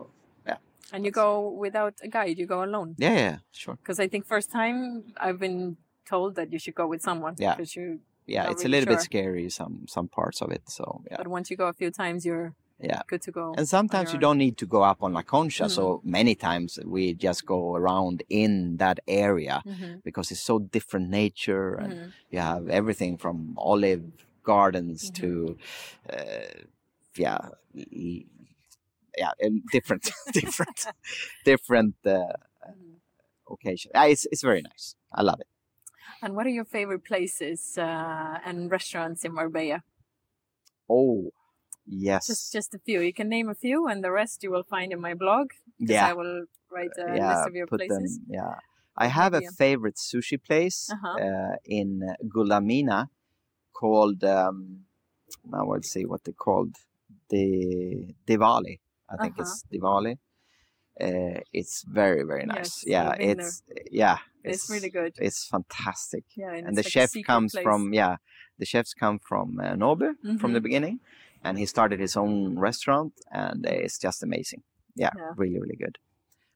yeah. 0.48 0.58
And 0.92 1.00
you 1.06 1.12
go 1.24 1.28
without 1.64 1.94
a 2.06 2.08
guide. 2.16 2.36
You 2.42 2.46
go 2.56 2.60
alone. 2.68 2.88
yeah 3.06 3.16
yeah 3.26 3.36
sure 3.62 3.76
Because 3.82 3.98
I 4.04 4.06
think 4.12 4.22
first 4.34 4.48
time 4.58 4.78
I've 5.26 5.38
been 5.46 5.76
told 6.12 6.30
that 6.38 6.48
you 6.52 6.58
should 6.62 6.76
go 6.82 6.86
with 6.92 7.02
someone. 7.08 7.34
Yeah. 7.38 7.54
Because 7.54 7.72
you, 7.78 7.86
yeah 8.34 8.44
it's 8.50 8.62
a 8.62 8.64
really 8.66 8.80
little 8.80 8.90
bit 8.94 9.02
scary 9.10 9.46
some 9.60 9.74
some 9.94 10.06
parts 10.18 10.38
of 10.44 10.48
it 10.56 10.64
so 10.78 10.84
yeah 11.10 11.18
but 11.20 11.28
once 11.36 11.46
you 11.50 11.56
go 11.62 11.66
a 11.74 11.76
few 11.80 11.90
times, 12.02 12.18
you're 12.28 12.48
Yeah. 12.82 13.02
good 13.08 13.22
to 13.22 13.32
go. 13.32 13.54
and 13.56 13.68
sometimes 13.68 14.12
you 14.12 14.18
own. 14.18 14.20
don't 14.20 14.38
need 14.38 14.56
to 14.58 14.66
go 14.66 14.82
up 14.82 15.02
on 15.02 15.12
la 15.12 15.22
concha 15.22 15.68
so 15.68 16.00
Mm-hmm. 16.02 16.10
many 16.18 16.34
times 16.34 16.78
we 16.84 17.14
just 17.14 17.44
go 17.46 17.74
around 17.74 18.22
in 18.28 18.76
that 18.78 19.00
area 19.08 19.62
Mhm, 19.66 20.02
because 20.04 20.30
it's 20.30 20.40
so 20.40 20.58
different 20.58 21.08
nature 21.10 21.74
and 21.74 21.92
mhm. 21.92 22.12
you 22.30 22.38
have 22.38 22.68
everything 22.68 23.16
from 23.18 23.54
olive 23.58 24.02
gardens 24.44 25.10
Mm-hmm. 25.10 25.20
to 25.20 25.56
uh, 26.12 26.60
yeah 27.16 27.38
yeah 29.16 29.32
different 29.72 30.10
different 30.32 30.86
different 31.44 31.94
uh, 32.06 32.32
Mhm. 32.68 33.00
occasions 33.50 33.92
yeah, 33.94 34.04
it's, 34.06 34.26
it's 34.32 34.42
very 34.42 34.62
nice 34.62 34.94
i 35.12 35.22
love 35.22 35.40
it 35.40 35.46
And 36.22 36.34
what 36.34 36.46
are 36.46 36.50
your 36.50 36.64
favorite 36.64 37.04
places 37.04 37.76
uh, 37.78 38.38
and 38.44 38.70
restaurants 38.70 39.24
in 39.24 39.34
Marbella? 39.34 39.82
oh 40.88 41.32
yes 41.90 42.26
Just 42.26 42.52
just 42.52 42.74
a 42.74 42.78
few. 42.78 43.00
You 43.00 43.12
can 43.12 43.28
name 43.28 43.48
a 43.48 43.54
few, 43.54 43.86
and 43.88 44.02
the 44.04 44.10
rest 44.10 44.42
you 44.42 44.50
will 44.50 44.62
find 44.62 44.92
in 44.92 45.00
my 45.00 45.14
blog. 45.14 45.50
yeah 45.78 46.08
I 46.08 46.12
will 46.12 46.44
write 46.70 46.96
a 46.98 47.16
yeah 47.16 47.30
list 47.34 47.46
of 47.48 47.54
your 47.54 47.66
put 47.66 47.78
places. 47.80 48.18
them 48.20 48.34
yeah 48.38 48.54
i 48.96 49.06
have 49.08 49.32
a 49.34 49.40
maybe, 49.40 49.54
favorite 49.62 49.96
sushi 49.96 50.38
place 50.48 50.78
Uh-huh. 50.94 51.18
uh, 51.24 51.54
in 51.64 51.88
Guadalmina 52.32 53.08
called 53.72 54.22
um 54.24 54.58
now 55.54 55.64
let's 55.72 55.90
see 55.90 56.04
what 56.12 56.22
they 56.24 56.32
called 56.46 56.74
the 57.28 57.46
diwali 58.28 58.74
i 59.12 59.16
think 59.16 59.34
Uh-huh. 59.34 59.42
it's 59.44 59.64
diwali 59.72 60.14
uh, 61.00 61.40
it's 61.52 61.76
very 62.00 62.22
very 62.32 62.46
nice 62.46 62.84
Yes, 62.84 62.84
yeah 62.94 63.10
it's 63.30 63.62
yeah 64.02 64.18
It's, 64.44 64.68
really 64.70 64.90
good. 64.90 65.12
it's 65.26 65.40
fantastic 65.54 66.24
Yeah, 66.36 66.52
and 66.54 66.66
and 66.66 66.68
it's 66.68 66.78
the 66.78 66.82
like 66.86 66.92
chef 66.94 67.10
comes 67.30 67.52
place. 67.52 67.64
from 67.64 67.80
yeah 68.02 68.16
the 68.58 68.66
chefs 68.72 68.92
come 69.02 69.18
from 69.18 69.46
uh, 69.60 69.74
Nobu 69.82 70.08
from 70.40 70.52
the 70.52 70.60
Mhm. 70.60 70.64
beginning 70.68 70.96
and 71.44 71.58
he 71.58 71.66
started 71.66 71.98
his 72.00 72.16
own 72.16 72.58
restaurant 72.58 73.12
and 73.32 73.66
it's 73.66 73.98
just 73.98 74.22
amazing 74.22 74.62
yeah, 74.96 75.10
Yeah. 75.16 75.32
really 75.36 75.60
really 75.60 75.76
good 75.84 75.96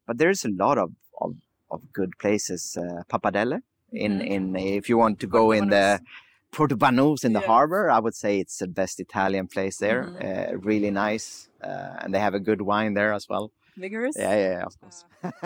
but 0.07 0.19
there's 0.19 0.45
a 0.45 0.51
lot 0.65 0.79
of 0.79 0.91
of, 1.21 1.31
of 1.71 1.81
good 1.93 2.13
places 2.25 2.77
uh, 2.83 3.03
papadelle 3.13 3.61
in 3.93 4.13
Mhm. 4.19 4.27
in 4.35 4.57
if 4.57 4.89
you 4.91 4.97
want 4.99 5.17
to 5.21 5.27
go 5.39 5.53
in 5.53 5.69
the 5.77 6.01
Puerto 6.55 6.77
Banús 6.77 7.25
in 7.25 7.33
the 7.33 7.41
Yeah. 7.41 7.53
harbor 7.53 7.83
I 7.97 7.99
would 8.05 8.15
say 8.23 8.33
it's 8.43 8.59
the 8.59 8.69
best 8.81 8.97
Italian 9.07 9.47
place 9.55 9.77
there 9.87 10.03
Mhm. 10.05 10.25
uh, 10.27 10.59
really 10.71 10.91
nice 11.07 11.27
uh, 11.69 11.93
and 12.01 12.09
they 12.15 12.21
have 12.27 12.35
a 12.41 12.45
good 12.49 12.63
wine 12.73 12.95
there 12.95 13.13
as 13.19 13.27
well 13.33 13.47
Vigorous. 13.77 14.17
yeah 14.19 14.35
yeah, 14.37 14.51
yeah 14.59 14.65
of 14.65 14.79
course 14.81 15.05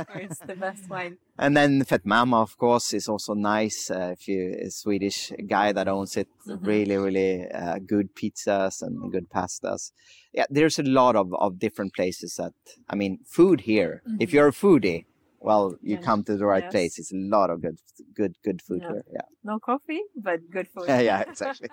Or 0.09 0.17
it's 0.21 0.39
the 0.41 0.57
best 0.57 0.85
wine. 0.91 1.17
and 1.39 1.57
then 1.57 1.85
Fat 1.85 2.05
Mama, 2.05 2.41
of 2.43 2.57
course, 2.59 2.93
is 2.93 3.09
also 3.09 3.35
nice. 3.35 3.91
Uh, 3.91 4.11
if 4.19 4.27
you 4.29 4.55
a 4.67 4.71
Swedish 4.71 5.33
guy 5.47 5.73
that 5.73 5.87
owns 5.89 6.17
it, 6.17 6.29
Mhm. 6.47 6.67
really, 6.67 6.97
really 6.97 7.33
uh, 7.63 7.79
good 7.95 8.09
pizzas 8.19 8.83
and 8.83 9.13
good 9.13 9.27
pastas. 9.31 9.93
Yeah, 10.33 10.47
there's 10.51 10.79
a 10.79 10.83
lot 11.01 11.15
of, 11.17 11.27
of 11.35 11.59
different 11.59 11.93
places 11.95 12.35
that 12.41 12.55
I 12.93 12.95
mean, 12.97 13.19
food 13.37 13.61
here. 13.63 14.03
If 14.19 14.31
Mhm. 14.31 14.33
you're 14.35 14.49
a 14.49 14.53
foodie, 14.63 15.05
well, 15.41 15.77
you 15.83 15.97
come 15.99 16.25
to 16.25 16.37
the 16.37 16.47
right 16.47 16.65
yes. 16.65 16.73
place. 16.73 16.99
It's 16.99 17.13
a 17.13 17.17
lot 17.37 17.51
of 17.51 17.61
good, 17.63 17.79
good, 18.21 18.35
good 18.43 18.61
food 18.67 18.83
Yeah. 18.83 18.93
here. 18.95 19.05
Yeah, 19.13 19.29
No 19.45 19.59
coffee, 19.61 20.03
but 20.17 20.39
good 20.51 20.69
food. 20.75 20.89
yeah, 20.89 21.01
yeah, 21.11 21.21
exactly. 21.29 21.69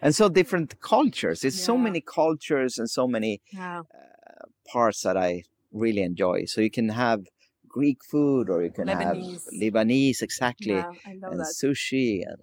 and 0.00 0.14
so 0.14 0.28
different 0.28 0.80
cultures. 0.80 1.44
It's 1.44 1.60
so 1.70 1.76
many 1.78 2.00
cultures 2.00 2.78
and 2.78 2.88
so 2.90 3.06
many 3.06 3.40
Yeah. 3.52 3.80
uh, 3.80 4.46
parts 4.72 5.02
that 5.02 5.16
I 5.16 5.44
really 5.72 6.02
enjoy. 6.02 6.44
So 6.46 6.60
you 6.60 6.70
can 6.70 6.88
have 6.90 7.20
Greek 7.68 7.98
food 8.04 8.50
or 8.50 8.62
you 8.62 8.70
can 8.70 8.86
Lebanese. 8.88 9.32
have 9.32 9.42
Lebanese, 9.60 10.22
exactly, 10.22 10.74
Yeah, 10.74 10.90
and 11.06 11.40
that. 11.40 11.54
sushi 11.60 12.22
and 12.26 12.36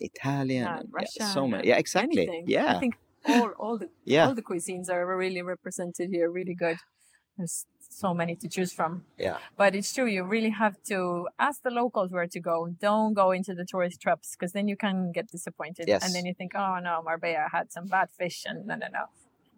Italian. 0.00 0.64
Yeah, 0.64 0.78
and, 0.80 0.88
Russian. 0.92 1.26
so 1.26 1.46
many. 1.48 1.68
Yeah, 1.68 1.76
exactly. 1.78 2.22
anything. 2.22 2.44
Yeah, 2.48 2.76
I 2.76 2.80
think 2.80 2.94
all 3.28 3.50
all 3.58 3.78
the 3.78 3.88
yeah, 4.04 4.26
all 4.26 4.34
the 4.34 4.42
cuisines 4.42 4.90
are 4.90 5.04
really 5.16 5.42
represented 5.42 6.10
here. 6.10 6.30
Really 6.30 6.54
good. 6.54 6.78
There's 7.36 7.66
so 7.90 8.12
many 8.14 8.34
to 8.36 8.48
choose 8.48 8.72
from. 8.72 9.04
yeah, 9.18 9.36
But 9.56 9.74
it's 9.74 9.92
true, 9.92 10.06
you 10.06 10.24
really 10.24 10.50
have 10.50 10.82
to 10.84 11.28
ask 11.38 11.62
the 11.62 11.70
locals 11.70 12.10
where 12.10 12.26
to 12.26 12.40
go. 12.40 12.68
Don't 12.80 13.14
go 13.14 13.30
into 13.30 13.54
the 13.54 13.64
tourist 13.64 14.00
traps 14.00 14.34
because 14.34 14.52
then 14.52 14.68
you 14.68 14.76
can 14.76 15.12
get 15.12 15.28
disappointed. 15.28 15.84
Yes. 15.86 16.04
And 16.04 16.14
then 16.14 16.24
you 16.26 16.34
think, 16.34 16.52
oh 16.56 16.78
no, 16.82 17.02
Marbella 17.04 17.46
had 17.52 17.70
some 17.72 17.86
bad 17.86 18.08
fish. 18.10 18.44
And 18.46 18.66
no, 18.66 18.74
no, 18.74 18.86
no. 18.92 19.04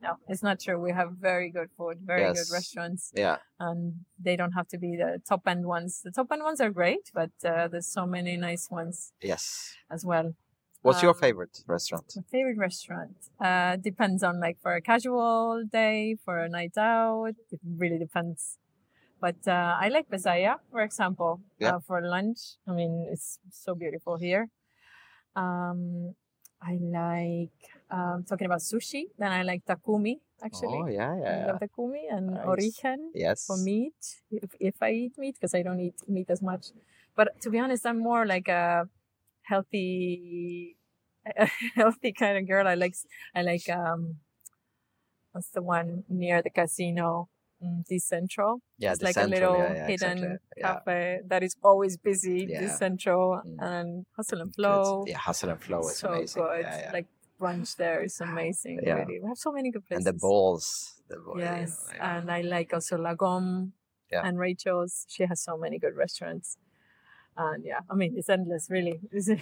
No, 0.03 0.17
it's 0.29 0.43
not 0.43 0.61
true. 0.61 0.79
We 0.81 0.93
have 0.93 1.13
very 1.21 1.51
good 1.51 1.71
food, 1.77 1.99
very 2.01 2.23
Yes. 2.23 2.37
good 2.39 2.55
restaurants, 2.55 3.13
yeah. 3.15 3.39
and 3.59 4.05
they 4.19 4.37
don't 4.37 4.53
have 4.53 4.69
to 4.69 4.79
be 4.79 4.97
the 4.97 5.21
top 5.29 5.43
end 5.47 5.67
ones. 5.67 6.03
The 6.03 6.13
top 6.13 6.31
end 6.31 6.43
ones 6.43 6.61
are 6.61 6.71
great, 6.71 7.11
but 7.13 7.31
uh, 7.45 7.67
there's 7.69 7.87
so 7.87 8.07
many 8.07 8.37
nice 8.37 8.71
ones 8.71 9.13
Yes. 9.21 9.75
as 9.91 10.05
well. 10.05 10.35
What's 10.83 11.03
your 11.03 11.15
Um, 11.15 11.21
favorite 11.21 11.65
restaurant? 11.67 12.13
My 12.15 12.23
favorite 12.31 12.59
restaurant 12.59 13.17
uh, 13.41 13.75
depends 13.77 14.23
on 14.23 14.39
like 14.41 14.59
for 14.61 14.75
a 14.75 14.81
casual 14.81 15.65
day, 15.65 16.17
for 16.25 16.39
a 16.39 16.49
night 16.49 16.77
out. 16.79 17.35
It 17.51 17.61
really 17.83 17.99
depends. 17.99 18.59
But 19.21 19.41
uh, 19.49 19.75
I 19.85 19.89
like 19.89 20.09
Besaya, 20.09 20.61
for 20.71 20.81
example, 20.83 21.41
Yeah. 21.59 21.75
uh, 21.75 21.81
for 21.81 22.01
lunch. 22.01 22.39
I 22.69 22.73
mean, 22.73 23.09
it's 23.11 23.41
so 23.51 23.75
beautiful 23.75 24.17
here. 24.17 24.49
Um, 25.35 26.15
I 26.63 26.79
like 26.81 27.59
um, 27.91 28.25
talking 28.29 28.47
about 28.47 28.61
sushi. 28.61 29.05
Then 29.19 29.33
I 29.33 29.43
like 29.43 29.65
takumi 29.65 30.17
actually. 30.43 30.81
Oh 30.83 30.87
yeah, 30.89 31.13
I 31.15 31.19
yeah. 31.21 31.47
love 31.47 31.61
takumi 31.61 32.03
and 32.11 32.27
Nice. 32.35 32.47
origen 32.47 33.11
Yes. 33.15 33.47
for 33.47 33.57
meat 33.57 33.95
if, 34.31 34.51
if 34.61 34.75
I 34.83 34.91
eat 34.93 35.15
meat 35.19 35.35
because 35.37 35.55
I 35.55 35.63
don't 35.63 35.81
eat 35.81 35.95
meat 36.09 36.31
as 36.31 36.43
much. 36.43 36.67
But 37.17 37.41
to 37.43 37.51
be 37.51 37.59
honest, 37.59 37.85
I'm 37.87 37.99
more 37.99 38.25
like 38.27 38.49
a 38.49 38.89
healthy, 39.43 40.77
a 41.37 41.47
healthy 41.75 42.13
kind 42.13 42.39
of 42.39 42.47
girl. 42.47 42.67
I 42.69 42.75
like 42.75 42.95
I 43.35 43.43
like 43.43 43.69
um, 43.69 44.17
what's 45.33 45.51
the 45.51 45.63
one 45.63 46.05
near 46.09 46.43
the 46.43 46.51
casino? 46.51 47.29
Mm, 47.63 47.83
Decentral. 47.91 48.61
Yeah, 48.79 48.93
it's 48.93 49.03
like 49.03 49.17
a 49.17 49.27
little 49.27 49.57
yeah, 49.59 49.75
yeah, 49.75 49.87
hidden 49.89 50.19
exactly. 50.19 50.39
Yeah. 50.59 50.75
cafe 50.75 51.21
that 51.27 51.43
is 51.43 51.57
always 51.63 51.97
busy. 51.97 52.47
Yeah. 52.49 52.63
Decentral 52.63 53.43
Mm. 53.45 53.57
and 53.61 54.07
hustle 54.17 54.41
and 54.43 54.55
flow. 54.55 55.05
Yeah, 55.09 55.19
hustle 55.19 55.51
and 55.51 55.61
flow 55.61 55.81
is 55.81 55.97
so 55.97 56.09
amazing. 56.13 56.43
good. 56.43 56.61
Yeah, 56.63 56.81
yeah. 56.83 56.91
Like 56.93 57.07
brunch 57.41 57.77
there 57.77 58.03
is 58.03 58.21
amazing. 58.21 58.81
Yeah. 58.83 58.95
Really, 58.95 59.21
we 59.21 59.29
have 59.29 59.39
so 59.39 59.53
many 59.53 59.71
good 59.71 59.87
places. 59.87 60.07
and 60.07 60.15
the 60.15 60.19
balls. 60.19 60.95
The, 61.09 61.17
ball, 61.17 61.39
you 61.39 61.45
know, 61.45 61.51
Yes, 61.51 61.87
and 62.01 62.31
I 62.31 62.41
like 62.43 62.73
also 62.75 62.97
Lagom 62.99 63.73
Yeah. 64.13 64.23
and 64.27 64.39
Rachel's. 64.39 65.07
She 65.09 65.25
has 65.25 65.41
so 65.41 65.57
many 65.57 65.79
good 65.79 65.97
restaurants. 65.97 66.57
And 67.37 67.65
yeah, 67.65 67.81
I 67.91 67.95
mean, 67.95 68.15
it's 68.17 68.29
endless, 68.29 68.69
really. 68.71 69.01
It's- 69.13 69.41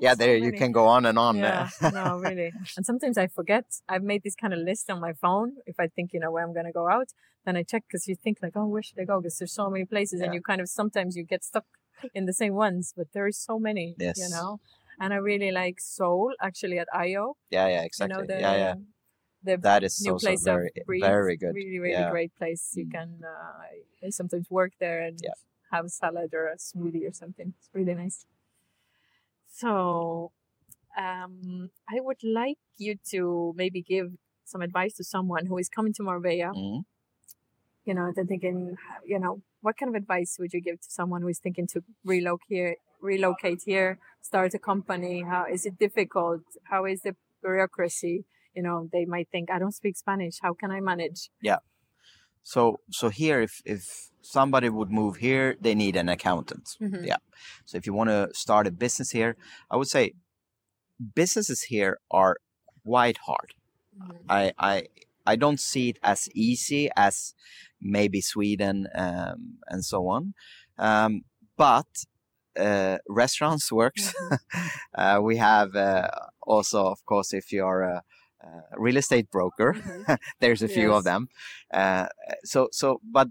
yeah, 0.00 0.14
so 0.14 0.16
there 0.16 0.36
you 0.36 0.50
can 0.52 0.72
go 0.72 0.86
on 0.88 1.06
and 1.06 1.16
on. 1.16 1.36
Yeah, 1.36 1.68
no, 1.94 2.18
really. 2.18 2.50
And 2.76 2.84
sometimes 2.84 3.16
I 3.16 3.28
forget. 3.28 3.64
I've 3.88 4.02
made 4.02 4.22
this 4.24 4.34
kind 4.34 4.52
of 4.52 4.58
list 4.58 4.90
on 4.90 4.98
my 5.00 5.12
phone. 5.12 5.48
If 5.66 5.76
I 5.78 5.86
think, 5.86 6.12
you 6.12 6.18
know, 6.18 6.32
where 6.32 6.42
I'm 6.44 6.52
going 6.52 6.66
to 6.66 6.72
go 6.72 6.88
out, 6.88 7.10
then 7.44 7.56
I 7.56 7.62
check 7.62 7.84
because 7.86 8.08
you 8.08 8.16
think 8.16 8.38
like, 8.42 8.54
oh, 8.56 8.66
where 8.66 8.82
should 8.82 8.98
I 8.98 9.04
go? 9.04 9.20
Because 9.20 9.38
there's 9.38 9.52
so 9.54 9.70
many 9.70 9.84
places 9.84 10.20
and 10.20 10.34
you 10.34 10.40
kind 10.42 10.60
of, 10.60 10.68
sometimes 10.68 11.16
you 11.16 11.22
get 11.22 11.44
stuck 11.44 11.64
in 12.12 12.26
the 12.26 12.32
same 12.32 12.54
ones, 12.54 12.92
but 12.96 13.06
there 13.14 13.28
is 13.28 13.38
so 13.38 13.60
many, 13.60 13.94
Yes. 13.98 14.18
you 14.18 14.28
know? 14.30 14.58
And 15.00 15.12
I 15.12 15.16
really 15.16 15.50
like 15.50 15.80
Seoul 15.80 16.32
actually 16.40 16.78
at 16.78 16.88
IO. 16.92 17.36
yeah, 17.50 17.68
yeah, 17.68 17.82
You 17.82 17.86
exactly. 17.86 18.24
know, 18.24 18.26
the, 18.26 18.40
yeah, 18.40 18.56
yeah. 18.56 18.74
the 19.42 19.56
That 19.62 19.84
is 19.84 20.00
new 20.04 20.12
also 20.12 20.28
place 20.28 20.44
very, 20.44 20.70
of 20.76 20.86
very 21.00 21.36
good. 21.36 21.54
Really, 21.54 21.78
really 21.78 21.92
Yeah. 21.92 22.10
great 22.10 22.34
place. 22.36 22.72
You 22.76 22.86
Mm. 22.86 22.92
can 22.92 23.08
uh, 23.24 24.10
sometimes 24.10 24.50
work 24.50 24.72
there 24.80 25.02
and 25.02 25.18
Yeah. 25.22 25.34
have 25.70 25.86
a 25.86 25.88
salad 25.88 26.34
or 26.34 26.48
a 26.48 26.56
smoothie 26.56 27.08
or 27.08 27.12
something. 27.12 27.54
It's 27.58 27.70
really 27.72 27.94
nice. 27.94 28.26
So, 29.48 30.32
um, 30.96 31.70
I 31.88 32.00
would 32.00 32.22
like 32.22 32.58
you 32.78 32.96
to 33.10 33.52
maybe 33.56 33.82
give 33.82 34.12
some 34.44 34.62
advice 34.62 34.94
to 34.94 35.04
someone 35.04 35.46
who 35.46 35.58
is 35.58 35.68
coming 35.68 35.92
to 35.94 36.02
Marbella. 36.02 36.52
Mhm. 36.54 36.84
You 37.84 37.94
know, 37.94 38.12
they're 38.14 38.24
thinking, 38.24 38.76
you 39.04 39.18
know, 39.18 39.42
what 39.62 39.76
kind 39.78 39.88
of 39.88 39.94
advice 40.02 40.36
would 40.38 40.52
you 40.52 40.60
give 40.60 40.80
to 40.80 40.90
someone 40.90 41.22
who 41.22 41.28
is 41.28 41.38
thinking 41.38 41.66
to 41.68 41.82
relocate 42.04 42.46
here, 42.48 42.76
relocate 43.00 43.60
here, 43.64 43.98
start 44.20 44.54
a 44.54 44.58
company? 44.58 45.22
How 45.22 45.46
is 45.46 45.64
it 45.64 45.78
difficult? 45.78 46.42
How 46.64 46.84
is 46.84 47.02
the 47.02 47.14
bureaucracy? 47.42 48.24
You 48.54 48.62
know, 48.62 48.88
they 48.92 49.04
might 49.06 49.28
think, 49.30 49.50
I 49.50 49.58
don't 49.58 49.72
speak 49.72 49.96
Spanish. 49.96 50.36
How 50.42 50.52
can 50.52 50.70
I 50.70 50.80
manage? 50.80 51.30
Yeah. 51.40 51.60
So, 52.42 52.80
so 52.90 53.08
here, 53.08 53.40
if 53.40 53.62
if 53.64 54.10
somebody 54.20 54.68
would 54.68 54.90
move 54.90 55.16
here, 55.16 55.56
they 55.60 55.74
need 55.74 55.96
an 55.96 56.08
accountant. 56.08 56.66
Mhm. 56.80 57.06
Yeah. 57.06 57.20
So 57.64 57.78
if 57.78 57.86
you 57.86 57.94
want 57.94 58.10
to 58.10 58.30
start 58.34 58.66
a 58.66 58.70
business 58.70 59.10
here, 59.10 59.36
I 59.70 59.76
would 59.76 59.88
say 59.88 60.12
businesses 61.14 61.62
here 61.62 61.98
are 62.10 62.36
quite 62.84 63.18
hard. 63.28 63.54
I 64.28 64.52
I 64.58 64.74
I 65.26 65.36
don't 65.36 65.60
see 65.60 65.90
it 65.90 65.98
as 66.02 66.28
easy 66.34 66.90
as 66.96 67.34
maybe 67.82 68.20
Sweden 68.22 68.88
um, 68.94 69.58
and 69.68 69.84
so 69.84 70.08
on, 70.08 70.34
um, 70.78 71.22
but 71.56 71.86
uh, 72.58 72.98
restaurants 73.08 73.72
works. 73.72 74.14
uh, 74.94 75.20
we 75.22 75.36
have 75.38 75.74
uh, 75.76 76.08
also, 76.42 76.86
of 76.86 77.04
course, 77.06 77.32
if 77.32 77.52
you're 77.52 77.82
a, 77.82 78.02
a 78.42 78.80
real 78.80 78.96
estate 78.96 79.30
broker, 79.30 79.74
Mhm. 79.74 80.18
there's 80.40 80.62
a 80.62 80.68
few 80.68 80.90
Yes. 80.90 80.98
of 80.98 81.04
them. 81.04 81.28
Uh, 81.72 82.06
so 82.44 82.68
so, 82.72 83.00
but 83.04 83.28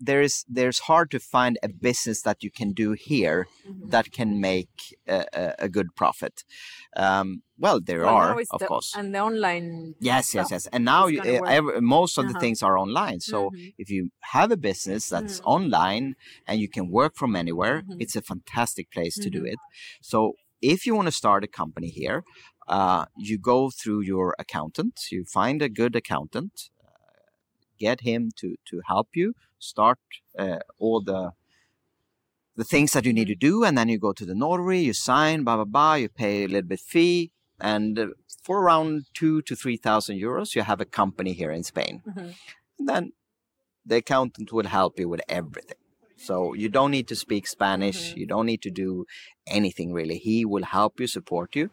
there 0.00 0.22
is 0.22 0.44
there's 0.48 0.80
hard 0.80 1.10
to 1.10 1.18
find 1.20 1.58
a 1.62 1.68
business 1.68 2.22
that 2.22 2.42
you 2.44 2.50
can 2.50 2.72
do 2.72 2.92
here 2.92 3.46
Mhm. 3.66 3.90
that 3.90 4.06
can 4.12 4.40
make 4.40 4.70
a, 5.06 5.24
a, 5.32 5.54
a 5.66 5.68
good 5.68 5.88
profit. 5.94 6.44
Um, 6.96 7.42
well, 7.58 7.80
there 7.80 8.04
Well, 8.04 8.16
are, 8.16 8.40
of 8.50 8.60
the- 8.60 8.66
course. 8.66 8.94
And 8.96 9.14
the 9.14 9.20
online. 9.20 9.94
Yes, 10.00 10.34
yes, 10.34 10.50
yes. 10.50 10.66
And 10.72 10.84
now 10.84 11.06
you, 11.06 11.20
work. 11.22 11.50
every, 11.50 11.80
most 11.80 12.18
of 12.18 12.24
the 12.24 12.30
Uh-huh. 12.30 12.40
things 12.44 12.62
are 12.62 12.76
online. 12.78 13.20
So 13.20 13.38
Mhm. 13.50 13.74
if 13.82 13.90
you 13.90 14.02
have 14.34 14.50
a 14.50 14.56
business 14.56 15.08
that's 15.08 15.40
Mhm. 15.40 15.54
online 15.54 16.06
and 16.46 16.60
you 16.60 16.68
can 16.76 16.86
work 16.90 17.12
from 17.16 17.36
anywhere, 17.36 17.76
Mhm. 17.82 17.96
it's 18.02 18.16
a 18.16 18.22
fantastic 18.22 18.86
place 18.90 19.16
to 19.24 19.28
do 19.30 19.42
Mhm. 19.42 19.52
it. 19.52 19.58
So 20.00 20.18
if 20.74 20.86
you 20.86 20.94
want 20.96 21.06
to 21.08 21.12
start 21.22 21.44
a 21.44 21.48
company 21.62 21.90
here, 22.02 22.22
uh, 22.68 23.04
you 23.28 23.36
go 23.38 23.58
through 23.78 24.00
your 24.12 24.34
accountant. 24.38 24.94
You 25.10 25.24
find 25.24 25.60
a 25.62 25.68
good 25.80 25.94
accountant, 25.96 26.70
get 27.86 27.98
him 28.10 28.30
to 28.40 28.48
to 28.70 28.76
help 28.92 29.08
you 29.20 29.28
start 29.58 29.98
uh, 30.44 30.60
all 30.78 31.00
the 31.12 31.22
the 32.60 32.64
things 32.72 32.92
that 32.92 33.06
you 33.06 33.12
need 33.18 33.28
to 33.34 33.40
do, 33.50 33.64
and 33.66 33.74
then 33.78 33.88
you 33.92 33.98
go 33.98 34.12
to 34.12 34.26
the 34.30 34.34
notary, 34.46 34.80
you 34.88 34.92
sign, 34.92 35.44
blah 35.44 35.56
blah 35.60 35.70
blah. 35.74 35.94
You 36.02 36.08
pay 36.22 36.34
a 36.44 36.48
little 36.54 36.68
bit 36.74 36.80
fee, 36.92 37.30
and 37.72 37.98
uh, 37.98 38.06
for 38.44 38.56
around 38.62 38.90
two 39.20 39.36
to 39.48 39.54
three 39.62 39.78
thousand 39.86 40.16
euros, 40.26 40.54
you 40.56 40.62
have 40.62 40.80
a 40.80 40.90
company 41.00 41.32
here 41.40 41.52
in 41.58 41.62
Spain. 41.72 41.94
Mhm. 42.08 42.34
And 42.78 42.88
then 42.90 43.04
the 43.90 43.96
accountant 44.02 44.48
will 44.52 44.70
help 44.78 44.92
you 45.00 45.08
with 45.12 45.22
everything. 45.40 45.79
So 46.26 46.54
you 46.62 46.68
don't 46.68 46.90
need 46.96 47.08
to 47.08 47.16
speak 47.24 47.44
Spanish. 47.46 48.00
Mhm. 48.00 48.16
You 48.20 48.26
don't 48.32 48.46
need 48.52 48.62
to 48.68 48.70
do 48.84 48.90
anything 49.58 49.88
really. 49.98 50.18
He 50.18 50.44
will 50.52 50.64
help 50.78 51.00
you, 51.00 51.06
support 51.06 51.56
you. 51.56 51.66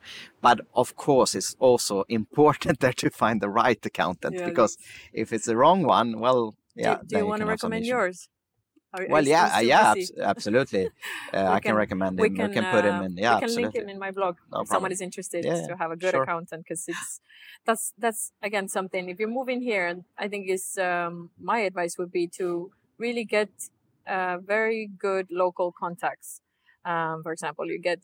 But 0.47 0.57
of 0.73 0.95
course, 0.95 1.31
it's 1.39 1.55
also 1.59 1.95
important 2.21 2.79
there 2.79 2.93
to 3.03 3.09
find 3.09 3.41
the 3.41 3.49
right 3.63 3.81
accountant 3.85 4.35
Yeah. 4.35 4.49
because 4.49 4.77
if 5.13 5.27
it's 5.33 5.45
the 5.51 5.57
wrong 5.61 5.79
one, 5.97 6.09
well, 6.25 6.41
Do- 6.51 6.83
yeah. 6.85 6.95
do, 6.97 7.03
then 7.09 7.19
you 7.23 7.27
want 7.31 7.39
to 7.41 7.45
can 7.45 7.49
recommend 7.55 7.85
yours? 7.85 8.17
Are- 8.93 9.07
Well, 9.13 9.25
you 9.25 9.31
yeah, 9.35 9.57
uh, 9.57 9.63
yeah, 9.73 9.91
abs- 9.93 10.13
absolutely. 10.33 10.85
Uh, 11.33 11.39
I 11.55 11.59
can 11.59 11.61
can- 11.71 11.75
recommend 11.83 12.13
him. 12.17 12.23
we 12.23 12.29
We 12.29 12.37
can, 12.41 12.53
can, 12.57 12.65
put 12.75 12.83
him 12.89 12.97
uh, 13.01 13.05
in. 13.07 13.11
Yeah, 13.17 13.35
we 13.35 13.41
can 13.45 13.55
link 13.61 13.75
him 13.75 13.89
in 13.93 13.99
my 14.05 14.11
blog 14.17 14.33
No 14.51 14.61
if 14.61 14.67
someone 14.73 14.93
is 14.97 15.01
interested 15.01 15.41
Yeah, 15.43 15.67
to 15.69 15.73
have 15.81 15.91
a 15.91 15.97
good 16.03 16.13
sure. 16.13 16.23
accountant 16.23 16.61
because 16.63 16.83
it's 16.93 17.09
that's 17.67 17.85
that's 18.03 18.31
again 18.47 18.67
something 18.77 19.03
if 19.11 19.15
you're 19.19 19.35
moving 19.39 19.59
here 19.71 19.87
i 20.23 20.25
think 20.31 20.43
is 20.57 20.65
um, 20.89 21.13
my 21.51 21.59
advice 21.69 21.93
would 21.99 22.11
be 22.19 22.25
to 22.39 22.45
really 23.05 23.25
get 23.37 23.49
uh, 24.07 24.37
very 24.55 24.89
good 25.07 25.27
local 25.31 25.69
contacts 25.83 26.41
um, 26.85 27.21
for 27.23 27.31
example 27.31 27.65
you 27.65 27.79
get 27.79 27.99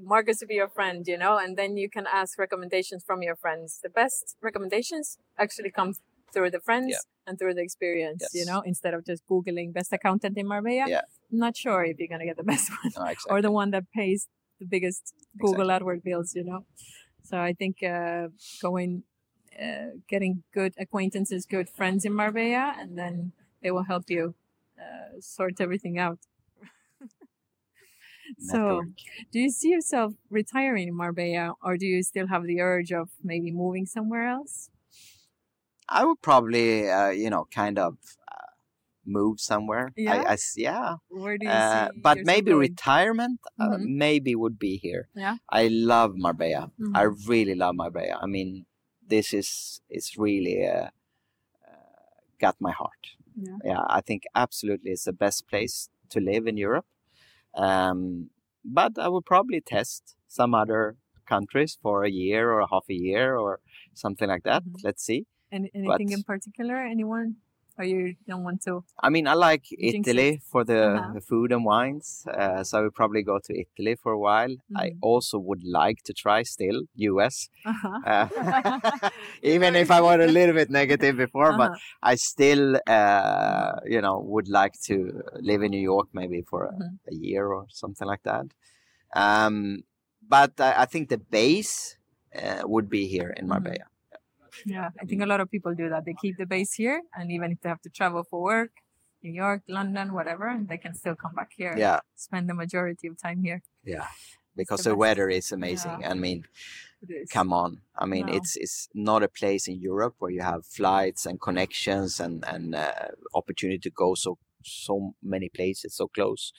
marcus 0.00 0.38
to 0.38 0.46
be 0.46 0.54
your 0.54 0.68
friend 0.68 1.06
you 1.06 1.18
know 1.18 1.36
and 1.42 1.56
then 1.56 1.76
you 1.76 1.88
can 1.96 2.06
ask 2.20 2.38
recommendations 2.38 3.02
from 3.08 3.22
your 3.22 3.36
friends 3.36 3.80
the 3.82 3.90
best 3.90 4.36
recommendations 4.42 5.18
actually 5.38 5.70
come 5.70 5.94
through 6.32 6.50
the 6.50 6.60
friends 6.60 6.88
Yeah. 6.90 6.98
and 7.26 7.38
through 7.38 7.54
the 7.54 7.62
experience 7.62 8.22
you 8.32 8.44
know 8.46 8.60
instead 8.64 8.94
of 8.94 9.04
just 9.04 9.22
googling 9.30 9.72
best 9.72 9.92
accountant 9.92 10.36
in 10.38 10.46
marbella 10.48 10.86
Yeah. 10.88 11.02
i'm 11.30 11.38
not 11.46 11.56
sure 11.56 11.84
if 11.84 11.98
you're 11.98 12.08
going 12.14 12.20
to 12.26 12.30
get 12.32 12.38
the 12.42 12.48
best 12.54 12.66
one 12.70 12.92
No, 12.96 13.02
exactly. 13.10 13.30
or 13.30 13.42
the 13.42 13.52
one 13.60 13.70
that 13.72 13.84
pays 14.00 14.28
the 14.60 14.66
biggest 14.66 15.02
Google 15.38 15.68
AdWords 15.68 16.04
bills, 16.04 16.34
you 16.36 16.44
know. 16.44 16.60
So 17.24 17.34
I 17.38 17.52
think 17.52 17.82
uh, 17.82 18.28
going, 18.60 19.02
uh, 19.60 19.88
getting 20.08 20.44
good 20.54 20.72
acquaintances, 20.78 21.46
good 21.46 21.68
friends 21.68 22.04
in 22.04 22.12
Marbella, 22.14 22.74
and 22.78 22.96
then 22.96 23.32
they 23.62 23.70
will 23.70 23.84
help 23.92 24.04
you 24.08 24.34
uh, 24.78 25.20
sort 25.20 25.60
everything 25.60 25.98
out. 25.98 26.18
so, 28.38 28.82
do 29.30 29.38
you 29.38 29.50
see 29.50 29.70
yourself 29.70 30.14
retiring 30.30 30.88
in 30.88 30.94
Marbella, 30.94 31.54
or 31.62 31.76
do 31.76 31.86
you 31.86 32.02
still 32.02 32.26
have 32.28 32.44
the 32.44 32.60
urge 32.60 32.92
of 32.92 33.10
maybe 33.22 33.50
moving 33.50 33.86
somewhere 33.86 34.28
else? 34.28 34.70
I 35.88 36.04
would 36.04 36.22
probably, 36.22 36.88
uh, 36.88 37.10
you 37.10 37.28
know, 37.30 37.46
kind 37.52 37.78
of 37.78 37.98
uh, 38.30 38.52
move 39.04 39.40
somewhere. 39.40 39.94
Yeah? 39.96 40.24
I, 40.26 40.34
I 40.34 40.38
yeah. 40.56 40.96
Where 41.08 41.38
do 41.38 41.46
you 41.46 41.60
Uh, 41.60 41.60
see 41.60 41.92
but 42.02 42.24
maybe 42.24 42.52
going? 42.52 42.52
retirement 42.54 43.40
uh, 43.60 43.78
Mhm. 43.78 43.84
maybe 43.84 44.34
would 44.36 44.58
be 44.58 44.78
here. 44.78 45.08
Yeah. 45.14 45.36
I 45.50 45.68
love 45.68 46.12
Marbella. 46.16 46.72
I 46.94 47.02
Mhm. 47.02 47.16
really 47.28 47.54
love 47.54 47.74
Marbella. 47.76 48.18
I 48.22 48.26
mean, 48.26 48.66
this 49.06 49.34
is 49.34 49.82
is 49.90 50.16
really 50.18 50.66
uh, 50.66 50.90
uh, 51.68 52.16
got 52.40 52.56
my 52.60 52.72
heart. 52.72 53.16
Yeah. 53.36 53.56
yeah. 53.64 53.84
I 53.88 54.00
think 54.00 54.24
absolutely 54.34 54.90
it's 54.92 55.04
the 55.04 55.12
best 55.12 55.48
place 55.48 55.88
to 56.10 56.20
live 56.20 56.46
in 56.46 56.56
Europe. 56.56 56.86
Um, 57.54 58.30
but 58.64 58.98
I 58.98 59.08
would 59.08 59.26
probably 59.26 59.60
test 59.60 60.16
some 60.28 60.54
other 60.54 60.96
countries 61.26 61.78
for 61.82 62.04
a 62.04 62.10
year 62.10 62.50
or 62.52 62.60
a 62.60 62.68
half 62.70 62.84
a 62.88 62.94
year 62.94 63.36
or 63.36 63.60
something 63.94 64.28
like 64.28 64.44
that. 64.44 64.64
Mhm. 64.64 64.84
Let's 64.84 65.04
see. 65.04 65.26
Any, 65.50 65.70
anything 65.74 66.12
in 66.12 66.22
particular? 66.22 66.76
Anyone? 66.76 67.36
Or 67.82 67.84
you 67.84 68.14
don't 68.28 68.44
want 68.44 68.62
to? 68.62 68.84
I 69.02 69.08
mean, 69.10 69.26
I 69.26 69.34
like 69.34 69.64
Italy 69.76 70.40
for 70.52 70.62
the, 70.62 70.80
Uh-huh. 70.96 71.14
the 71.14 71.20
food 71.20 71.50
and 71.50 71.64
wines, 71.64 72.24
uh, 72.32 72.62
so 72.62 72.78
I 72.78 72.82
would 72.82 72.94
probably 72.94 73.22
go 73.22 73.40
to 73.42 73.52
Italy 73.64 73.96
for 74.00 74.12
a 74.12 74.18
while. 74.18 74.54
I 74.76 74.86
Mhm. 74.86 74.98
also 75.00 75.36
would 75.40 75.64
like 75.64 75.98
to 76.04 76.12
try 76.12 76.44
still 76.44 76.82
US, 76.94 77.48
Uh-huh. 77.66 77.98
uh, 78.06 78.28
even 79.42 79.74
if 79.74 79.90
I 79.90 80.00
was 80.00 80.20
a 80.22 80.28
little 80.38 80.54
bit 80.54 80.70
negative 80.70 81.16
before, 81.16 81.52
but 81.52 81.72
Uh-huh. 81.72 81.78
I 82.04 82.14
still, 82.14 82.78
uh, 82.86 83.72
you 83.84 84.00
know, 84.00 84.20
would 84.20 84.48
like 84.48 84.74
to 84.86 85.22
live 85.40 85.62
in 85.62 85.72
New 85.72 85.80
York 85.94 86.08
maybe 86.12 86.42
for 86.42 86.60
a, 86.66 86.74
Mhm. 86.78 86.98
a 87.10 87.14
year 87.14 87.46
or 87.48 87.66
something 87.68 88.06
like 88.06 88.22
that. 88.22 88.46
Um, 89.16 89.82
but 90.36 90.52
I, 90.60 90.82
I 90.82 90.86
think 90.86 91.08
the 91.08 91.18
base 91.18 91.96
uh, 92.40 92.62
would 92.64 92.88
be 92.88 93.08
here 93.08 93.30
in 93.30 93.46
Mhm. 93.46 93.48
Marbella. 93.48 93.86
Yeah, 94.66 94.90
I 95.00 95.04
think 95.04 95.22
a 95.22 95.26
lot 95.26 95.40
of 95.40 95.50
people 95.50 95.74
do 95.74 95.88
that. 95.88 96.04
They 96.04 96.14
keep 96.20 96.36
the 96.38 96.46
base 96.46 96.72
here, 96.74 97.00
and 97.16 97.30
even 97.32 97.52
if 97.52 97.60
they 97.62 97.68
have 97.68 97.82
to 97.82 97.90
travel 97.90 98.22
for 98.28 98.42
work, 98.42 98.70
New 99.22 99.32
York, 99.32 99.62
London, 99.68 100.12
whatever, 100.12 100.58
they 100.68 100.78
can 100.78 100.94
still 100.94 101.14
come 101.14 101.34
back 101.34 101.50
here. 101.56 101.74
Yeah, 101.76 102.00
Spend 102.16 102.48
the 102.48 102.54
majority 102.54 103.08
of 103.08 103.16
time 103.20 103.42
here. 103.42 103.62
yeah, 103.84 104.06
because 104.56 104.82
the 104.84 104.90
the 104.90 104.96
weather 104.96 105.28
is 105.28 105.52
amazing. 105.52 105.98
Yeah. 106.00 106.10
I 106.10 106.14
mean, 106.14 106.44
come 107.32 107.52
on 107.52 107.80
i 107.98 108.06
mean 108.06 108.26
No. 108.26 108.32
it's 108.32 108.54
it's 108.64 108.88
not 108.94 109.24
a 109.24 109.28
place 109.28 109.66
in 109.66 109.76
europe 109.80 110.14
where 110.20 110.30
you 110.30 110.40
have 110.52 110.64
flights 110.64 111.26
and 111.26 111.40
connections 111.40 112.20
and 112.20 112.44
and 112.46 112.76
uh, 112.76 113.08
opportunity 113.34 113.80
to 113.80 113.90
go 113.90 114.14
so 114.14 114.38
so 114.62 114.94
many 115.20 115.48
places 115.48 115.96
so 115.96 116.06
close 116.06 116.52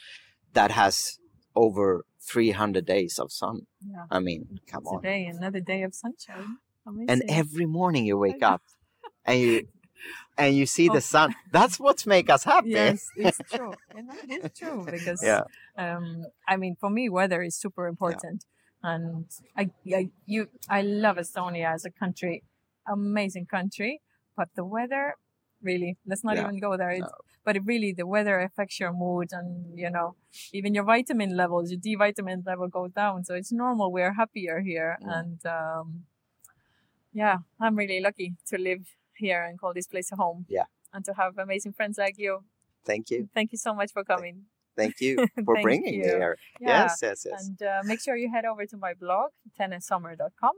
that 0.52 0.72
has 0.72 1.18
over 1.56 2.06
300 2.22 2.86
days 2.86 3.20
of 3.20 3.32
sun. 3.32 3.68
Yeah. 3.86 4.06
I 4.10 4.20
mean, 4.20 4.60
come 4.68 4.86
on. 4.88 5.02
Today, 5.02 5.26
another 5.26 5.60
day 5.60 5.84
of 5.84 5.94
sunshine. 5.94 6.58
Amazing. 6.86 7.10
And 7.10 7.24
every 7.30 7.66
morning 7.66 8.06
you 8.06 8.18
wake 8.18 8.44
up 8.44 8.62
and 9.26 9.40
you 9.40 9.68
and 10.38 10.56
you 10.56 10.66
see 10.66 10.90
Oh. 10.90 10.94
the 10.94 11.02
sun. 11.02 11.36
That's 11.52 11.80
what 11.80 12.06
make 12.06 12.30
us 12.30 12.44
happy. 12.44 12.70
yes, 12.72 13.08
it's 13.16 13.40
true. 13.56 13.74
Know, 13.96 14.14
it 14.24 14.32
is 14.46 14.52
true 14.58 14.86
because 14.90 15.22
Yeah. 15.24 15.44
um, 15.78 16.26
I 16.48 16.58
mean, 16.58 16.76
for 16.80 16.90
me, 16.90 17.10
weather 17.10 17.42
is 17.42 17.56
super 17.56 17.88
important, 17.88 18.46
and 18.82 19.26
I, 19.58 19.70
I, 19.94 20.10
you, 20.26 20.50
I 20.70 20.82
love 20.82 21.18
Estonia 21.18 21.74
as 21.74 21.86
a 21.86 21.92
country, 21.92 22.44
amazing 22.88 23.46
country, 23.48 24.02
but 24.36 24.50
the 24.56 24.66
weather, 24.66 25.16
really, 25.62 25.98
let's 26.06 26.24
not 26.24 26.36
Yeah. 26.36 26.44
even 26.44 26.60
go 26.60 26.76
there. 26.78 26.92
It's, 26.92 27.02
No. 27.02 27.12
But 27.46 27.58
it 27.58 27.64
really, 27.66 27.92
the 27.92 28.08
weather 28.08 28.40
affects 28.40 28.80
your 28.80 28.94
mood, 28.94 29.30
and 29.32 29.78
you 29.78 29.90
know, 29.90 30.16
even 30.54 30.74
your 30.74 30.86
vitamin 30.86 31.36
levels, 31.36 31.72
your 31.72 31.80
D 31.80 31.96
vitamin 31.96 32.44
level 32.46 32.68
goes 32.70 32.92
down. 32.92 33.26
So 33.26 33.36
it's 33.36 33.52
normal. 33.52 33.92
We're 33.92 34.14
happier 34.14 34.62
here, 34.62 34.98
Mm. 35.02 35.14
and 35.18 35.40
um, 35.46 35.88
yeah, 37.14 37.38
I'm 37.60 37.76
really 37.76 38.00
lucky 38.02 38.36
to 38.48 38.58
live 38.58 38.86
here 39.16 39.44
and 39.44 39.60
call 39.60 39.74
this 39.74 39.88
place 39.88 40.12
a 40.12 40.16
home. 40.16 40.46
Yeah. 40.50 40.66
and 40.94 41.04
to 41.06 41.14
have 41.14 41.38
amazing 41.38 41.74
friends 41.74 41.98
like 41.98 42.18
you. 42.18 42.44
Thank 42.86 43.10
you. 43.10 43.28
Thank 43.34 43.52
you 43.52 43.58
so 43.58 43.74
much 43.74 43.92
for 43.92 44.04
coming. 44.04 44.44
Thank 44.76 45.00
you 45.02 45.16
for 45.46 45.56
Thank 45.56 45.64
bringing 45.68 45.92
me 45.92 45.98
you. 45.98 46.04
here. 46.04 46.38
Yeah. 46.60 46.84
Yes, 46.84 47.00
yes, 47.02 47.26
yes. 47.30 47.48
And 47.48 47.62
uh, 47.64 47.82
make 47.86 48.00
sure 48.02 48.16
you 48.16 48.30
head 48.32 48.46
over 48.46 48.66
to 48.66 48.78
my 48.78 48.94
blog, 48.94 49.32
tenesommer.com, 49.60 50.52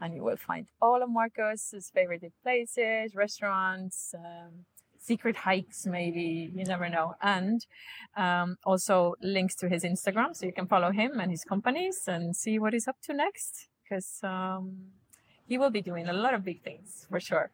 and 0.00 0.14
you 0.14 0.22
will 0.22 0.36
find 0.36 0.66
all 0.80 1.02
of 1.02 1.10
Marcus's 1.10 1.90
favorite 1.90 2.32
places, 2.44 3.14
restaurants, 3.14 4.14
um, 4.16 4.66
secret 4.98 5.36
hikes, 5.36 5.86
maybe, 5.86 6.50
you 6.54 6.64
never 6.64 6.88
know. 6.88 7.14
And 7.22 7.64
um, 8.16 8.56
also 8.64 9.14
links 9.20 9.54
to 9.56 9.68
his 9.68 9.82
Instagram, 9.84 10.36
so 10.36 10.46
you 10.46 10.52
can 10.52 10.66
follow 10.66 10.90
him 10.92 11.18
and 11.18 11.30
his 11.30 11.44
companies 11.44 12.02
and 12.06 12.36
see 12.36 12.58
what 12.58 12.72
he's 12.72 12.86
up 12.86 12.96
to 13.06 13.12
next, 13.14 13.68
because 13.82 14.20
um, 14.22 14.92
he 15.46 15.58
will 15.58 15.70
be 15.70 15.82
doing 15.82 16.08
a 16.08 16.12
lot 16.12 16.34
of 16.34 16.44
big 16.44 16.62
things 16.62 17.06
for 17.10 17.20
sure. 17.20 17.50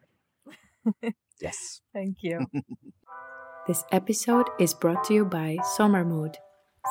yes. 1.39 1.81
Thank 1.93 2.17
you. 2.21 2.45
This 3.67 3.83
episode 3.91 4.47
is 4.59 4.73
brought 4.73 5.03
to 5.03 5.13
you 5.13 5.25
by 5.25 5.57
Summer 5.77 6.03
Mood, 6.03 6.37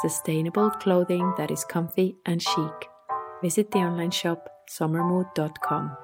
sustainable 0.00 0.70
clothing 0.70 1.34
that 1.36 1.50
is 1.50 1.64
comfy 1.64 2.14
and 2.24 2.40
chic. 2.40 2.88
Visit 3.42 3.72
the 3.72 3.80
online 3.80 4.12
shop 4.12 4.48
summermood.com. 4.70 5.96